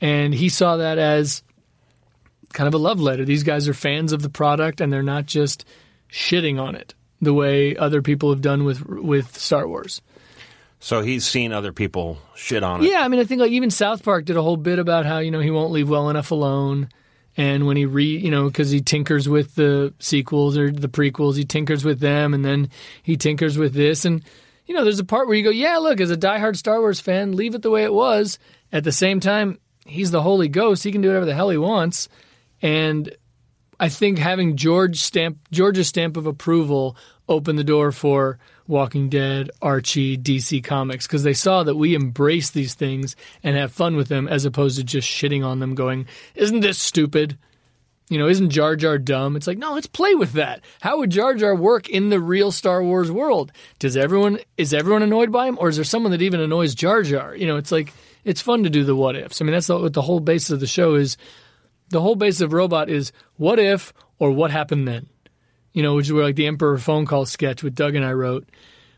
And 0.00 0.32
he 0.32 0.50
saw 0.50 0.76
that 0.76 0.98
as 0.98 1.42
kind 2.52 2.68
of 2.68 2.74
a 2.74 2.78
love 2.78 3.00
letter. 3.00 3.24
These 3.24 3.42
guys 3.42 3.66
are 3.66 3.74
fans 3.74 4.12
of 4.12 4.22
the 4.22 4.30
product 4.30 4.80
and 4.80 4.92
they're 4.92 5.02
not 5.02 5.26
just 5.26 5.64
shitting 6.10 6.60
on 6.60 6.76
it 6.76 6.94
the 7.20 7.34
way 7.34 7.76
other 7.76 8.02
people 8.02 8.30
have 8.30 8.40
done 8.40 8.64
with 8.64 8.84
with 8.86 9.36
Star 9.38 9.66
Wars. 9.66 10.00
so 10.80 11.02
he's 11.02 11.26
seen 11.26 11.52
other 11.52 11.72
people 11.72 12.18
shit 12.36 12.62
on 12.62 12.82
it. 12.84 12.90
Yeah, 12.90 13.00
I 13.02 13.08
mean, 13.08 13.20
I 13.20 13.24
think 13.24 13.40
like 13.40 13.50
even 13.52 13.70
South 13.70 14.02
Park 14.04 14.24
did 14.24 14.36
a 14.36 14.42
whole 14.42 14.56
bit 14.56 14.78
about 14.78 15.06
how 15.06 15.18
you 15.18 15.30
know 15.30 15.40
he 15.40 15.50
won't 15.50 15.72
leave 15.72 15.88
well 15.88 16.08
enough 16.10 16.30
alone, 16.30 16.88
and 17.36 17.66
when 17.66 17.76
he 17.76 17.86
re 17.86 18.04
you 18.04 18.30
know 18.30 18.46
because 18.46 18.70
he 18.70 18.80
tinkers 18.80 19.28
with 19.28 19.54
the 19.56 19.92
sequels 19.98 20.56
or 20.56 20.70
the 20.70 20.88
prequels, 20.88 21.36
he 21.36 21.44
tinkers 21.44 21.84
with 21.84 22.00
them, 22.00 22.34
and 22.34 22.44
then 22.44 22.70
he 23.02 23.16
tinkers 23.16 23.58
with 23.58 23.74
this, 23.74 24.04
and 24.04 24.22
you 24.66 24.74
know 24.74 24.84
there's 24.84 25.00
a 25.00 25.04
part 25.04 25.26
where 25.26 25.36
you 25.36 25.44
go, 25.44 25.50
yeah, 25.50 25.78
look, 25.78 26.00
as 26.00 26.10
a 26.10 26.16
diehard 26.16 26.56
Star 26.56 26.78
Wars 26.80 27.00
fan, 27.00 27.34
leave 27.34 27.54
it 27.54 27.62
the 27.62 27.70
way 27.70 27.84
it 27.84 27.92
was. 27.92 28.38
At 28.70 28.84
the 28.84 28.92
same 28.92 29.18
time, 29.18 29.58
he's 29.86 30.10
the 30.10 30.22
Holy 30.22 30.48
Ghost; 30.48 30.84
he 30.84 30.92
can 30.92 31.00
do 31.00 31.08
whatever 31.08 31.26
the 31.26 31.34
hell 31.34 31.50
he 31.50 31.58
wants, 31.58 32.08
and 32.62 33.10
I 33.80 33.88
think 33.88 34.18
having 34.18 34.56
George 34.56 35.00
stamp 35.00 35.38
George's 35.50 35.88
stamp 35.88 36.16
of 36.16 36.26
approval 36.26 36.96
opened 37.28 37.58
the 37.58 37.64
door 37.64 37.92
for 37.92 38.38
Walking 38.66 39.08
Dead, 39.08 39.50
Archie, 39.62 40.18
DC 40.18 40.62
Comics 40.64 41.06
because 41.06 41.22
they 41.22 41.32
saw 41.34 41.62
that 41.62 41.76
we 41.76 41.94
embrace 41.94 42.50
these 42.50 42.74
things 42.74 43.14
and 43.42 43.56
have 43.56 43.72
fun 43.72 43.96
with 43.96 44.08
them 44.08 44.26
as 44.26 44.44
opposed 44.44 44.78
to 44.78 44.84
just 44.84 45.08
shitting 45.08 45.44
on 45.44 45.60
them 45.60 45.74
going, 45.74 46.06
"Isn't 46.34 46.60
this 46.60 46.78
stupid?" 46.78 47.38
You 48.10 48.18
know, 48.18 48.26
isn't 48.26 48.50
Jar 48.50 48.74
Jar 48.74 48.98
dumb? 48.98 49.36
It's 49.36 49.46
like, 49.46 49.58
"No, 49.58 49.74
let's 49.74 49.86
play 49.86 50.14
with 50.14 50.32
that." 50.32 50.62
How 50.80 50.98
would 50.98 51.10
Jar 51.10 51.34
Jar 51.34 51.54
work 51.54 51.88
in 51.88 52.08
the 52.08 52.20
real 52.20 52.50
Star 52.50 52.82
Wars 52.82 53.10
world? 53.10 53.52
Does 53.78 53.96
everyone 53.96 54.38
is 54.56 54.74
everyone 54.74 55.02
annoyed 55.02 55.30
by 55.30 55.46
him 55.46 55.58
or 55.60 55.68
is 55.68 55.76
there 55.76 55.84
someone 55.84 56.12
that 56.12 56.22
even 56.22 56.40
annoys 56.40 56.74
Jar 56.74 57.02
Jar? 57.02 57.36
You 57.36 57.46
know, 57.46 57.56
it's 57.56 57.70
like 57.70 57.92
it's 58.24 58.40
fun 58.40 58.64
to 58.64 58.70
do 58.70 58.82
the 58.82 58.96
what 58.96 59.14
ifs. 59.14 59.40
I 59.40 59.44
mean, 59.44 59.52
that's 59.52 59.68
the, 59.68 59.78
what 59.78 59.92
the 59.92 60.02
whole 60.02 60.20
basis 60.20 60.50
of 60.50 60.60
the 60.60 60.66
show 60.66 60.94
is 60.96 61.16
the 61.90 62.00
whole 62.00 62.16
base 62.16 62.40
of 62.40 62.52
robot 62.52 62.88
is 62.88 63.12
what 63.36 63.58
if 63.58 63.92
or 64.18 64.30
what 64.30 64.50
happened 64.50 64.86
then 64.86 65.08
you 65.72 65.82
know 65.82 65.94
which 65.94 66.06
is 66.06 66.12
where 66.12 66.24
like 66.24 66.36
the 66.36 66.46
emperor 66.46 66.78
phone 66.78 67.06
call 67.06 67.26
sketch 67.26 67.62
with 67.62 67.74
doug 67.74 67.94
and 67.94 68.04
i 68.04 68.12
wrote 68.12 68.48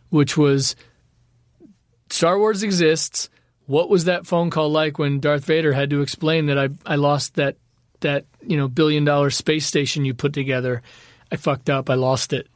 which 0.08 0.36
was 0.36 0.76
star 2.08 2.38
wars 2.38 2.62
exists 2.62 3.28
what 3.66 3.88
was 3.88 4.04
that 4.04 4.26
phone 4.26 4.50
call 4.50 4.70
like 4.70 4.98
when 4.98 5.20
darth 5.20 5.44
vader 5.44 5.72
had 5.72 5.90
to 5.90 6.02
explain 6.02 6.46
that 6.46 6.58
i, 6.58 6.68
I 6.84 6.96
lost 6.96 7.34
that 7.34 7.56
that 8.00 8.24
you 8.42 8.56
know 8.56 8.68
billion 8.68 9.04
dollar 9.04 9.30
space 9.30 9.66
station 9.66 10.04
you 10.04 10.14
put 10.14 10.32
together. 10.32 10.82
I 11.32 11.36
fucked 11.36 11.70
up. 11.70 11.88
I 11.88 11.94
lost 11.94 12.32
it. 12.32 12.48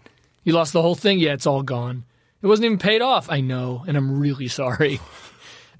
You 0.42 0.52
lost 0.52 0.72
the 0.72 0.82
whole 0.82 0.94
thing. 0.94 1.18
Yeah, 1.18 1.32
it's 1.32 1.46
all 1.46 1.62
gone. 1.62 2.04
It 2.42 2.46
wasn't 2.46 2.66
even 2.66 2.78
paid 2.78 3.02
off. 3.02 3.30
I 3.30 3.40
know, 3.40 3.84
and 3.86 3.96
I'm 3.96 4.18
really 4.18 4.48
sorry. 4.60 5.00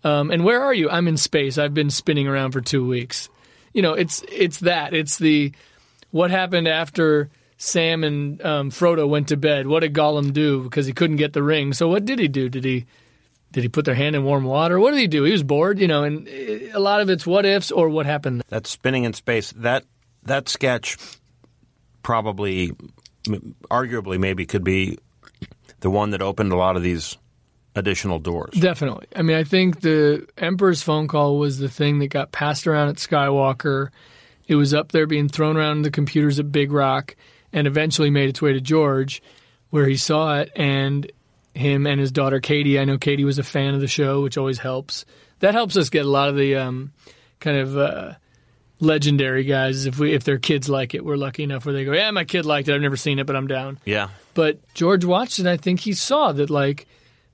Um, 0.02 0.30
and 0.30 0.44
where 0.44 0.62
are 0.62 0.74
you? 0.74 0.90
I'm 0.90 1.08
in 1.08 1.16
space. 1.16 1.58
I've 1.58 1.74
been 1.74 1.90
spinning 1.90 2.28
around 2.28 2.52
for 2.52 2.60
two 2.60 2.86
weeks. 2.86 3.28
You 3.74 3.82
know, 3.82 3.92
it's 3.92 4.24
it's 4.32 4.60
that. 4.60 4.94
It's 4.94 5.18
the 5.18 5.52
what 6.10 6.30
happened 6.30 6.66
after 6.66 7.28
Sam 7.58 8.04
and 8.04 8.42
um, 8.44 8.70
Frodo 8.70 9.06
went 9.08 9.28
to 9.28 9.37
bed. 9.37 9.66
What 9.66 9.80
did 9.80 9.92
Gollum 9.92 10.32
do 10.32 10.62
because 10.62 10.87
he 10.87 10.92
couldn't 10.92 11.16
get 11.16 11.32
the 11.32 11.42
ring? 11.42 11.72
So 11.72 11.88
what 11.88 12.04
did 12.04 12.18
he 12.18 12.28
do? 12.28 12.48
Did 12.48 12.64
he 12.64 12.87
did 13.52 13.62
he 13.62 13.68
put 13.68 13.84
their 13.84 13.94
hand 13.94 14.16
in 14.16 14.24
warm 14.24 14.44
water? 14.44 14.80
What 14.80 14.90
did 14.90 15.00
he 15.00 15.06
do? 15.06 15.22
He 15.22 15.32
was 15.32 15.42
bored, 15.42 15.78
you 15.78 15.87
know. 15.87 16.02
And 16.02 16.26
a 16.28 16.80
lot 16.80 17.00
of 17.00 17.10
it's 17.10 17.26
what 17.26 17.46
ifs 17.46 17.70
or 17.70 17.88
what 17.88 18.06
happened. 18.06 18.42
That 18.48 18.66
spinning 18.66 19.04
in 19.04 19.12
space. 19.12 19.52
That 19.52 19.84
that 20.24 20.48
sketch 20.48 20.96
probably, 22.02 22.72
arguably, 23.70 24.18
maybe 24.18 24.46
could 24.46 24.64
be 24.64 24.98
the 25.80 25.90
one 25.90 26.10
that 26.10 26.22
opened 26.22 26.52
a 26.52 26.56
lot 26.56 26.76
of 26.76 26.82
these 26.82 27.16
additional 27.74 28.18
doors. 28.18 28.54
Definitely. 28.58 29.06
I 29.14 29.22
mean, 29.22 29.37
I 29.37 29.44
think 29.44 29.80
the 29.80 30.26
Emperor's 30.38 30.82
phone 30.82 31.08
call 31.08 31.38
was 31.38 31.58
the 31.58 31.68
thing 31.68 31.98
that 31.98 32.08
got 32.08 32.32
passed 32.32 32.66
around 32.66 32.88
at 32.88 32.96
Skywalker. 32.96 33.88
It 34.46 34.54
was 34.56 34.74
up 34.74 34.92
there 34.92 35.06
being 35.06 35.28
thrown 35.28 35.56
around 35.56 35.78
in 35.78 35.82
the 35.82 35.90
computers 35.90 36.38
at 36.38 36.52
Big 36.52 36.70
Rock 36.72 37.16
and 37.52 37.66
eventually 37.66 38.10
made 38.10 38.28
its 38.28 38.42
way 38.42 38.52
to 38.52 38.60
George, 38.60 39.22
where 39.70 39.87
he 39.87 39.96
saw 39.96 40.40
it 40.40 40.52
and 40.54 41.10
him 41.54 41.87
and 41.87 42.00
his 42.00 42.12
daughter 42.12 42.40
Katie. 42.40 42.78
I 42.78 42.84
know 42.84 42.98
Katie 42.98 43.24
was 43.24 43.38
a 43.38 43.44
fan 43.44 43.74
of 43.74 43.80
the 43.80 43.88
show, 43.88 44.22
which 44.22 44.37
always 44.37 44.58
helps. 44.58 45.04
That 45.40 45.54
helps 45.54 45.76
us 45.76 45.88
get 45.88 46.04
a 46.04 46.08
lot 46.08 46.28
of 46.28 46.37
the 46.37 46.56
um, 46.56 46.92
kind 47.40 47.58
of 47.58 47.76
uh, 47.76 48.14
legendary 48.80 49.44
guys. 49.44 49.87
If 49.87 49.98
we 49.98 50.12
if 50.12 50.24
their 50.24 50.38
kids 50.38 50.68
like 50.68 50.94
it, 50.94 51.04
we're 51.04 51.16
lucky 51.16 51.42
enough 51.42 51.64
where 51.64 51.74
they 51.74 51.84
go, 51.84 51.92
"Yeah, 51.92 52.10
my 52.10 52.24
kid 52.24 52.44
liked 52.44 52.68
it. 52.68 52.74
I've 52.74 52.80
never 52.80 52.96
seen 52.96 53.18
it, 53.18 53.26
but 53.26 53.37
I'm 53.37 53.46
down." 53.46 53.78
Yeah. 53.84 54.08
But 54.34 54.58
George 54.74 55.04
watched 55.04 55.38
it. 55.38 55.42
and 55.42 55.48
I 55.48 55.56
think 55.56 55.80
he 55.80 55.92
saw 55.92 56.32
that 56.32 56.50
like 56.50 56.87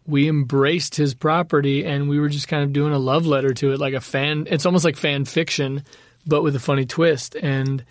we 0.06 0.28
embraced 0.28 0.94
his 0.96 1.14
property 1.14 1.84
and 1.84 2.08
we 2.08 2.18
were 2.18 2.28
just 2.28 2.48
kind 2.48 2.64
of 2.64 2.72
doing 2.72 2.92
a 2.92 2.98
love 2.98 3.26
letter 3.26 3.52
to 3.54 3.72
it, 3.72 3.80
like 3.80 3.94
a 3.94 4.00
fan. 4.00 4.46
It's 4.50 4.66
almost 4.66 4.84
like 4.84 4.96
fan 4.96 5.24
fiction, 5.24 5.84
but 6.26 6.42
with 6.42 6.56
a 6.56 6.60
funny 6.60 6.86
twist. 6.86 7.34
And 7.36 7.84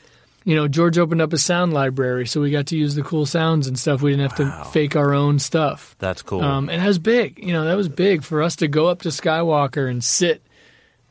you 0.45 0.55
know, 0.55 0.67
George 0.67 0.97
opened 0.97 1.21
up 1.21 1.33
a 1.33 1.37
sound 1.37 1.73
library, 1.73 2.25
so 2.25 2.41
we 2.41 2.49
got 2.49 2.67
to 2.67 2.77
use 2.77 2.95
the 2.95 3.03
cool 3.03 3.25
sounds 3.25 3.67
and 3.67 3.77
stuff. 3.77 4.01
We 4.01 4.11
didn't 4.15 4.31
have 4.31 4.39
Wow. 4.39 4.63
to 4.63 4.69
fake 4.69 4.95
our 4.95 5.13
own 5.13 5.37
stuff. 5.37 5.95
That's 5.99 6.21
cool. 6.21 6.41
Um, 6.41 6.69
and 6.69 6.81
that 6.81 6.87
was 6.87 6.97
big. 6.97 7.37
You 7.43 7.53
know, 7.53 7.65
that 7.65 7.75
was 7.77 7.89
big 7.89 8.23
for 8.23 8.41
us 8.41 8.55
to 8.57 8.67
go 8.67 8.87
up 8.87 9.01
to 9.03 9.09
Skywalker 9.09 9.89
and 9.89 10.03
sit 10.03 10.41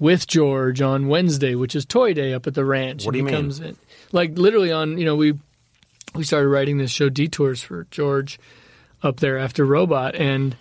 with 0.00 0.26
George 0.26 0.80
on 0.80 1.08
Wednesday, 1.08 1.54
which 1.54 1.76
is 1.76 1.84
Toy 1.84 2.14
Day 2.14 2.32
up 2.32 2.46
at 2.46 2.54
the 2.54 2.64
ranch. 2.64 3.04
What 3.04 3.14
And 3.14 3.14
do 3.14 3.18
you 3.18 3.24
he 3.26 3.30
mean? 3.32 3.42
Comes 3.50 3.60
in, 3.60 3.76
like 4.12 4.36
literally 4.38 4.72
on. 4.72 4.96
You 4.98 5.04
know, 5.04 5.14
we 5.16 5.34
we 6.14 6.24
started 6.24 6.48
writing 6.48 6.78
this 6.78 6.90
show 6.90 7.08
Detours 7.10 7.62
for 7.62 7.86
George 7.90 8.40
up 9.02 9.20
there 9.20 9.38
after 9.38 9.64
Robot, 9.64 10.14
and 10.16 10.56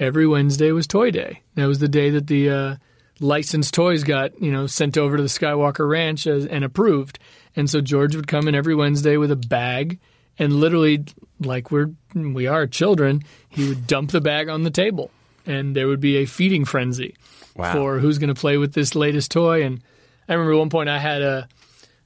every 0.00 0.26
Wednesday 0.26 0.72
was 0.72 0.88
Toy 0.88 1.12
Day. 1.12 1.42
That 1.54 1.66
was 1.66 1.78
the 1.78 1.86
day 1.88 2.10
that 2.10 2.26
the 2.26 2.50
uh, 2.50 2.76
licensed 3.20 3.74
toys 3.74 4.02
got 4.02 4.40
you 4.42 4.50
know 4.50 4.66
sent 4.66 4.98
over 4.98 5.16
to 5.16 5.22
the 5.22 5.28
Skywalker 5.28 5.88
Ranch 5.88 6.26
as, 6.26 6.46
and 6.46 6.64
approved. 6.64 7.20
And 7.54 7.68
so 7.70 7.80
George 7.80 8.16
would 8.16 8.26
come 8.26 8.48
in 8.48 8.54
every 8.54 8.74
Wednesday 8.74 9.16
with 9.16 9.30
a 9.30 9.36
bag, 9.36 10.00
and 10.38 10.54
literally, 10.54 11.04
like 11.38 11.70
we're 11.70 11.90
we 12.14 12.46
are 12.48 12.66
children, 12.66 13.22
he 13.48 13.68
would 13.68 13.86
dump 13.86 14.10
the 14.10 14.20
bag 14.20 14.48
on 14.48 14.62
the 14.64 14.70
table, 14.70 15.10
and 15.46 15.76
there 15.76 15.86
would 15.86 16.00
be 16.00 16.16
a 16.16 16.24
feeding 16.26 16.64
frenzy 16.64 17.14
Wow. 17.56 17.72
for 17.72 17.98
who's 17.98 18.18
going 18.18 18.32
to 18.32 18.40
play 18.40 18.56
with 18.56 18.72
this 18.72 18.94
latest 18.94 19.32
toy. 19.32 19.64
And 19.64 19.82
I 20.28 20.34
remember 20.34 20.56
one 20.56 20.70
point 20.70 20.88
I 20.88 20.98
had 20.98 21.20
a, 21.20 21.48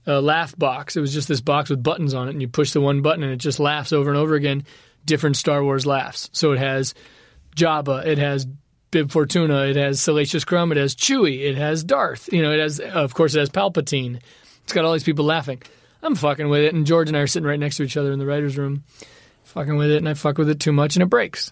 a 0.06 0.20
laugh 0.20 0.56
box. 0.58 0.96
It 0.96 1.00
was 1.00 1.12
just 1.12 1.28
this 1.28 1.42
box 1.42 1.68
with 1.70 1.82
buttons 1.82 2.14
on 2.14 2.28
it, 2.28 2.32
and 2.32 2.40
you 2.40 2.48
push 2.48 2.72
the 2.72 2.80
one 2.80 3.02
button, 3.02 3.22
and 3.22 3.32
it 3.32 3.36
just 3.36 3.60
laughs 3.60 3.92
over 3.92 4.08
and 4.10 4.18
over 4.18 4.34
again, 4.34 4.64
different 5.04 5.36
Star 5.36 5.62
Wars 5.62 5.84
laughs. 5.84 6.30
So 6.32 6.52
it 6.52 6.58
has 6.58 6.94
Jabba, 7.54 8.06
it 8.06 8.18
has 8.18 8.46
Bib 8.90 9.10
Fortuna, 9.10 9.66
it 9.66 9.76
has 9.76 10.00
Salacious 10.00 10.44
Crumb, 10.44 10.70
it 10.70 10.78
has 10.78 10.94
Chewie, 10.94 11.42
it 11.42 11.56
has 11.56 11.82
Darth. 11.82 12.32
You 12.32 12.42
know, 12.42 12.52
it 12.52 12.60
has, 12.60 12.80
of 12.80 13.14
course, 13.14 13.34
it 13.34 13.40
has 13.40 13.50
Palpatine. 13.50 14.20
It's 14.62 14.72
got 14.72 14.84
all 14.84 14.92
these 14.92 15.04
people 15.04 15.24
laughing. 15.24 15.62
I'm 16.02 16.14
fucking 16.14 16.48
with 16.48 16.60
it, 16.60 16.74
and 16.74 16.86
George 16.86 17.08
and 17.08 17.16
I 17.16 17.20
are 17.20 17.26
sitting 17.26 17.48
right 17.48 17.58
next 17.58 17.78
to 17.78 17.82
each 17.82 17.96
other 17.96 18.12
in 18.12 18.18
the 18.18 18.26
writers' 18.26 18.58
room, 18.58 18.84
fucking 19.44 19.76
with 19.76 19.90
it, 19.90 19.96
and 19.96 20.08
I 20.08 20.14
fuck 20.14 20.38
with 20.38 20.50
it 20.50 20.60
too 20.60 20.72
much, 20.72 20.96
and 20.96 21.02
it 21.02 21.06
breaks. 21.06 21.50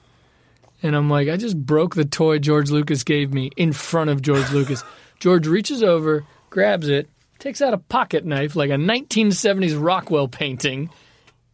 And 0.83 0.95
I'm 0.95 1.09
like, 1.09 1.29
I 1.29 1.37
just 1.37 1.57
broke 1.57 1.95
the 1.95 2.05
toy 2.05 2.39
George 2.39 2.71
Lucas 2.71 3.03
gave 3.03 3.33
me 3.33 3.51
in 3.57 3.73
front 3.73 4.11
of 4.11 4.21
George 4.21 4.51
Lucas. 4.53 4.85
George 5.21 5.47
reaches 5.47 5.83
over, 5.83 6.25
grabs 6.51 6.89
it, 6.89 7.09
takes 7.39 7.63
out 7.63 7.75
a 7.75 7.79
pocket 7.79 8.25
knife 8.25 8.55
like 8.55 8.71
a 8.71 8.75
1970s 8.75 9.81
Rockwell 9.83 10.29
painting, 10.29 10.91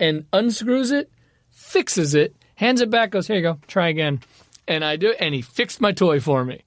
and 0.00 0.26
unscrews 0.32 0.90
it, 0.90 1.10
fixes 1.50 2.14
it, 2.14 2.34
hands 2.56 2.80
it 2.80 2.90
back, 2.90 3.10
goes, 3.10 3.26
Here 3.26 3.36
you 3.36 3.42
go, 3.42 3.58
try 3.68 3.88
again. 3.88 4.20
And 4.68 4.84
I 4.84 4.96
do, 4.96 5.14
and 5.18 5.34
he 5.34 5.42
fixed 5.42 5.80
my 5.80 5.92
toy 5.92 6.20
for 6.20 6.44
me. 6.44 6.62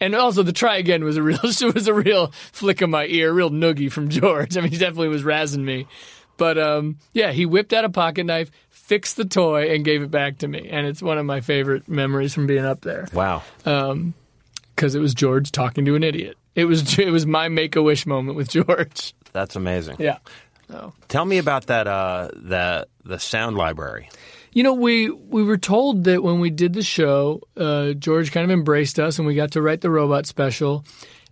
And 0.00 0.16
also, 0.16 0.42
the 0.42 0.52
try 0.52 0.78
again 0.78 1.04
was 1.04 1.16
a 1.16 1.22
real 1.22 1.38
was 1.42 1.86
a 1.86 1.94
real 1.94 2.32
flick 2.50 2.80
of 2.80 2.90
my 2.90 3.06
ear, 3.06 3.30
a 3.30 3.32
real 3.32 3.50
noogie 3.50 3.92
from 3.92 4.08
George. 4.08 4.56
I 4.58 4.60
mean, 4.60 4.72
he 4.72 4.78
definitely 4.78 5.08
was 5.08 5.22
razzing 5.22 5.62
me. 5.62 5.86
But 6.36 6.58
um, 6.58 6.98
yeah, 7.12 7.30
he 7.30 7.46
whipped 7.46 7.72
out 7.72 7.84
a 7.84 7.88
pocket 7.90 8.24
knife, 8.24 8.50
fixed 8.70 9.16
the 9.16 9.24
toy, 9.24 9.72
and 9.72 9.84
gave 9.84 10.02
it 10.02 10.10
back 10.10 10.38
to 10.38 10.48
me. 10.48 10.68
And 10.68 10.86
it's 10.86 11.02
one 11.02 11.18
of 11.18 11.26
my 11.26 11.40
favorite 11.40 11.88
memories 11.88 12.34
from 12.34 12.48
being 12.48 12.64
up 12.64 12.80
there 12.80 13.06
wow. 13.12 13.42
because 13.62 14.94
it 14.94 14.98
was 14.98 15.14
George 15.14 15.52
talking 15.52 15.84
to 15.84 15.94
an 15.94 16.02
idiot. 16.02 16.36
It 16.54 16.64
was 16.64 16.98
it 16.98 17.10
was 17.10 17.26
my 17.26 17.48
make 17.48 17.76
a 17.76 17.82
wish 17.82 18.06
moment 18.06 18.36
with 18.36 18.48
George. 18.48 19.14
That's 19.32 19.56
amazing. 19.56 19.96
Yeah. 19.98 20.18
So 20.68 20.92
Tell 21.08 21.24
me 21.24 21.38
about 21.38 21.66
that 21.66 21.86
uh 21.86 22.28
the 22.34 22.88
the 23.04 23.18
sound 23.18 23.56
library. 23.56 24.08
You 24.52 24.62
know 24.62 24.74
we 24.74 25.10
we 25.10 25.42
were 25.42 25.58
told 25.58 26.04
that 26.04 26.22
when 26.22 26.40
we 26.40 26.50
did 26.50 26.72
the 26.72 26.82
show, 26.82 27.40
uh, 27.56 27.92
George 27.92 28.32
kind 28.32 28.44
of 28.44 28.50
embraced 28.50 28.98
us, 28.98 29.18
and 29.18 29.26
we 29.26 29.34
got 29.34 29.52
to 29.52 29.62
write 29.62 29.80
the 29.80 29.90
robot 29.90 30.26
special. 30.26 30.84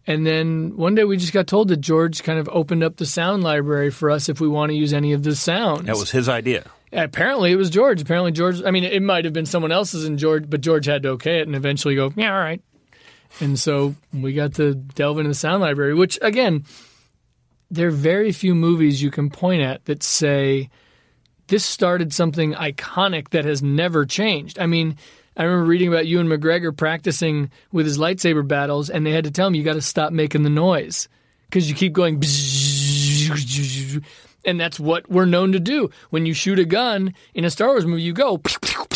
And 0.07 0.27
then 0.27 0.77
one 0.77 0.95
day 0.95 1.05
we 1.05 1.19
just 1.19 1.33
got 1.33 1.47
told 1.47 1.69
that 1.69 1.77
George 1.77 2.23
kind 2.23 2.39
of 2.39 2.49
opened 2.51 2.83
up 2.83 2.97
the 2.97 3.07
sound 3.07 3.43
library 3.43 3.91
for 3.91 4.11
us 4.11 4.29
if 4.29 4.41
we 4.41 4.49
want 4.49 4.71
to 4.71 4.77
use 4.77 4.93
any 4.93 5.13
of 5.13 5.23
the 5.23 5.37
sounds. 5.37 5.85
That 5.85 5.97
was 5.97 6.11
his 6.11 6.29
idea. 6.29 6.65
Apparently, 6.93 7.53
it 7.53 7.57
was 7.57 7.71
George. 7.71 8.01
Apparently, 8.01 8.33
George. 8.33 8.63
I 8.65 8.71
mean, 8.71 8.85
it 8.85 9.03
might 9.03 9.25
have 9.25 9.35
been 9.35 9.47
someone 9.47 9.71
else's, 9.71 10.05
and 10.05 10.19
George, 10.19 10.49
but 10.49 10.61
George 10.61 10.87
had 10.87 11.03
to 11.05 11.11
okay 11.11 11.41
it 11.41 11.47
and 11.47 11.55
eventually 11.55 11.95
go, 11.95 12.13
yeah, 12.17 12.35
all 12.35 12.41
right. 12.41 12.63
And 13.39 13.59
so 13.59 13.95
we 14.13 14.33
got 14.33 14.55
to 14.55 14.75
delve 14.75 15.19
into 15.19 15.29
the 15.29 15.35
sound 15.35 15.63
library, 15.63 15.95
which 15.95 16.19
again, 16.21 16.65
there 17.71 17.89
are 17.89 17.93
very 17.93 18.33
few 18.33 18.55
movies 18.57 19.01
you 19.01 19.11
can 19.13 19.31
point 19.31 19.63
at 19.63 19.85
that 19.85 20.03
say 20.03 20.71
this 21.51 21.65
started 21.65 22.15
something 22.15 22.55
iconic 22.55 23.31
that 23.31 23.45
has 23.45 23.61
never 23.61 24.07
changed. 24.07 24.59
I 24.59 24.67
mean, 24.67 24.97
I 25.37 25.43
remember 25.43 25.65
reading 25.65 25.89
about 25.89 26.07
Ewan 26.07 26.29
McGregor 26.29 26.75
practicing 26.75 27.51
with 27.73 27.87
his 27.87 27.99
lightsaber 27.99 28.47
battles, 28.47 28.89
and 28.89 29.05
they 29.05 29.11
had 29.11 29.25
to 29.25 29.33
tell 29.33 29.49
him 29.49 29.57
you 29.57 29.65
got 29.65 29.75
to 29.75 29.83
stop 29.83 30.13
making 30.13 30.45
the 30.45 30.51
noise 30.51 31.09
because 31.47 31.69
you 31.69 31.75
keep 31.75 31.93
going. 31.93 32.23
And 34.43 34.59
that's 34.59 34.81
what 34.81 35.11
we're 35.11 35.27
known 35.27 35.53
to 35.53 35.61
do. 35.61 35.91
When 36.09 36.25
you 36.25 36.33
shoot 36.33 36.59
a 36.59 36.65
gun 36.65 37.13
in 37.35 37.45
a 37.45 37.51
Star 37.51 37.69
Wars 37.69 37.85
movie, 37.85 38.01
you 38.01 38.15
go 38.15 38.41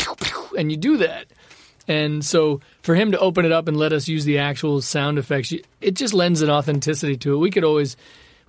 and 0.58 0.70
you 0.70 0.78
do 0.78 0.96
that. 0.96 1.26
And 1.86 2.24
so 2.24 2.62
for 2.80 2.94
him 2.94 3.12
to 3.12 3.18
open 3.18 3.44
it 3.44 3.52
up 3.52 3.68
and 3.68 3.76
let 3.76 3.92
us 3.92 4.08
use 4.08 4.24
the 4.24 4.38
actual 4.38 4.80
sound 4.80 5.18
effects, 5.18 5.52
it 5.82 5.96
just 5.96 6.14
lends 6.14 6.40
an 6.40 6.48
authenticity 6.48 7.18
to 7.18 7.34
it. 7.34 7.38
We 7.40 7.50
could 7.50 7.62
always, 7.62 7.98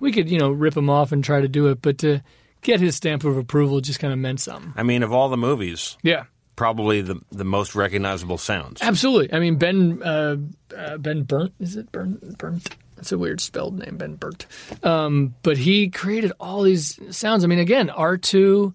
we 0.00 0.10
could, 0.10 0.30
you 0.30 0.38
know, 0.38 0.50
rip 0.50 0.74
him 0.74 0.88
off 0.88 1.12
and 1.12 1.22
try 1.22 1.42
to 1.42 1.48
do 1.48 1.66
it, 1.66 1.82
but 1.82 1.98
to 1.98 2.22
get 2.62 2.80
his 2.80 2.96
stamp 2.96 3.24
of 3.24 3.36
approval 3.36 3.80
just 3.80 3.98
kind 4.00 4.12
of 4.12 4.18
meant 4.18 4.40
something. 4.40 4.72
I 4.76 4.82
mean, 4.82 5.02
of 5.02 5.12
all 5.12 5.28
the 5.28 5.36
movies, 5.36 5.96
Yeah. 6.02 6.24
probably 6.56 7.00
the 7.02 7.20
the 7.30 7.44
most 7.44 7.74
recognizable 7.74 8.38
sounds. 8.38 8.80
Absolutely. 8.82 9.32
I 9.32 9.38
mean, 9.40 9.56
Ben 9.56 10.02
uh, 10.02 10.36
uh, 10.76 10.96
Ben 10.98 11.22
Burtt 11.22 11.52
is 11.60 11.76
it 11.76 11.90
Burtt 11.92 12.38
Burtt? 12.38 12.76
It's 12.98 13.12
a 13.12 13.18
weird 13.18 13.40
spelled 13.42 13.78
name, 13.78 13.98
Ben 13.98 14.14
Burtt. 14.14 14.46
Um, 14.82 15.34
but 15.42 15.58
he 15.58 15.90
created 15.90 16.32
all 16.40 16.62
these 16.62 16.98
sounds. 17.14 17.44
I 17.44 17.46
mean, 17.46 17.58
again, 17.58 17.90
R 17.90 18.16
two 18.16 18.74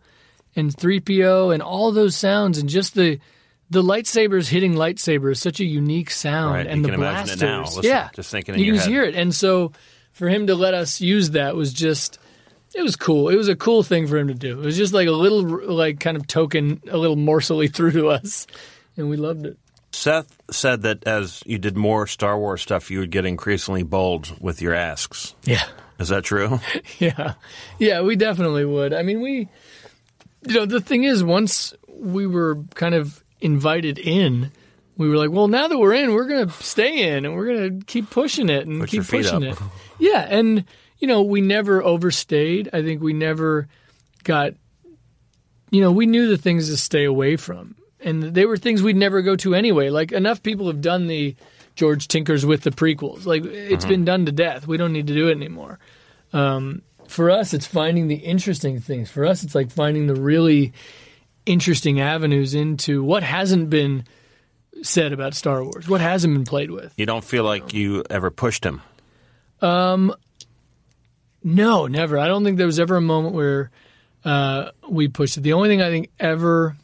and 0.56 0.76
three 0.76 1.00
PO 1.00 1.50
and 1.50 1.64
all 1.64 1.92
those 1.92 2.16
sounds, 2.16 2.58
and 2.60 2.70
just 2.70 2.94
the 2.96 3.20
the 3.72 3.82
lightsabers 3.82 4.48
hitting 4.50 4.74
lightsabers, 4.74 5.38
such 5.38 5.60
a 5.60 5.66
unique 5.66 6.12
sound, 6.12 6.54
Right, 6.54 6.68
and 6.68 6.78
you 6.78 6.84
the 6.84 6.88
can 6.90 7.00
imagine 7.02 7.38
blasters. 7.40 7.42
it 7.42 7.46
now. 7.46 7.62
Listen, 7.62 7.84
yeah, 7.84 8.10
just 8.14 8.30
thinking 8.30 8.56
in 8.56 8.60
you 8.62 8.66
can 8.68 8.76
just 8.76 8.86
head. 8.86 8.92
hear 8.94 9.04
it, 9.04 9.16
and 9.16 9.34
so 9.34 9.72
for 10.12 10.28
him 10.30 10.48
to 10.48 10.56
let 10.56 10.74
us 10.76 11.02
use 11.02 11.32
that 11.32 11.56
was 11.56 11.74
just. 11.74 12.20
It 12.74 12.82
was 12.82 12.96
cool. 12.96 13.30
It 13.30 13.36
was 13.36 13.50
a 13.50 13.56
cool 13.56 13.84
thing 13.84 14.08
for 14.08 14.18
him 14.18 14.28
to 14.30 14.34
do. 14.34 14.60
It 14.60 14.66
was 14.66 14.78
just 14.78 14.94
like 14.94 15.08
a 15.08 15.12
little, 15.12 15.44
like, 15.74 16.00
kind 16.00 16.16
of 16.16 16.26
token, 16.28 16.82
a 16.90 16.98
little 16.98 17.16
morsel 17.18 17.60
he 17.60 17.68
threw 17.70 17.92
to 17.92 18.10
us, 18.10 18.48
and 18.98 19.10
we 19.10 19.18
loved 19.18 19.46
it. 19.46 19.58
Seth 19.94 20.38
said 20.50 20.84
that 20.84 21.06
as 21.06 21.44
you 21.46 21.58
did 21.58 21.76
more 21.76 22.08
Star 22.08 22.40
Wars 22.40 22.62
stuff, 22.62 22.90
you 22.90 23.00
would 23.00 23.12
get 23.12 23.26
increasingly 23.26 23.84
bold 23.84 24.34
with 24.42 24.62
your 24.62 24.74
asks. 24.74 25.36
Yeah. 25.44 25.64
Is 26.00 26.10
that 26.10 26.24
true? 26.24 26.60
Yeah. 27.00 27.34
Yeah, 27.80 28.02
we 28.02 28.16
definitely 28.16 28.64
would. 28.64 28.94
I 28.94 29.02
mean, 29.02 29.22
we, 29.22 29.50
you 30.48 30.54
know, 30.54 30.66
the 30.66 30.80
thing 30.82 31.04
is, 31.04 31.24
once 31.24 31.74
we 31.90 32.26
were 32.28 32.64
kind 32.76 32.96
of 32.96 33.24
invited 33.42 33.98
in, 33.98 34.52
we 34.98 35.10
were 35.10 35.18
like, 35.18 35.32
well, 35.32 35.48
now 35.48 35.68
that 35.68 35.78
we're 35.78 35.94
in, 35.94 36.14
we're 36.14 36.28
going 36.28 36.48
to 36.48 36.54
stay 36.64 37.10
in 37.10 37.26
and 37.26 37.36
we're 37.36 37.46
going 37.48 37.80
to 37.80 37.86
keep 37.86 38.10
pushing 38.10 38.50
it 38.50 38.68
and 38.68 38.82
Put 38.82 38.90
keep 38.90 39.04
pushing 39.04 39.44
it. 39.44 39.58
Yeah. 40.00 40.26
And, 40.30 40.66
you 41.02 41.08
know, 41.08 41.24
we 41.24 41.42
never 41.42 41.84
overstayed. 41.84 42.70
I 42.72 42.84
think 42.84 43.02
we 43.02 43.12
never 43.12 43.68
got, 44.24 44.54
you 45.72 45.82
know, 45.82 45.92
we 45.92 46.06
knew 46.06 46.30
the 46.30 46.38
things 46.38 46.70
to 46.70 46.78
stay 46.78 47.04
away 47.04 47.36
from. 47.36 47.76
And 48.00 48.24
they 48.24 48.46
were 48.46 48.58
things 48.58 48.82
we'd 48.82 48.96
never 48.96 49.22
go 49.22 49.36
to 49.38 49.54
anyway. 49.54 49.90
Like, 49.90 50.12
enough 50.12 50.42
people 50.42 50.68
have 50.68 50.80
done 50.80 51.08
the 51.08 51.36
George 51.76 52.08
Tinkers 52.08 52.46
with 52.46 52.62
the 52.62 52.72
prequels. 52.72 53.26
Like, 53.26 53.46
it's 53.46 53.86
been 53.86 54.06
done 54.06 54.26
to 54.28 54.32
death. 54.32 54.68
We 54.68 54.78
don't 54.78 54.94
need 54.94 55.08
to 55.08 55.14
do 55.14 55.28
it 55.28 55.36
anymore. 55.36 55.80
Um, 56.34 56.84
for 57.08 57.30
us, 57.30 57.54
it's 57.54 57.66
finding 57.66 58.08
the 58.08 58.16
interesting 58.16 58.80
things. 58.80 59.10
For 59.10 59.26
us, 59.26 59.44
it's 59.44 59.54
like 59.54 59.72
finding 59.72 60.08
the 60.08 60.16
really 60.16 60.74
interesting 61.46 62.00
avenues 62.00 62.54
into 62.54 63.04
what 63.04 63.24
hasn't 63.24 63.70
been 63.70 64.06
said 64.84 65.14
about 65.14 65.34
Star 65.34 65.64
Wars, 65.64 65.88
what 65.88 66.02
hasn't 66.02 66.34
been 66.34 66.46
played 66.46 66.72
with. 66.72 66.94
You 66.98 67.06
don't 67.06 67.24
feel 67.24 67.44
like 67.44 67.74
you 67.74 68.04
ever 68.10 68.32
pushed 68.32 68.64
him. 68.66 68.82
No, 71.44 71.88
never. 71.88 72.18
I 72.20 72.28
don't 72.28 72.44
think 72.44 72.58
there 72.58 72.68
was 72.68 72.80
ever 72.80 72.96
a 72.96 73.02
moment 73.02 73.34
where 73.34 73.72
uh, 74.24 74.72
we 74.88 75.08
pushed 75.08 75.38
it. 75.38 75.42
The 75.42 75.54
only 75.54 75.70
thing 75.70 75.82
I 75.82 75.90
think 75.90 76.10
ever, 76.20 76.76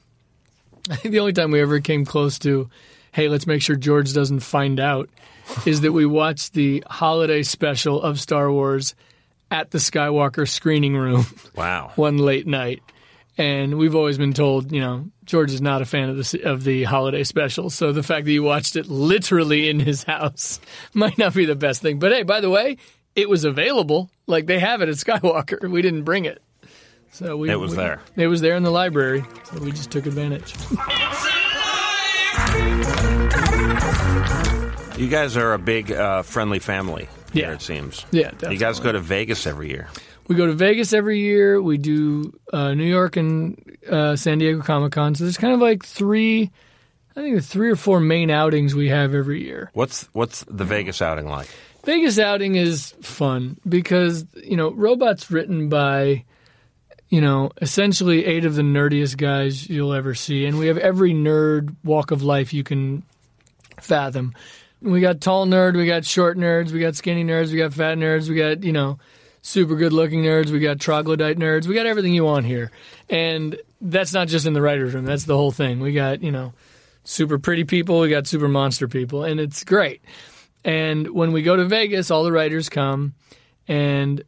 I 0.89 0.95
think 0.97 1.12
the 1.12 1.20
only 1.20 1.34
time 1.34 1.51
we 1.51 1.62
ever 1.62 1.80
came 1.80 2.05
close 2.05 2.39
to, 2.39 2.70
hey, 3.12 3.28
let's 3.30 3.45
make 3.47 3.62
sure 3.62 3.76
George 3.76 4.14
doesn't 4.14 4.39
find 4.39 4.80
out, 4.80 5.10
is 5.66 5.82
that 5.82 5.91
we 5.91 6.05
watched 6.05 6.53
the 6.53 6.84
holiday 6.88 7.43
special 7.43 8.01
of 8.01 8.20
Star 8.20 8.51
Wars 8.51 8.95
at 9.51 9.72
the 9.72 9.78
Skywalker 9.78 10.47
screening 10.47 10.95
room 10.95 11.26
Wow. 11.55 11.91
one 11.95 12.18
late 12.18 12.47
night. 12.47 12.82
And 13.39 13.78
we've 13.78 13.93
always 13.95 14.18
been 14.18 14.34
told, 14.34 14.72
you 14.72 14.82
know, 14.82 15.05
George 15.24 15.53
is 15.53 15.62
not 15.62 15.84
a 15.84 15.86
fan 15.86 16.10
of 16.10 16.18
the 16.18 16.41
of 16.43 16.64
the 16.64 16.86
holiday 16.86 17.24
special. 17.24 17.70
So 17.70 17.91
the 17.91 18.01
fact 18.01 18.26
that 18.26 18.32
you 18.32 18.41
watched 18.41 18.76
it 18.76 18.88
literally 18.88 19.70
in 19.70 19.80
his 19.80 20.01
house 20.03 20.60
might 20.95 21.20
not 21.20 21.36
be 21.36 21.45
the 21.45 21.55
best 21.55 21.84
thing. 21.84 21.99
But 21.99 22.12
hey, 22.14 22.24
by 22.24 22.41
the 22.41 22.49
way, 22.49 22.78
it 23.18 23.28
was 23.28 23.43
available. 23.43 24.09
Like 24.28 24.45
they 24.45 24.59
have 24.59 24.82
it 24.82 24.88
at 24.89 24.95
Skywalker. 25.05 25.70
We 25.70 25.82
didn't 25.82 26.03
bring 26.03 26.24
it. 26.26 26.41
So 27.11 27.36
we, 27.36 27.49
It 27.49 27.55
was 27.59 27.72
we- 27.72 27.78
there. 27.78 27.99
It 28.15 28.28
was 28.28 28.39
there 28.41 28.55
in 28.55 28.63
the 28.63 28.72
library. 28.72 29.26
So 29.51 29.59
we 29.59 29.72
just 29.72 29.91
took 29.91 30.05
advantage. 30.05 30.53
You 34.97 35.07
guys 35.09 35.38
are 35.38 35.53
a 35.53 35.59
big, 35.59 35.91
uh, 35.91 36.24
friendly 36.24 36.57
family. 36.59 37.07
Here, 37.32 37.47
Yeah. 37.49 37.53
it 37.53 37.61
seems. 37.61 38.03
Yeah, 38.11 38.32
You 38.49 38.57
guys 38.57 38.80
go 38.80 38.91
to 38.91 38.99
Vegas 38.99 39.45
every 39.45 39.70
year. 39.70 39.88
We 40.28 40.36
go 40.36 40.47
to 40.47 40.53
Vegas 40.53 40.91
every 40.91 41.20
year. 41.20 41.61
We 41.61 41.78
do 41.78 42.34
uh, 42.51 42.74
New 42.74 42.84
York 42.86 43.15
and 43.15 43.78
uh, 43.89 44.15
San 44.15 44.39
Diego 44.39 44.61
Comic 44.61 44.93
Con. 44.93 45.13
So 45.13 45.24
there's 45.24 45.38
kind 45.38 45.53
of 45.53 45.59
like 45.59 45.86
three, 45.86 46.49
I 47.15 47.22
think, 47.22 47.43
three 47.43 47.70
or 47.70 47.76
four 47.76 47.99
main 47.99 48.32
outings 48.32 48.74
we 48.74 48.88
have 48.89 49.13
every 49.13 49.43
year. 49.43 49.70
What's 49.74 50.09
what's 50.13 50.43
the 50.49 50.65
Vegas 50.65 51.01
outing 51.01 51.28
like? 51.28 51.47
Vegas 51.88 52.19
outing 52.19 52.55
is 52.55 52.93
fun 53.01 53.57
because 53.65 54.25
you 54.43 54.57
know 54.57 54.71
robots 54.71 55.31
written 55.31 55.69
by 55.69 56.25
you 57.07 57.21
know 57.21 57.49
essentially 57.61 58.25
eight 58.25 58.43
of 58.43 58.55
the 58.55 58.61
nerdiest 58.61 59.15
guys 59.15 59.69
you'll 59.69 59.93
ever 59.93 60.13
see, 60.13 60.45
and 60.45 60.59
we 60.59 60.67
have 60.67 60.77
every 60.77 61.13
nerd 61.13 61.73
walk 61.85 62.11
of 62.11 62.23
life 62.23 62.53
you 62.53 62.61
can 62.61 63.03
fathom. 63.79 64.33
We 64.81 64.99
got 64.99 65.21
tall 65.21 65.47
nerd, 65.47 65.77
we 65.77 65.85
got 65.85 66.03
short 66.03 66.38
nerds, 66.38 66.71
we 66.71 66.81
got 66.81 66.97
skinny 66.97 67.23
nerds, 67.23 67.53
we 67.53 67.57
got 67.57 67.73
fat 67.73 67.97
nerds, 67.97 68.27
we 68.27 68.35
got 68.35 68.63
you 68.63 68.73
know 68.73 68.99
super 69.41 69.77
good 69.77 69.93
looking 69.93 70.23
nerds, 70.23 70.49
we 70.49 70.59
got 70.59 70.81
troglodyte 70.81 71.38
nerds, 71.38 71.67
we 71.67 71.73
got 71.73 71.85
everything 71.85 72.13
you 72.13 72.25
want 72.25 72.45
here, 72.45 72.69
and 73.09 73.57
that's 73.79 74.11
not 74.11 74.27
just 74.27 74.45
in 74.45 74.51
the 74.51 74.61
writers' 74.61 74.93
room. 74.93 75.05
That's 75.05 75.23
the 75.23 75.38
whole 75.38 75.51
thing. 75.53 75.79
We 75.79 75.93
got 75.93 76.21
you 76.21 76.33
know 76.33 76.51
super 77.05 77.39
pretty 77.39 77.63
people, 77.63 78.01
we 78.01 78.09
got 78.09 78.27
super 78.27 78.49
monster 78.49 78.89
people, 78.89 79.23
and 79.23 79.39
it's 79.39 79.63
great. 79.63 80.01
And 80.64 81.10
when 81.12 81.32
we 81.32 81.41
go 81.41 81.55
to 81.55 81.66
Vegas, 81.66 82.12
all 82.12 82.24
the 82.24 82.32
writers 82.32 82.70
come, 82.70 83.14
and 83.68 84.24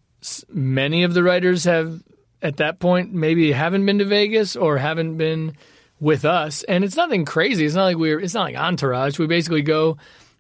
many 0.49 1.03
of 1.03 1.13
the 1.13 1.23
writers 1.23 1.63
have, 1.65 2.01
at 2.41 2.57
that 2.57 2.79
point, 2.79 3.13
maybe 3.13 3.51
haven't 3.51 3.85
been 3.85 3.99
to 3.99 4.05
Vegas 4.05 4.55
or 4.55 4.77
haven't 4.77 5.17
been 5.17 5.55
with 5.99 6.25
us. 6.25 6.63
And 6.63 6.83
it's 6.83 6.95
nothing 6.95 7.25
crazy. 7.25 7.65
It's 7.65 7.75
not 7.75 7.85
like 7.85 7.97
we're. 7.97 8.19
It's 8.19 8.33
not 8.33 8.43
like 8.43 8.55
Entourage. 8.55 9.19
We 9.19 9.27
basically 9.27 9.61
go 9.61 9.97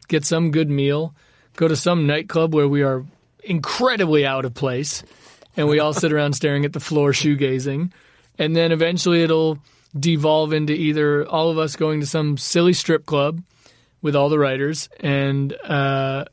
get 0.07 0.25
some 0.25 0.51
good 0.51 0.69
meal, 0.69 1.13
go 1.55 1.67
to 1.67 1.75
some 1.75 2.07
nightclub 2.07 2.53
where 2.53 2.67
we 2.67 2.83
are 2.83 3.05
incredibly 3.43 4.25
out 4.25 4.45
of 4.45 4.53
place, 4.53 5.03
and 5.55 5.67
we 5.67 5.79
all 5.79 5.93
sit 5.93 6.13
around 6.13 6.33
staring 6.35 6.65
at 6.65 6.73
the 6.73 6.79
floor, 6.79 7.11
shoegazing, 7.11 7.91
and 8.37 8.55
then 8.55 8.71
eventually 8.71 9.23
it'll 9.23 9.59
devolve 9.97 10.53
into 10.53 10.73
either 10.73 11.25
all 11.27 11.49
of 11.49 11.57
us 11.57 11.75
going 11.75 11.99
to 11.99 12.05
some 12.05 12.37
silly 12.37 12.73
strip 12.73 13.05
club 13.05 13.41
with 14.01 14.15
all 14.15 14.29
the 14.29 14.39
writers 14.39 14.89
and 14.99 15.53
uh, 15.63 16.25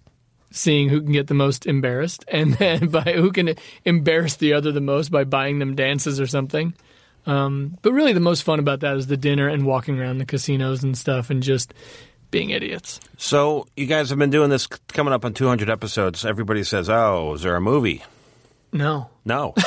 seeing 0.51 0.89
who 0.89 1.03
can 1.03 1.13
get 1.13 1.27
the 1.27 1.35
most 1.35 1.67
embarrassed, 1.67 2.25
and 2.33 2.55
then 2.55 2.89
by 2.89 3.03
who 3.03 3.33
can 3.33 3.55
embarrass 3.85 4.37
the 4.37 4.53
other 4.53 4.73
the 4.73 4.81
most 4.81 5.11
by 5.11 5.25
buying 5.25 5.59
them 5.59 5.75
dances 5.75 6.21
or 6.21 6.27
something. 6.27 6.75
Um, 7.27 7.77
but 7.83 7.93
really, 7.93 8.13
the 8.13 8.21
most 8.21 8.43
fun 8.45 8.61
about 8.61 8.81
that 8.81 8.97
is 8.97 9.09
the 9.09 9.17
dinner 9.17 9.49
and 9.49 9.67
walking 9.67 9.99
around 9.99 10.19
the 10.19 10.25
casinos 10.27 10.85
and 10.85 10.97
stuff, 10.97 11.29
and 11.31 11.43
just 11.43 11.75
being 12.31 12.51
idiots. 12.51 13.01
So 13.17 13.67
you 13.77 13.87
guys 13.87 14.11
have 14.11 14.19
been 14.19 14.31
doing 14.31 14.51
this 14.51 14.67
coming 14.67 15.13
up 15.13 15.25
on 15.25 15.35
200 15.35 15.69
episodes. 15.69 16.25
Everybody 16.25 16.63
says, 16.63 16.89
"Oh, 16.89 17.35
is 17.35 17.43
there 17.43 17.57
a 17.57 17.61
movie?" 17.61 18.05
No, 18.73 19.11
No. 19.25 19.55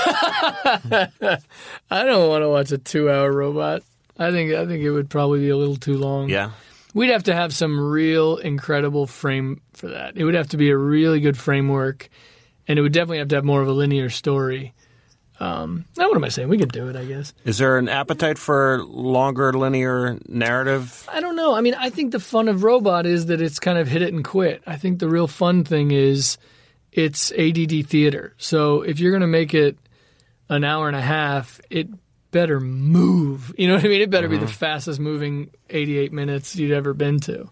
I 1.90 2.06
don't 2.06 2.30
want 2.30 2.44
to 2.44 2.50
watch 2.50 2.72
a 2.72 2.78
two-hour 2.78 3.32
robot. 3.32 3.84
I 4.18 4.32
think 4.32 4.54
I 4.54 4.66
think 4.66 4.84
it 4.84 4.92
would 4.92 5.10
probably 5.10 5.40
be 5.40 5.50
a 5.50 5.58
little 5.58 5.78
too 5.78 5.98
long. 5.98 6.30
yeah. 6.30 6.52
We'd 6.94 7.12
have 7.12 7.24
to 7.24 7.36
have 7.36 7.54
some 7.54 7.80
real 7.80 8.38
incredible 8.38 9.06
frame 9.06 9.62
for 9.74 9.88
that. 9.90 10.18
It 10.18 10.24
would 10.24 10.34
have 10.34 10.50
to 10.50 10.58
be 10.58 10.70
a 10.72 10.78
really 10.78 11.20
good 11.20 11.38
framework, 11.38 12.10
and 12.68 12.80
it 12.80 12.82
would 12.82 12.94
definitely 12.94 13.20
have 13.20 13.28
to 13.30 13.36
have 13.36 13.46
more 13.46 13.62
of 13.62 13.68
a 13.68 13.74
linear 13.74 14.10
story. 14.10 14.74
Um, 15.40 15.86
now, 15.96 16.08
what 16.08 16.18
am 16.18 16.24
I 16.24 16.30
saying? 16.30 16.50
We 16.50 16.58
could 16.58 16.72
do 16.72 16.90
it, 16.90 16.96
I 16.96 17.06
guess. 17.06 17.34
Is 17.46 17.60
there 17.60 17.78
an 17.78 17.88
appetite 17.88 18.38
for 18.38 18.84
longer 18.84 19.54
linear 19.54 20.20
narrative? 20.28 21.08
I 21.12 21.22
don't 21.22 21.36
know. 21.36 21.56
I 21.56 21.62
mean, 21.62 21.76
I 21.76 21.90
think 21.90 22.12
the 22.12 22.20
fun 22.20 22.50
of 22.50 22.64
Robot 22.64 23.06
is 23.06 23.28
that 23.28 23.42
it's 23.42 23.60
kind 23.60 23.78
of 23.78 23.88
hit 23.88 24.02
it 24.02 24.14
and 24.14 24.24
quit. 24.24 24.62
I 24.68 24.76
think 24.76 25.00
the 25.00 25.08
real 25.08 25.28
fun 25.28 25.64
thing 25.64 25.92
is 25.92 26.38
it's 26.92 27.32
ADD 27.32 27.88
theater. 27.88 28.34
So 28.38 28.82
if 28.82 29.00
you're 29.00 29.12
going 29.12 29.22
to 29.22 29.28
make 29.28 29.54
it 29.54 29.78
an 30.50 30.64
hour 30.64 30.88
and 30.88 30.98
a 30.98 31.02
half, 31.02 31.62
it 31.70 31.88
better 32.32 32.60
move. 32.60 33.54
You 33.58 33.68
know 33.68 33.76
what 33.76 33.86
I 33.86 33.88
mean? 33.88 34.02
It 34.02 34.10
better 34.10 34.28
be 34.28 34.38
the 34.38 34.46
mm-hmm. 34.46 34.54
fastest 34.54 35.00
moving 35.00 35.52
88 35.70 36.14
minutes 36.14 36.56
you'd 36.56 36.72
ever 36.72 36.94
been 36.94 37.20
to. 37.22 37.50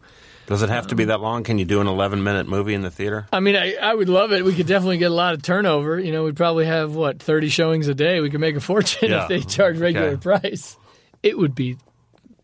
Does 0.47 0.61
it 0.61 0.69
have 0.69 0.87
to 0.87 0.95
be 0.95 1.03
um, 1.03 1.09
that 1.09 1.19
long? 1.19 1.43
Can 1.43 1.59
you 1.59 1.65
do 1.65 1.81
an 1.81 1.87
11 1.87 2.23
minute 2.23 2.47
movie 2.47 2.73
in 2.73 2.81
the 2.81 2.89
theater? 2.89 3.27
I 3.33 3.41
mean, 3.41 3.57
I, 3.57 3.75
I 3.75 3.93
would 3.93 4.07
love 4.07 4.31
it. 4.31 4.45
We 4.45 4.55
could 4.55 4.67
definitely 4.67 4.97
get 4.97 5.11
a 5.11 5.13
lot 5.13 5.33
of 5.33 5.41
turnover. 5.43 5.99
You 5.99 6.13
know, 6.13 6.23
we'd 6.23 6.37
probably 6.37 6.65
have, 6.65 6.95
what, 6.95 7.21
30 7.21 7.49
showings 7.49 7.89
a 7.89 7.93
day. 7.93 8.21
We 8.21 8.29
could 8.29 8.39
make 8.39 8.55
a 8.55 8.61
fortune 8.61 9.09
Yeah. 9.11 9.23
if 9.23 9.27
they 9.27 9.41
charge 9.41 9.77
regular 9.77 10.09
Okay. 10.11 10.21
price. 10.21 10.77
It 11.21 11.37
would 11.37 11.53
be 11.53 11.77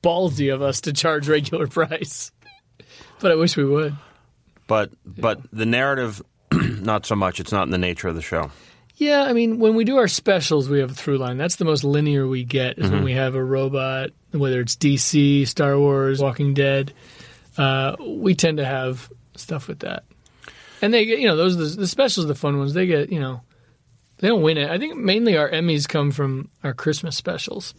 ballsy 0.04 0.54
of 0.54 0.62
us 0.62 0.82
to 0.82 0.94
charge 0.94 1.30
regular 1.30 1.68
price. 1.70 2.32
But 3.22 3.32
I 3.32 3.36
wish 3.36 3.56
we 3.56 3.64
would. 3.64 3.96
But 4.68 4.92
but 5.06 5.40
the 5.52 5.66
narrative, 5.66 6.22
not 6.52 7.06
so 7.06 7.16
much. 7.16 7.40
It's 7.40 7.52
not 7.52 7.64
in 7.64 7.72
the 7.72 7.78
nature 7.78 8.10
of 8.10 8.16
the 8.16 8.22
show. 8.22 8.52
Yeah, 8.96 9.24
I 9.24 9.34
mean, 9.34 9.60
when 9.60 9.76
we 9.76 9.86
do 9.86 9.98
our 9.98 10.08
specials, 10.08 10.70
we 10.70 10.80
have 10.80 10.92
a 10.92 10.94
through 10.94 11.18
line. 11.18 11.38
That's 11.38 11.56
the 11.56 11.66
most 11.66 11.84
linear 11.84 12.28
we 12.28 12.44
get 12.44 12.78
is 12.78 12.92
when 12.92 13.04
we 13.04 13.14
have 13.14 13.34
a 13.34 13.44
robot, 13.44 14.12
whether 14.32 14.62
it's 14.62 14.76
DC, 14.76 15.48
Star 15.48 15.78
Wars, 15.80 16.22
Walking 16.22 16.54
Dead. 16.54 16.94
Uh, 17.58 17.96
we 18.00 18.36
tend 18.36 18.58
to 18.58 18.66
have 18.66 19.12
stuff 19.36 19.68
with 19.68 19.80
that, 19.80 20.04
and 20.82 20.94
they 20.94 21.06
get 21.06 21.20
you 21.20 21.28
know 21.28 21.36
those 21.36 21.56
are 21.56 21.64
the, 21.64 21.82
the 21.82 21.88
specials, 21.88 22.28
the 22.28 22.36
fun 22.36 22.58
ones. 22.60 22.74
They 22.74 22.86
get 22.86 23.12
you 23.12 23.20
know 23.20 23.42
they 24.18 24.28
don't 24.28 24.42
win 24.42 24.58
it. 24.58 24.70
I 24.70 24.78
think 24.78 24.96
mainly 24.96 25.38
our 25.38 25.50
Emmys 25.50 25.88
come 25.88 26.12
from 26.12 26.50
our 26.64 26.74
Christmas 26.74 27.16
specials, 27.16 27.74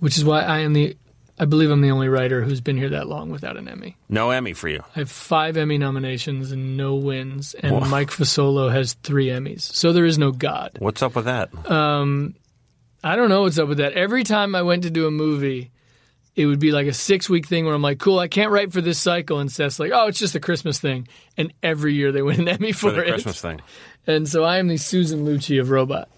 which 0.00 0.16
is 0.16 0.24
why 0.24 0.42
I 0.42 0.58
am 0.58 0.74
the 0.74 0.96
I 1.40 1.44
believe 1.44 1.70
I'm 1.70 1.80
the 1.80 1.90
only 1.90 2.08
writer 2.08 2.42
who's 2.42 2.60
been 2.60 2.76
here 2.76 2.90
that 2.90 3.06
long 3.06 3.30
without 3.30 3.56
an 3.56 3.68
Emmy. 3.68 3.96
No 4.08 4.30
Emmy 4.30 4.54
for 4.54 4.68
you. 4.68 4.82
I 4.96 5.00
have 5.00 5.10
five 5.10 5.56
Emmy 5.56 5.78
nominations 5.78 6.50
and 6.52 6.76
no 6.76 6.96
wins, 6.96 7.54
and 7.54 7.88
Mike 7.88 8.10
Fasolo 8.10 8.72
has 8.72 8.94
three 8.94 9.26
Emmys. 9.26 9.62
So 9.62 9.92
there 9.92 10.04
is 10.04 10.18
no 10.18 10.32
God. 10.32 10.72
What's 10.78 11.02
up 11.02 11.14
with 11.14 11.26
that? 11.26 11.54
Um, 11.70 12.34
I 13.04 13.16
don't 13.16 13.28
know 13.28 13.42
what's 13.42 13.58
up 13.58 13.68
with 13.68 13.78
that. 13.78 13.92
Every 13.92 14.24
time 14.24 14.54
I 14.54 14.62
went 14.62 14.82
to 14.82 14.90
do 14.90 15.06
a 15.06 15.10
movie, 15.10 15.70
it 16.34 16.46
would 16.46 16.60
be 16.60 16.72
like 16.72 16.86
a 16.86 16.92
six 16.92 17.28
week 17.28 17.46
thing 17.46 17.64
where 17.64 17.74
I'm 17.74 17.82
like, 17.82 17.98
cool, 17.98 18.18
I 18.18 18.28
can't 18.28 18.50
write 18.50 18.72
for 18.72 18.80
this 18.80 18.98
cycle. 18.98 19.38
And 19.38 19.50
Seth's 19.50 19.78
like, 19.78 19.92
oh, 19.92 20.06
it's 20.06 20.18
just 20.18 20.34
a 20.34 20.40
Christmas 20.40 20.78
thing. 20.78 21.08
And 21.36 21.52
every 21.62 21.94
year 21.94 22.12
they 22.12 22.22
win 22.22 22.40
an 22.40 22.48
Emmy 22.48 22.72
for, 22.72 22.90
for 22.90 22.96
the 22.96 23.02
it. 23.02 23.10
Christmas 23.10 23.40
thing. 23.40 23.60
And 24.06 24.28
so 24.28 24.44
I 24.44 24.58
am 24.58 24.68
the 24.68 24.76
Susan 24.76 25.26
Lucci 25.26 25.60
of 25.60 25.70
Robot. 25.70 26.08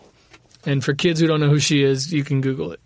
And 0.66 0.84
for 0.84 0.92
kids 0.92 1.20
who 1.20 1.26
don't 1.26 1.40
know 1.40 1.48
who 1.48 1.58
she 1.58 1.82
is, 1.82 2.12
you 2.12 2.22
can 2.22 2.40
Google 2.42 2.72
it. 2.72 2.80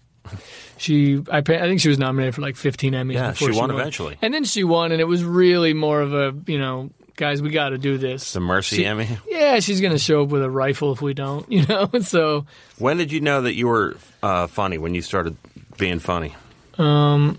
She, 0.76 1.22
I, 1.30 1.38
I 1.38 1.42
think 1.42 1.80
she 1.80 1.88
was 1.88 1.98
nominated 1.98 2.34
for 2.34 2.40
like 2.42 2.56
15 2.56 2.92
Emmys. 2.92 3.14
Yeah, 3.14 3.30
before 3.30 3.52
she 3.52 3.58
won 3.58 3.70
eventually. 3.70 4.16
And 4.20 4.34
then 4.34 4.44
she 4.44 4.64
won, 4.64 4.92
and 4.92 5.00
it 5.00 5.04
was 5.04 5.22
really 5.24 5.72
more 5.72 6.00
of 6.00 6.12
a, 6.14 6.34
you 6.46 6.58
know, 6.58 6.90
guys, 7.16 7.40
we 7.40 7.50
got 7.50 7.70
to 7.70 7.78
do 7.78 7.96
this. 7.96 8.32
The 8.32 8.40
Mercy 8.40 8.76
She- 8.76 8.86
Emmy. 8.86 9.08
Yeah, 9.28 9.60
she's 9.60 9.80
going 9.80 9.92
to 9.92 9.98
show 9.98 10.22
up 10.24 10.30
with 10.30 10.42
a 10.42 10.50
rifle 10.50 10.92
if 10.92 11.00
we 11.00 11.14
don't, 11.14 11.50
you 11.52 11.64
know? 11.66 11.88
So 12.00 12.46
When 12.78 12.96
did 12.96 13.12
you 13.12 13.20
know 13.20 13.42
that 13.42 13.54
you 13.54 13.68
were 13.68 13.96
uh, 14.22 14.46
funny? 14.48 14.78
When 14.78 14.94
you 14.94 15.02
started 15.02 15.36
being 15.78 16.00
funny? 16.00 16.34
Um, 16.78 17.38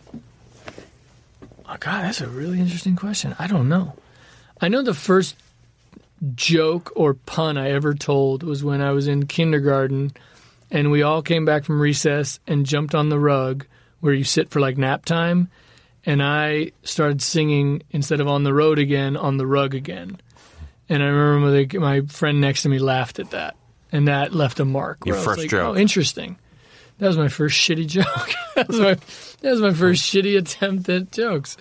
Oh 1.67 1.77
God, 1.79 2.03
that's 2.03 2.21
a 2.21 2.27
really 2.27 2.59
interesting 2.59 2.95
question. 2.95 3.35
I 3.39 3.47
don't 3.47 3.67
know. 3.67 3.95
I 4.61 4.67
know 4.67 4.81
the 4.83 4.93
first 4.93 5.35
joke 6.35 6.93
or 6.95 7.15
pun 7.15 7.57
I 7.57 7.71
ever 7.71 7.93
told 7.93 8.43
was 8.43 8.63
when 8.63 8.81
I 8.81 8.91
was 8.91 9.07
in 9.07 9.25
kindergarten 9.25 10.11
and 10.71 10.91
we 10.91 11.03
all 11.03 11.21
came 11.21 11.45
back 11.45 11.63
from 11.63 11.81
recess 11.81 12.39
and 12.47 12.65
jumped 12.65 12.95
on 12.95 13.09
the 13.09 13.19
rug 13.19 13.65
where 13.99 14.13
you 14.13 14.23
sit 14.23 14.49
for 14.49 14.59
like 14.59 14.77
nap 14.77 15.05
time. 15.05 15.49
And 16.05 16.21
I 16.21 16.71
started 16.83 17.21
singing 17.21 17.81
instead 17.89 18.19
of 18.19 18.27
on 18.27 18.43
the 18.43 18.53
road 18.53 18.77
again, 18.77 19.17
on 19.17 19.37
the 19.37 19.47
rug 19.47 19.73
again. 19.73 20.19
And 20.87 21.01
I 21.01 21.07
remember 21.07 21.65
the, 21.65 21.79
my 21.79 22.01
friend 22.01 22.39
next 22.39 22.63
to 22.63 22.69
me 22.69 22.77
laughed 22.77 23.19
at 23.19 23.31
that. 23.31 23.55
And 23.91 24.07
that 24.07 24.33
left 24.33 24.59
a 24.59 24.65
mark. 24.65 25.05
Your 25.05 25.15
where 25.15 25.23
I 25.23 25.25
was 25.25 25.25
first 25.25 25.39
like, 25.39 25.49
joke. 25.49 25.75
Oh, 25.75 25.79
interesting. 25.79 26.37
That 26.99 27.07
was 27.07 27.17
my 27.17 27.29
first 27.29 27.57
shitty 27.59 27.87
joke. 27.87 28.31
that, 28.55 28.67
was 28.67 28.79
my, 28.79 28.93
that 29.41 29.51
was 29.51 29.61
my 29.61 29.73
first 29.73 30.03
shitty 30.03 30.37
attempt 30.37 30.87
at 30.89 31.11
jokes. 31.11 31.57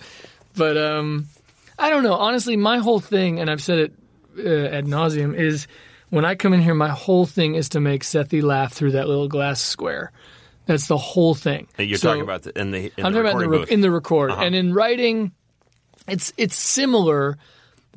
But 0.55 0.77
um, 0.77 1.27
I 1.79 1.89
don't 1.89 2.03
know. 2.03 2.13
Honestly, 2.13 2.55
my 2.55 2.77
whole 2.77 2.99
thing, 2.99 3.39
and 3.39 3.49
I've 3.49 3.61
said 3.61 3.79
it 3.79 3.93
uh, 4.37 4.75
ad 4.75 4.85
nauseum, 4.85 5.35
is 5.35 5.67
when 6.15 6.23
I 6.25 6.35
come 6.35 6.53
in 6.53 6.61
here, 6.61 6.73
my 6.73 6.89
whole 6.89 7.25
thing 7.25 7.55
is 7.55 7.69
to 7.69 7.79
make 7.81 8.03
Sethi 8.03 8.41
laugh 8.41 8.71
through 8.73 8.91
that 8.91 9.07
little 9.07 9.27
glass 9.27 9.59
square. 9.59 10.11
That's 10.65 10.87
the 10.87 10.97
whole 10.97 11.35
thing. 11.35 11.67
You're 11.77 11.97
So- 11.97 12.07
talking 12.07 12.21
about 12.23 12.43
the, 12.43 12.57
in 12.59 12.71
the 12.71 12.85
in 12.97 13.05
I'm 13.05 13.11
the 13.13 13.21
talking 13.21 13.29
about 13.37 13.43
in 13.43 13.51
the, 13.51 13.59
re- 13.59 13.65
in 13.69 13.81
the 13.81 13.91
record 13.91 14.31
Uh-huh. 14.31 14.41
and 14.43 14.55
in 14.55 14.73
writing. 14.73 15.31
It's 16.07 16.31
it's 16.37 16.55
similar, 16.55 17.37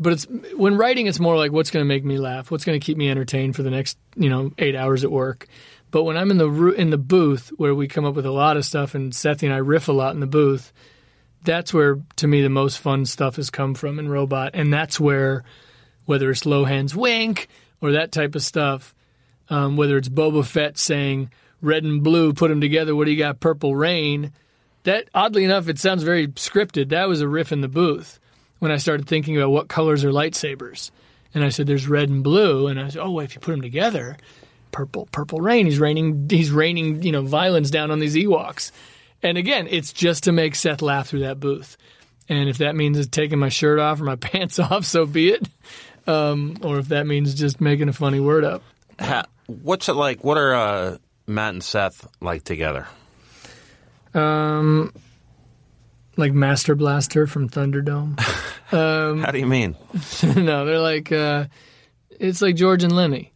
but 0.00 0.12
it's 0.14 0.26
when 0.56 0.76
writing 0.76 1.06
it's 1.06 1.20
more 1.20 1.36
like 1.36 1.52
what's 1.52 1.70
going 1.70 1.82
to 1.84 1.88
make 1.88 2.04
me 2.04 2.18
laugh, 2.18 2.50
what's 2.50 2.64
going 2.64 2.78
to 2.78 2.84
keep 2.84 2.96
me 2.96 3.08
entertained 3.10 3.54
for 3.54 3.62
the 3.62 3.70
next 3.70 3.96
you 4.16 4.28
know 4.28 4.50
eight 4.58 4.74
hours 4.74 5.04
at 5.04 5.10
work. 5.12 5.46
But 5.90 6.02
when 6.04 6.16
I'm 6.16 6.30
in 6.30 6.38
the 6.38 6.50
in 6.76 6.90
the 6.90 6.98
booth 6.98 7.50
where 7.56 7.74
we 7.74 7.86
come 7.88 8.04
up 8.04 8.14
with 8.14 8.26
a 8.26 8.30
lot 8.32 8.56
of 8.56 8.64
stuff 8.64 8.94
and 8.94 9.14
Seth 9.14 9.42
and 9.42 9.52
I 9.52 9.58
riff 9.58 9.88
a 9.88 9.92
lot 9.92 10.12
in 10.14 10.20
the 10.20 10.26
booth, 10.26 10.72
that's 11.44 11.72
where 11.72 11.98
to 12.16 12.26
me 12.26 12.42
the 12.42 12.48
most 12.50 12.78
fun 12.78 13.06
stuff 13.06 13.36
has 13.36 13.48
come 13.50 13.74
from 13.74 13.98
in 13.98 14.08
Robot, 14.08 14.50
and 14.54 14.72
that's 14.72 14.98
where 14.98 15.44
whether 16.06 16.30
it's 16.30 16.44
Lohan's 16.44 16.96
wink 16.96 17.48
or 17.80 17.92
that 17.92 18.12
type 18.12 18.34
of 18.34 18.42
stuff, 18.42 18.94
um, 19.50 19.76
whether 19.76 19.96
it's 19.96 20.08
Boba 20.08 20.44
Fett 20.44 20.78
saying 20.78 21.30
red 21.60 21.84
and 21.84 22.02
blue, 22.02 22.32
put 22.32 22.48
them 22.48 22.60
together. 22.60 22.94
What 22.94 23.06
do 23.06 23.12
you 23.12 23.18
got? 23.18 23.40
Purple 23.40 23.74
rain. 23.74 24.32
That 24.84 25.08
oddly 25.14 25.44
enough, 25.44 25.68
it 25.68 25.78
sounds 25.78 26.02
very 26.02 26.28
scripted. 26.28 26.90
That 26.90 27.08
was 27.08 27.20
a 27.20 27.28
riff 27.28 27.52
in 27.52 27.60
the 27.60 27.68
booth 27.68 28.20
when 28.58 28.70
I 28.70 28.76
started 28.76 29.06
thinking 29.06 29.36
about 29.36 29.50
what 29.50 29.68
colors 29.68 30.04
are 30.04 30.10
lightsabers, 30.10 30.90
and 31.34 31.44
I 31.44 31.48
said 31.50 31.66
there's 31.66 31.88
red 31.88 32.08
and 32.08 32.24
blue, 32.24 32.66
and 32.66 32.80
I 32.80 32.88
said, 32.88 33.02
oh, 33.02 33.20
if 33.20 33.34
you 33.34 33.40
put 33.40 33.52
them 33.52 33.62
together, 33.62 34.16
purple, 34.72 35.08
purple 35.12 35.40
rain. 35.40 35.66
He's 35.66 35.78
raining. 35.78 36.28
He's 36.30 36.50
raining. 36.50 37.02
You 37.02 37.12
know, 37.12 37.22
violence 37.22 37.70
down 37.70 37.90
on 37.90 37.98
these 37.98 38.14
Ewoks. 38.14 38.70
And 39.22 39.36
again, 39.36 39.66
it's 39.68 39.92
just 39.92 40.24
to 40.24 40.32
make 40.32 40.54
Seth 40.54 40.82
laugh 40.82 41.08
through 41.08 41.20
that 41.20 41.40
booth. 41.40 41.76
And 42.28 42.48
if 42.48 42.58
that 42.58 42.76
means 42.76 43.06
taking 43.08 43.38
my 43.38 43.48
shirt 43.48 43.78
off 43.78 44.00
or 44.00 44.04
my 44.04 44.16
pants 44.16 44.58
off, 44.58 44.84
so 44.84 45.06
be 45.06 45.30
it. 45.30 45.48
Um, 46.08 46.56
or 46.62 46.78
if 46.78 46.88
that 46.88 47.06
means 47.06 47.34
just 47.34 47.60
making 47.60 47.88
a 47.88 47.92
funny 47.92 48.18
word 48.18 48.42
up. 48.44 48.62
Ha- 48.98 49.26
what's 49.46 49.88
it 49.88 49.92
like? 49.92 50.24
What 50.24 50.38
are 50.38 50.54
uh, 50.54 50.96
Matt 51.26 51.52
and 51.52 51.62
Seth 51.62 52.08
like 52.20 52.44
together? 52.44 52.86
Um, 54.14 54.92
like 56.16 56.32
Master 56.32 56.74
Blaster 56.74 57.26
from 57.26 57.48
Thunderdome. 57.48 58.18
How 58.70 59.30
do 59.30 59.38
you 59.38 59.46
mean? 59.46 59.76
no, 60.22 60.64
they're 60.64 60.80
like 60.80 61.12
uh, 61.12 61.46
it's 62.10 62.42
like 62.42 62.56
George 62.56 62.82
and 62.84 62.94
Lenny 62.94 63.32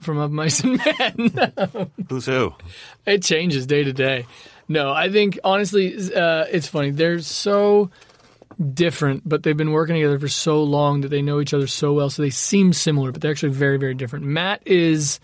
from 0.00 0.18
Of 0.18 0.32
Mice 0.32 0.60
and 0.60 0.80
Men. 0.98 1.90
Who's 2.08 2.26
who? 2.26 2.54
it 3.06 3.22
changes 3.22 3.66
day 3.66 3.84
to 3.84 3.92
day. 3.92 4.26
No, 4.68 4.92
I 4.92 5.10
think 5.10 5.38
honestly, 5.44 5.94
uh, 6.14 6.44
it's 6.50 6.66
funny. 6.68 6.90
They're 6.90 7.20
so 7.20 7.90
different, 8.74 9.28
but 9.28 9.42
they've 9.42 9.56
been 9.56 9.72
working 9.72 9.96
together 9.96 10.18
for 10.18 10.28
so 10.28 10.62
long 10.62 11.02
that 11.02 11.08
they 11.08 11.22
know 11.22 11.40
each 11.40 11.54
other 11.54 11.66
so 11.66 11.92
well. 11.92 12.10
So 12.10 12.22
they 12.22 12.30
seem 12.30 12.72
similar, 12.72 13.12
but 13.12 13.20
they're 13.20 13.30
actually 13.30 13.52
very, 13.52 13.78
very 13.78 13.94
different. 13.94 14.24
Matt 14.24 14.62
is 14.66 15.20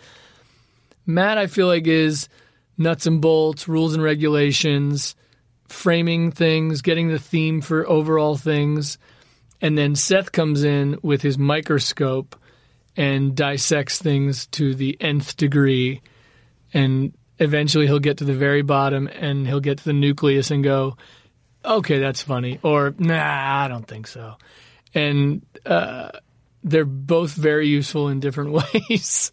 Matt. 1.07 1.39
I 1.39 1.47
feel 1.47 1.67
like 1.67 1.87
is 1.87 2.29
nuts 2.77 3.07
and 3.07 3.21
bolts, 3.21 3.69
rules 3.69 3.95
and 3.95 4.03
regulations, 4.03 5.15
framing 5.69 6.31
things, 6.31 6.83
getting 6.83 7.09
the 7.09 7.19
theme 7.19 7.61
for 7.61 7.89
overall 7.89 8.37
things, 8.37 8.99
and 9.61 9.77
then 9.77 9.97
Seth 9.97 10.33
comes 10.33 10.63
in 10.63 10.99
with 11.03 11.23
his 11.23 11.37
microscope 11.37 12.37
and 12.97 13.35
dissects 13.35 13.99
things 13.99 14.47
to 14.49 14.75
the 14.75 14.97
nth 15.01 15.37
degree 15.37 16.01
and 16.73 17.13
eventually 17.39 17.87
he'll 17.87 17.99
get 17.99 18.19
to 18.19 18.25
the 18.25 18.35
very 18.35 18.63
bottom 18.63 19.09
and 19.09 19.47
he'll 19.47 19.61
get 19.61 19.79
to 19.79 19.85
the 19.85 19.93
nucleus 19.93 20.51
and 20.51 20.65
go, 20.65 20.97
okay, 21.77 21.99
that's 21.99 22.23
funny, 22.23 22.59
or 22.63 22.95
nah, 22.99 23.65
I 23.65 23.69
don't 23.69 23.87
think 23.87 24.07
so. 24.07 24.37
And 24.95 25.43
uh, 25.67 26.11
they're 26.65 26.85
both 26.85 27.33
very 27.33 27.69
useful 27.69 28.09
in 28.09 28.21
different 28.21 28.53
ways, 28.91 29.33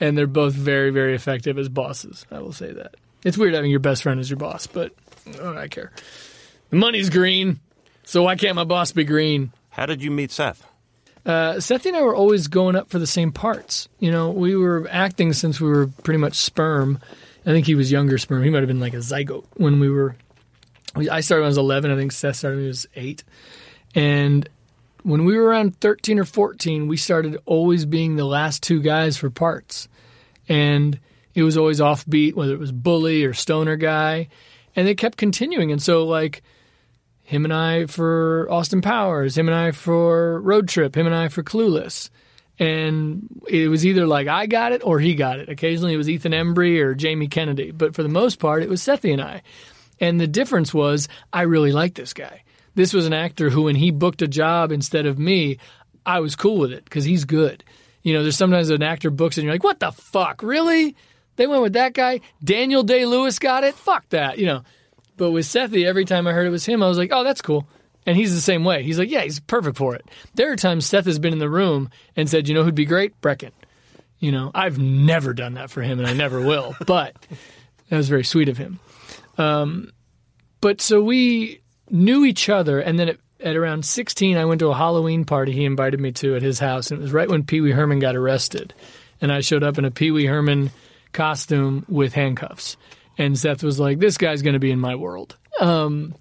and 0.00 0.16
they're 0.16 0.26
both 0.26 0.54
very, 0.54 0.90
very 0.90 1.14
effective 1.14 1.58
as 1.58 1.68
bosses. 1.68 2.26
I 2.30 2.40
will 2.40 2.52
say 2.52 2.72
that. 2.72 2.94
It's 3.24 3.36
weird 3.36 3.54
having 3.54 3.70
your 3.70 3.80
best 3.80 4.02
friend 4.02 4.20
as 4.20 4.30
your 4.30 4.38
boss, 4.38 4.66
but 4.66 4.92
oh, 5.40 5.56
I 5.56 5.68
care. 5.68 5.92
The 6.70 6.76
money's 6.76 7.10
green, 7.10 7.60
so 8.04 8.22
why 8.22 8.36
can't 8.36 8.56
my 8.56 8.64
boss 8.64 8.92
be 8.92 9.04
green? 9.04 9.52
How 9.70 9.86
did 9.86 10.02
you 10.02 10.10
meet 10.10 10.30
Seth? 10.30 10.66
Uh, 11.26 11.58
Seth 11.58 11.84
and 11.86 11.96
I 11.96 12.02
were 12.02 12.14
always 12.14 12.46
going 12.46 12.76
up 12.76 12.88
for 12.88 13.00
the 13.00 13.06
same 13.06 13.32
parts. 13.32 13.88
You 13.98 14.12
know, 14.12 14.30
we 14.30 14.56
were 14.56 14.86
acting 14.90 15.32
since 15.32 15.60
we 15.60 15.68
were 15.68 15.88
pretty 16.04 16.18
much 16.18 16.34
sperm. 16.34 17.00
I 17.44 17.50
think 17.50 17.66
he 17.66 17.74
was 17.74 17.90
younger 17.90 18.16
sperm. 18.16 18.44
He 18.44 18.50
might 18.50 18.60
have 18.60 18.68
been 18.68 18.80
like 18.80 18.94
a 18.94 18.98
zygote 18.98 19.44
when 19.54 19.80
we 19.80 19.90
were. 19.90 20.16
I 20.96 21.20
started 21.20 21.42
when 21.42 21.46
I 21.46 21.48
was 21.48 21.58
11. 21.58 21.90
I 21.90 21.96
think 21.96 22.12
Seth 22.12 22.36
started 22.36 22.56
when 22.56 22.64
he 22.64 22.68
was 22.68 22.86
eight. 22.96 23.24
And 23.94 24.48
when 25.02 25.24
we 25.24 25.36
were 25.36 25.44
around 25.44 25.80
13 25.80 26.18
or 26.18 26.24
14, 26.24 26.88
we 26.88 26.96
started 26.96 27.38
always 27.44 27.86
being 27.86 28.16
the 28.16 28.24
last 28.24 28.62
two 28.62 28.80
guys 28.80 29.16
for 29.16 29.30
parts. 29.30 29.88
And 30.48 30.98
it 31.34 31.42
was 31.42 31.56
always 31.56 31.80
offbeat, 31.80 32.34
whether 32.34 32.52
it 32.52 32.58
was 32.58 32.72
bully 32.72 33.24
or 33.24 33.34
stoner 33.34 33.76
guy. 33.76 34.28
And 34.74 34.86
they 34.86 34.94
kept 34.94 35.16
continuing. 35.16 35.72
And 35.72 35.82
so, 35.82 36.04
like, 36.06 36.42
him 37.26 37.44
and 37.44 37.52
I 37.52 37.86
for 37.86 38.46
Austin 38.50 38.82
Powers, 38.82 39.36
him 39.36 39.48
and 39.48 39.56
I 39.56 39.72
for 39.72 40.40
Road 40.40 40.68
Trip, 40.68 40.96
him 40.96 41.06
and 41.06 41.14
I 41.14 41.28
for 41.28 41.42
Clueless. 41.42 42.08
And 42.58 43.28
it 43.48 43.68
was 43.68 43.84
either 43.84 44.06
like 44.06 44.28
I 44.28 44.46
got 44.46 44.72
it 44.72 44.82
or 44.84 45.00
he 45.00 45.14
got 45.14 45.40
it. 45.40 45.48
Occasionally 45.48 45.92
it 45.92 45.98
was 45.98 46.08
Ethan 46.08 46.32
Embry 46.32 46.80
or 46.80 46.94
Jamie 46.94 47.26
Kennedy, 47.26 47.72
but 47.72 47.94
for 47.94 48.02
the 48.04 48.08
most 48.08 48.38
part 48.38 48.62
it 48.62 48.68
was 48.68 48.80
Sethi 48.80 49.12
and 49.12 49.20
I. 49.20 49.42
And 50.00 50.20
the 50.20 50.26
difference 50.26 50.74
was 50.74 51.08
I 51.32 51.42
really 51.42 51.72
liked 51.72 51.96
this 51.96 52.12
guy. 52.12 52.42
This 52.74 52.92
was 52.92 53.06
an 53.06 53.14
actor 53.14 53.48
who, 53.48 53.62
when 53.62 53.76
he 53.76 53.90
booked 53.90 54.22
a 54.22 54.28
job 54.28 54.70
instead 54.70 55.06
of 55.06 55.18
me, 55.18 55.58
I 56.04 56.20
was 56.20 56.36
cool 56.36 56.58
with 56.58 56.72
it 56.72 56.84
because 56.84 57.04
he's 57.04 57.24
good. 57.24 57.64
You 58.02 58.14
know, 58.14 58.22
there's 58.22 58.36
sometimes 58.36 58.70
an 58.70 58.82
actor 58.82 59.10
books 59.10 59.36
and 59.36 59.44
you're 59.44 59.54
like, 59.54 59.64
what 59.64 59.80
the 59.80 59.92
fuck? 59.92 60.42
Really? 60.42 60.94
They 61.36 61.46
went 61.46 61.62
with 61.62 61.72
that 61.74 61.94
guy? 61.94 62.20
Daniel 62.44 62.82
Day 62.82 63.06
Lewis 63.06 63.38
got 63.38 63.64
it? 63.64 63.74
Fuck 63.74 64.08
that. 64.10 64.38
You 64.38 64.46
know, 64.46 64.62
but 65.16 65.30
with 65.30 65.46
Sethi, 65.46 65.86
every 65.86 66.04
time 66.04 66.26
I 66.26 66.32
heard 66.32 66.46
it 66.46 66.50
was 66.50 66.66
him, 66.66 66.82
I 66.82 66.88
was 66.88 66.98
like, 66.98 67.10
oh, 67.12 67.24
that's 67.24 67.42
cool. 67.42 67.66
And 68.04 68.16
he's 68.16 68.34
the 68.34 68.40
same 68.40 68.62
way. 68.64 68.82
He's 68.82 68.98
like, 68.98 69.10
yeah, 69.10 69.22
he's 69.22 69.40
perfect 69.40 69.76
for 69.76 69.94
it. 69.94 70.04
There 70.34 70.52
are 70.52 70.56
times 70.56 70.86
Seth 70.86 71.06
has 71.06 71.18
been 71.18 71.32
in 71.32 71.38
the 71.38 71.50
room 71.50 71.90
and 72.14 72.30
said, 72.30 72.46
you 72.46 72.54
know 72.54 72.62
who'd 72.62 72.74
be 72.74 72.84
great? 72.84 73.20
Breckin. 73.20 73.50
You 74.18 74.32
know, 74.32 74.50
I've 74.54 74.78
never 74.78 75.34
done 75.34 75.54
that 75.54 75.70
for 75.70 75.82
him 75.82 75.98
and 75.98 76.06
I 76.06 76.12
never 76.12 76.40
will, 76.40 76.76
but 76.86 77.14
that 77.88 77.96
was 77.96 78.08
very 78.08 78.24
sweet 78.24 78.48
of 78.48 78.56
him. 78.56 78.78
Um, 79.38 79.92
but 80.60 80.80
so 80.80 81.00
we 81.00 81.60
knew 81.90 82.24
each 82.24 82.48
other. 82.48 82.80
And 82.80 82.98
then 82.98 83.10
at, 83.10 83.18
at 83.40 83.56
around 83.56 83.84
16, 83.84 84.36
I 84.36 84.44
went 84.44 84.60
to 84.60 84.68
a 84.68 84.74
Halloween 84.74 85.24
party 85.24 85.52
he 85.52 85.64
invited 85.64 86.00
me 86.00 86.12
to 86.12 86.36
at 86.36 86.42
his 86.42 86.58
house. 86.58 86.90
And 86.90 87.00
it 87.00 87.02
was 87.02 87.12
right 87.12 87.28
when 87.28 87.44
Pee 87.44 87.60
Wee 87.60 87.72
Herman 87.72 87.98
got 87.98 88.16
arrested. 88.16 88.74
And 89.20 89.32
I 89.32 89.40
showed 89.40 89.62
up 89.62 89.78
in 89.78 89.84
a 89.84 89.90
Pee 89.90 90.10
Wee 90.10 90.26
Herman 90.26 90.70
costume 91.12 91.84
with 91.88 92.12
handcuffs. 92.12 92.76
And 93.18 93.38
Seth 93.38 93.62
was 93.62 93.80
like, 93.80 93.98
this 93.98 94.18
guy's 94.18 94.42
going 94.42 94.54
to 94.54 94.60
be 94.60 94.70
in 94.70 94.80
my 94.80 94.94
world. 94.94 95.36
Um, 95.58 96.14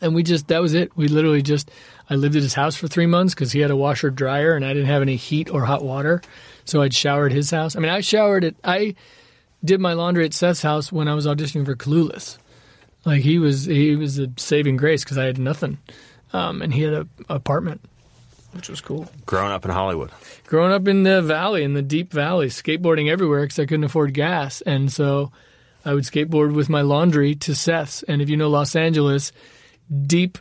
and 0.00 0.14
we 0.14 0.22
just, 0.22 0.48
that 0.48 0.62
was 0.62 0.74
it. 0.74 0.96
We 0.96 1.08
literally 1.08 1.42
just, 1.42 1.70
I 2.08 2.14
lived 2.14 2.36
at 2.36 2.42
his 2.42 2.54
house 2.54 2.76
for 2.76 2.86
three 2.86 3.06
months 3.06 3.34
because 3.34 3.50
he 3.50 3.60
had 3.60 3.70
a 3.70 3.76
washer 3.76 4.10
dryer 4.10 4.54
and 4.54 4.64
I 4.64 4.72
didn't 4.72 4.88
have 4.88 5.02
any 5.02 5.16
heat 5.16 5.50
or 5.50 5.64
hot 5.64 5.82
water. 5.82 6.22
So 6.64 6.82
I'd 6.82 6.94
shower 6.94 7.26
at 7.26 7.32
his 7.32 7.50
house. 7.50 7.74
I 7.74 7.80
mean, 7.80 7.90
I 7.90 8.00
showered 8.00 8.44
at, 8.44 8.54
I 8.62 8.94
did 9.64 9.80
my 9.80 9.92
laundry 9.92 10.24
at 10.24 10.34
Seth's 10.34 10.62
house 10.62 10.92
when 10.92 11.08
I 11.08 11.14
was 11.14 11.26
auditioning 11.26 11.64
for 11.64 11.74
Clueless. 11.74 12.38
Like 13.04 13.22
he 13.22 13.38
was, 13.38 13.64
he 13.64 13.96
was 13.96 14.18
a 14.18 14.28
saving 14.36 14.76
grace 14.76 15.04
because 15.04 15.18
I 15.18 15.24
had 15.24 15.38
nothing. 15.38 15.78
Um, 16.32 16.60
and 16.62 16.74
he 16.74 16.82
had 16.82 16.92
a 16.92 17.08
apartment, 17.28 17.80
which 18.52 18.68
was 18.68 18.80
cool. 18.80 19.08
Growing 19.26 19.52
up 19.52 19.64
in 19.64 19.70
Hollywood. 19.70 20.10
Growing 20.46 20.72
up 20.72 20.88
in 20.88 21.04
the 21.04 21.22
valley, 21.22 21.62
in 21.62 21.74
the 21.74 21.82
deep 21.82 22.12
valley, 22.12 22.48
skateboarding 22.48 23.08
everywhere 23.08 23.42
because 23.42 23.58
I 23.58 23.66
couldn't 23.66 23.84
afford 23.84 24.12
gas. 24.12 24.60
And 24.62 24.92
so 24.92 25.30
I 25.84 25.94
would 25.94 26.04
skateboard 26.04 26.52
with 26.52 26.68
my 26.68 26.82
laundry 26.82 27.36
to 27.36 27.54
Seth's. 27.54 28.02
And 28.02 28.20
if 28.20 28.28
you 28.28 28.36
know 28.36 28.48
Los 28.48 28.74
Angeles, 28.74 29.30
deep 30.06 30.38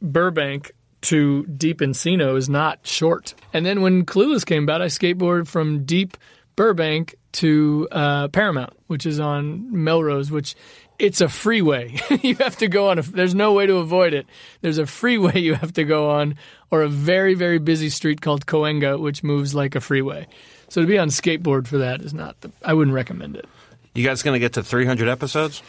Burbank 0.00 0.72
to 1.02 1.44
deep 1.46 1.80
Encino 1.80 2.36
is 2.36 2.48
not 2.48 2.86
short. 2.86 3.34
And 3.52 3.66
then 3.66 3.80
when 3.82 4.06
Clueless 4.06 4.46
came 4.46 4.62
about, 4.62 4.82
I 4.82 4.86
skateboarded 4.86 5.48
from 5.48 5.84
deep 5.84 6.16
Burbank 6.56 7.14
to 7.32 7.86
uh, 7.92 8.28
Paramount, 8.28 8.72
which 8.86 9.06
is 9.06 9.20
on 9.20 9.84
Melrose, 9.84 10.30
which 10.30 10.54
it's 10.98 11.20
a 11.20 11.28
freeway. 11.28 11.98
you 12.22 12.34
have 12.36 12.56
to 12.56 12.68
go 12.68 12.88
on 12.90 12.98
a. 12.98 13.02
There's 13.02 13.34
no 13.34 13.52
way 13.52 13.66
to 13.66 13.76
avoid 13.76 14.14
it. 14.14 14.26
There's 14.62 14.78
a 14.78 14.86
freeway 14.86 15.38
you 15.40 15.54
have 15.54 15.74
to 15.74 15.84
go 15.84 16.10
on, 16.10 16.36
or 16.70 16.82
a 16.82 16.88
very 16.88 17.34
very 17.34 17.58
busy 17.58 17.90
street 17.90 18.20
called 18.20 18.46
Cahuenga, 18.46 18.98
which 18.98 19.22
moves 19.22 19.54
like 19.54 19.74
a 19.74 19.80
freeway. 19.80 20.26
So 20.68 20.80
to 20.80 20.86
be 20.86 20.98
on 20.98 21.08
skateboard 21.08 21.66
for 21.66 21.78
that 21.78 22.00
is 22.00 22.14
not. 22.14 22.40
The, 22.40 22.50
I 22.64 22.74
wouldn't 22.74 22.94
recommend 22.94 23.36
it. 23.36 23.46
You 23.94 24.04
guys 24.04 24.22
going 24.22 24.34
to 24.34 24.40
get 24.40 24.54
to 24.54 24.62
300 24.62 25.08
episodes? 25.08 25.62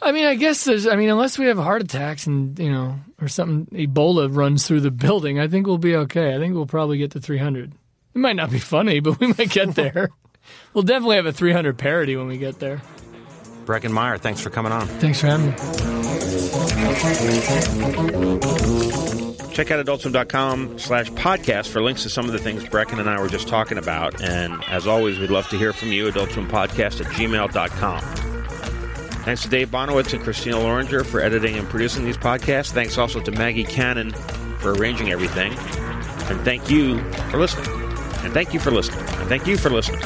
I 0.00 0.12
mean, 0.12 0.26
I 0.26 0.34
guess 0.34 0.64
there's. 0.64 0.86
I 0.86 0.96
mean, 0.96 1.08
unless 1.08 1.38
we 1.38 1.46
have 1.46 1.58
heart 1.58 1.82
attacks 1.82 2.26
and 2.26 2.58
you 2.58 2.70
know, 2.70 2.98
or 3.20 3.28
something, 3.28 3.66
Ebola 3.76 4.34
runs 4.34 4.66
through 4.66 4.80
the 4.80 4.90
building, 4.90 5.38
I 5.38 5.48
think 5.48 5.66
we'll 5.66 5.78
be 5.78 5.96
okay. 5.96 6.34
I 6.34 6.38
think 6.38 6.54
we'll 6.54 6.66
probably 6.66 6.98
get 6.98 7.12
to 7.12 7.20
300. 7.20 7.72
It 8.16 8.20
might 8.20 8.34
not 8.34 8.50
be 8.50 8.58
funny, 8.58 9.00
but 9.00 9.20
we 9.20 9.26
might 9.26 9.50
get 9.50 9.74
there. 9.74 10.08
we'll 10.72 10.84
definitely 10.84 11.16
have 11.16 11.26
a 11.26 11.32
300 11.34 11.76
parody 11.76 12.16
when 12.16 12.28
we 12.28 12.38
get 12.38 12.58
there. 12.58 12.80
Breckin 13.66 13.90
Meyer, 13.90 14.16
thanks 14.16 14.40
for 14.40 14.48
coming 14.48 14.72
on. 14.72 14.86
Thanks 14.86 15.20
for 15.20 15.26
having 15.26 15.50
me. 15.50 15.52
Check 19.52 19.70
out 19.70 19.84
adultswim.com 19.84 20.78
slash 20.78 21.10
podcast 21.10 21.68
for 21.68 21.82
links 21.82 22.04
to 22.04 22.08
some 22.08 22.24
of 22.24 22.32
the 22.32 22.38
things 22.38 22.64
Breckin 22.64 22.98
and 23.00 23.08
I 23.10 23.20
were 23.20 23.28
just 23.28 23.48
talking 23.48 23.76
about. 23.76 24.22
And 24.22 24.64
as 24.68 24.86
always, 24.86 25.18
we'd 25.18 25.30
love 25.30 25.48
to 25.50 25.58
hear 25.58 25.74
from 25.74 25.92
you, 25.92 26.10
adultswimpodcast 26.10 27.00
at 27.04 27.12
gmail.com. 27.12 28.00
Thanks 29.24 29.42
to 29.42 29.48
Dave 29.50 29.68
Bonowitz 29.68 30.14
and 30.14 30.22
Christina 30.22 30.56
Loringer 30.56 31.04
for 31.04 31.20
editing 31.20 31.56
and 31.56 31.68
producing 31.68 32.06
these 32.06 32.16
podcasts. 32.16 32.70
Thanks 32.70 32.96
also 32.96 33.20
to 33.20 33.30
Maggie 33.32 33.64
Cannon 33.64 34.12
for 34.58 34.72
arranging 34.72 35.10
everything. 35.10 35.52
And 36.30 36.40
thank 36.46 36.70
you 36.70 36.98
for 37.30 37.38
listening. 37.38 37.85
And 38.26 38.34
thank 38.34 38.52
you 38.52 38.58
for 38.58 38.72
listening. 38.72 38.98
And 38.98 39.28
thank 39.28 39.46
you 39.46 39.56
for 39.56 39.70
listening. 39.70 40.02